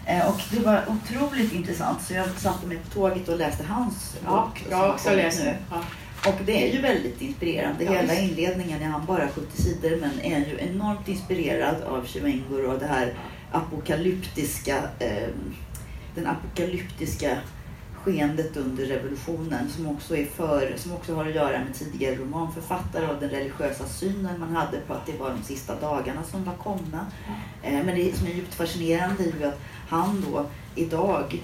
Eh, 0.05 0.27
och 0.29 0.41
det 0.51 0.59
var 0.59 0.83
otroligt 0.87 1.53
intressant 1.53 2.01
så 2.01 2.13
jag 2.13 2.29
satte 2.29 2.67
mig 2.67 2.77
på 2.77 2.89
tåget 2.93 3.29
och 3.29 3.37
läste 3.37 3.63
hans 3.63 4.15
Ja, 4.25 4.45
bok. 4.49 4.65
jag 4.69 4.77
har 4.77 4.89
också 4.93 5.09
läst 5.15 5.43
nu. 5.43 5.55
Och 6.27 6.45
det 6.45 6.69
är 6.69 6.73
ju 6.73 6.81
väldigt 6.81 7.21
inspirerande. 7.21 7.83
Ja, 7.83 7.91
Hela 7.91 8.15
inledningen 8.15 8.81
är 8.81 8.85
han 8.85 9.05
bara 9.05 9.27
70 9.29 9.61
sidor 9.61 9.97
men 10.01 10.21
är 10.21 10.39
ju 10.39 10.57
enormt 10.59 11.07
inspirerad 11.07 11.83
av 11.83 12.05
Chevengur 12.07 12.65
och 12.65 12.79
det 12.79 12.85
här 12.85 13.13
apokalyptiska, 13.51 14.77
eh, 14.99 15.29
den 16.15 16.27
apokalyptiska 16.27 17.37
skeendet 18.03 18.57
under 18.57 18.85
revolutionen 18.85 19.69
som 19.69 19.87
också, 19.87 20.17
är 20.17 20.25
för, 20.25 20.73
som 20.77 20.93
också 20.93 21.15
har 21.15 21.25
att 21.25 21.35
göra 21.35 21.59
med 21.59 21.73
tidigare 21.73 22.15
romanförfattare 22.15 23.07
och 23.07 23.19
den 23.19 23.29
religiösa 23.29 23.85
synen 23.85 24.39
man 24.39 24.55
hade 24.55 24.77
på 24.87 24.93
att 24.93 25.05
det 25.05 25.17
var 25.19 25.29
de 25.29 25.43
sista 25.43 25.79
dagarna 25.79 26.23
som 26.23 26.43
var 26.43 26.55
komna. 26.55 27.05
Eh, 27.63 27.85
men 27.85 27.95
det 27.95 28.17
som 28.17 28.27
är 28.27 28.31
djupt 28.31 28.53
fascinerande 28.53 29.23
är 29.23 29.39
ju 29.39 29.45
att 29.45 29.59
han 29.87 30.25
då 30.31 30.45
idag 30.75 31.43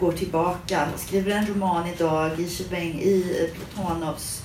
går 0.00 0.12
tillbaka, 0.12 0.88
skriver 0.96 1.30
en 1.30 1.46
roman 1.46 1.86
idag 1.86 2.40
i, 2.40 2.48
Cheveng, 2.48 3.00
i 3.00 3.40
eh, 3.40 3.56
Platonovs 3.56 4.42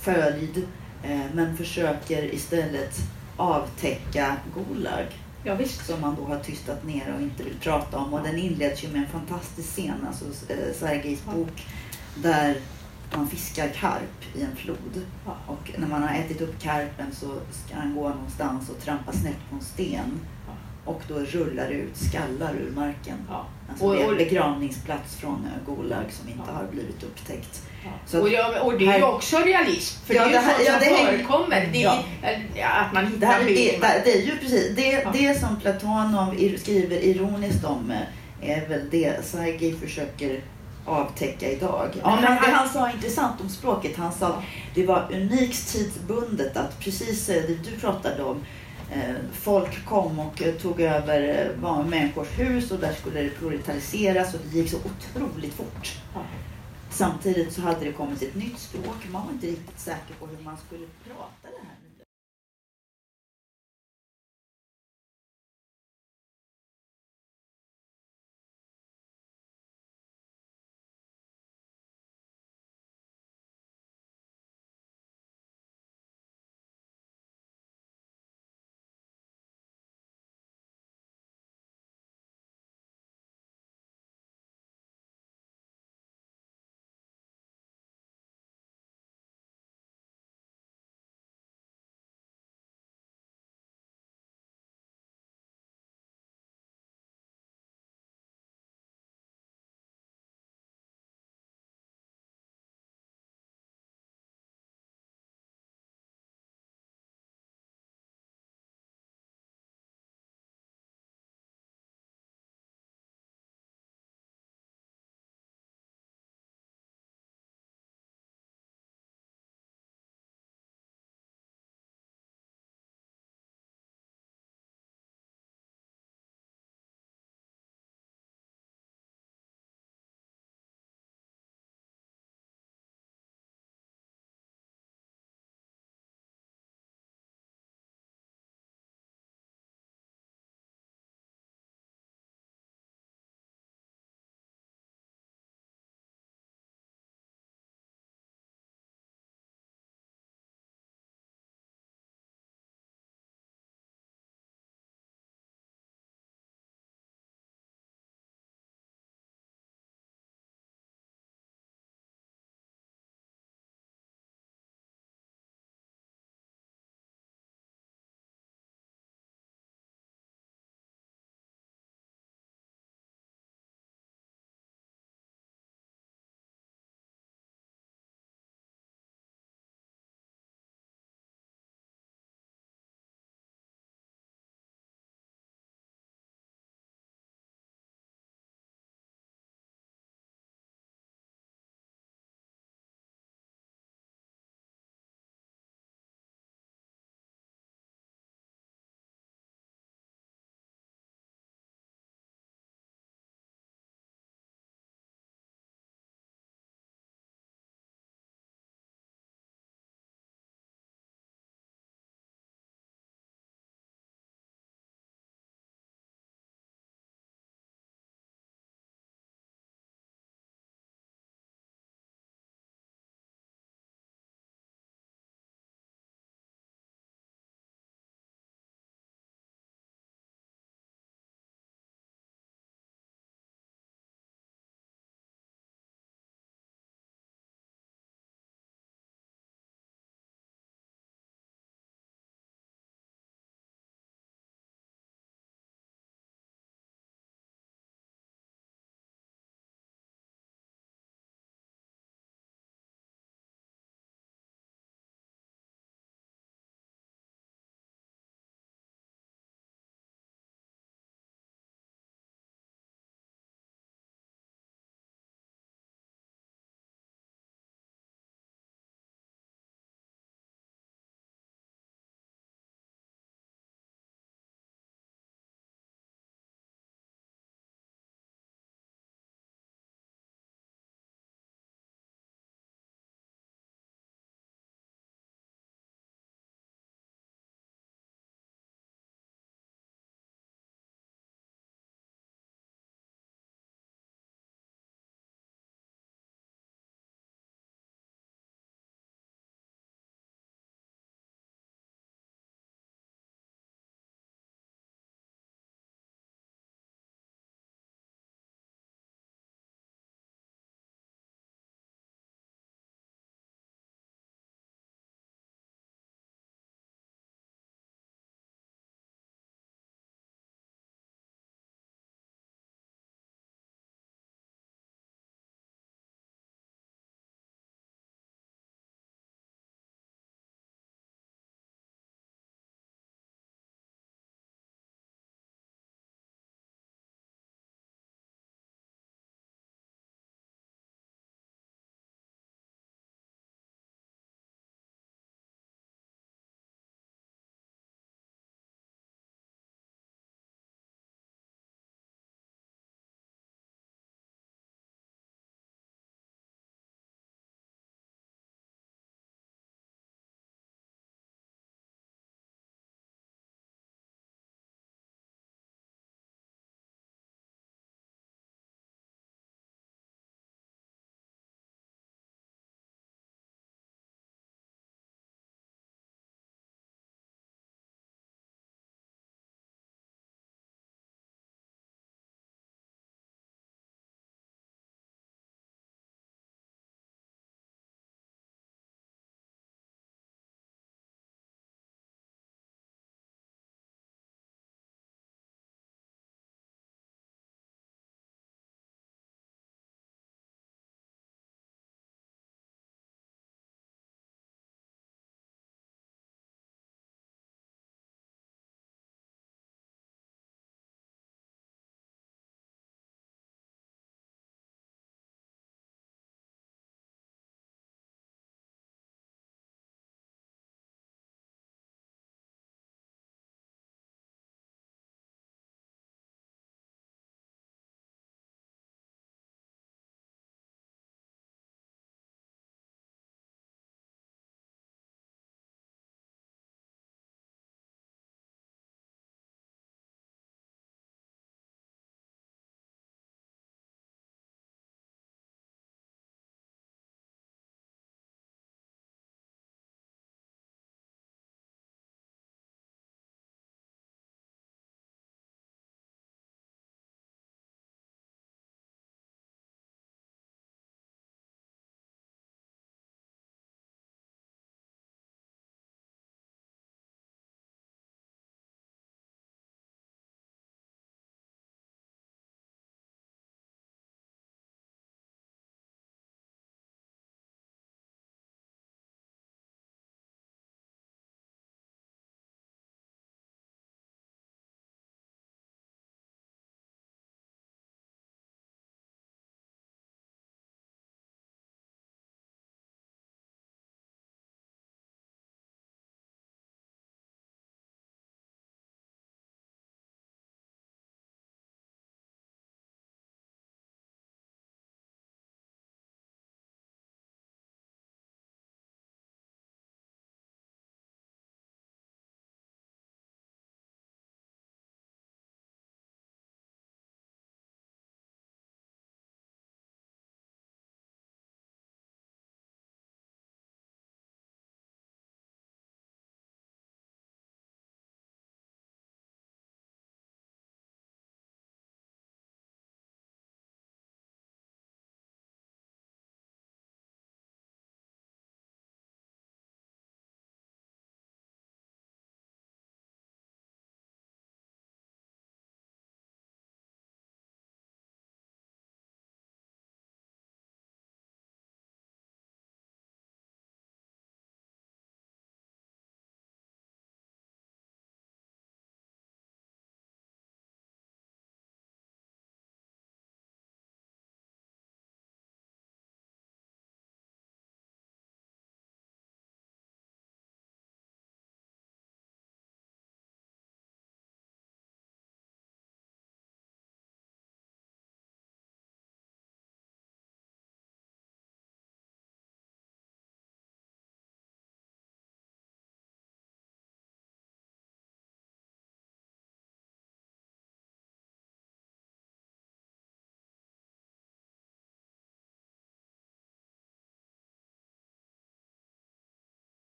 följd 0.00 0.66
eh, 1.02 1.20
men 1.34 1.56
försöker 1.56 2.34
istället 2.34 2.96
avtäcka 3.36 4.36
Gulag 4.54 5.06
ja, 5.44 5.54
visst. 5.54 5.86
som 5.86 6.00
man 6.00 6.16
då 6.16 6.24
har 6.24 6.38
tystat 6.38 6.84
ner 6.84 7.14
och 7.16 7.22
inte 7.22 7.42
vill 7.42 7.58
prata 7.60 7.98
om. 7.98 8.14
Och 8.14 8.22
den 8.22 8.38
inleds 8.38 8.84
ju 8.84 8.88
med 8.88 9.00
en 9.00 9.08
fantastisk 9.08 9.68
scen, 9.68 10.06
alltså 10.06 10.24
eh, 10.52 10.74
Sergejs 10.74 11.24
bok, 11.24 11.66
där 12.14 12.56
man 13.14 13.28
fiskar 13.28 13.68
karp 13.68 14.36
i 14.36 14.42
en 14.42 14.56
flod. 14.56 15.06
Och 15.46 15.72
när 15.78 15.88
man 15.88 16.02
har 16.02 16.14
ätit 16.14 16.40
upp 16.40 16.62
karpen 16.62 17.12
så 17.12 17.26
ska 17.50 17.76
han 17.76 17.94
gå 17.94 18.08
någonstans 18.08 18.70
och 18.70 18.80
trampa 18.80 19.12
snett 19.12 19.38
på 19.50 19.56
en 19.56 19.62
sten. 19.62 20.20
Och 20.90 21.02
då 21.08 21.14
rullar 21.14 21.68
det 21.68 21.74
ut 21.74 21.96
skallar 21.96 22.54
ur 22.54 22.72
marken. 22.76 23.16
Ja. 23.28 23.46
Alltså 23.70 23.84
Och- 23.84 23.94
det 23.94 24.00
är 24.00 24.04
en 24.04 24.10
och- 24.10 24.16
begravningsplats 24.16 25.16
från 25.16 25.46
eh, 25.46 25.74
Gulag 25.74 26.04
som 26.10 26.28
inte 26.28 26.42
Ja. 26.46 26.52
har 26.54 26.66
blivit 26.72 27.02
upptäckt. 27.02 27.62
Ja. 28.12 28.20
Och, 28.20 28.28
ja, 28.28 28.60
och 28.60 28.78
det 28.78 28.86
är 28.86 28.98
ju 28.98 29.04
också 29.04 29.36
realism, 29.38 30.04
för 30.06 30.14
Ja, 30.14 30.20
det 30.24 30.26
är 30.28 30.32
ju 30.32 30.34
det 30.36 30.40
här- 30.40 30.54
sånt 30.56 30.82
som 30.84 30.94
det 30.96 31.06
förekommer. 31.06 31.68
Det 31.72 31.84
är, 31.84 31.92
eh, 32.54 32.82
Att 32.86 32.92
man 32.94 33.04
Det, 33.04 33.10
hittar 33.10 33.26
här 33.26 33.44
det, 33.44 34.04
det 34.04 34.12
är 34.22 34.22
ju 34.26 34.36
precis 34.36 34.76
det, 34.76 35.06
det 35.12 35.40
som 35.40 35.60
Platonov 35.60 36.56
skriver 36.58 36.96
ironiskt 37.04 37.64
om 37.64 37.90
eh, 37.90 38.50
är 38.56 38.68
väl 38.68 38.90
det 38.90 39.24
Sergej 39.26 39.76
försöker 39.80 40.40
avtäcka 40.86 41.50
idag. 41.50 41.88
Ja, 42.02 42.14
men 42.16 42.24
han, 42.24 42.36
han- 42.38 42.52
han 42.54 42.68
sa 42.68 42.90
intressant 42.90 43.40
om 43.40 43.48
språket. 43.48 43.96
Han 43.96 44.12
sa 44.12 44.26
att 44.26 44.42
det 44.74 44.86
var 44.86 45.08
unikt 45.12 45.72
tidsbundet 45.72 46.56
att 46.56 46.80
precis 46.80 47.26
det 47.26 47.70
du 47.70 47.76
pratade 47.80 48.22
om 48.22 48.40
folk 49.32 49.84
kom 49.84 50.18
och 50.18 50.42
eh, 50.42 50.54
tog 50.54 50.80
över 50.80 51.48
eh, 51.62 51.86
människors 51.86 52.38
hus 52.38 52.70
och 52.70 52.78
där 52.78 52.92
skulle 52.92 53.22
det 53.22 53.30
proletariseras 53.30 54.34
och 54.34 54.40
det 54.50 54.58
gick 54.58 54.70
så 54.70 54.76
otroligt 54.76 55.54
fort. 55.54 55.96
Samtidigt 56.90 57.52
så 57.52 57.60
hade 57.60 57.84
det 57.84 57.92
kommit 57.92 58.22
ett 58.22 58.34
nytt 58.34 58.58
språk. 58.58 59.08
Man 59.12 59.26
var 59.26 59.32
inte 59.32 59.46
riktigt 59.46 59.80
säker 59.80 60.14
på 60.20 60.26
hur 60.26 60.44
man 60.44 60.56
skulle 60.66 60.86
prata 61.04 61.42
det 61.42 61.66
här 61.68 61.79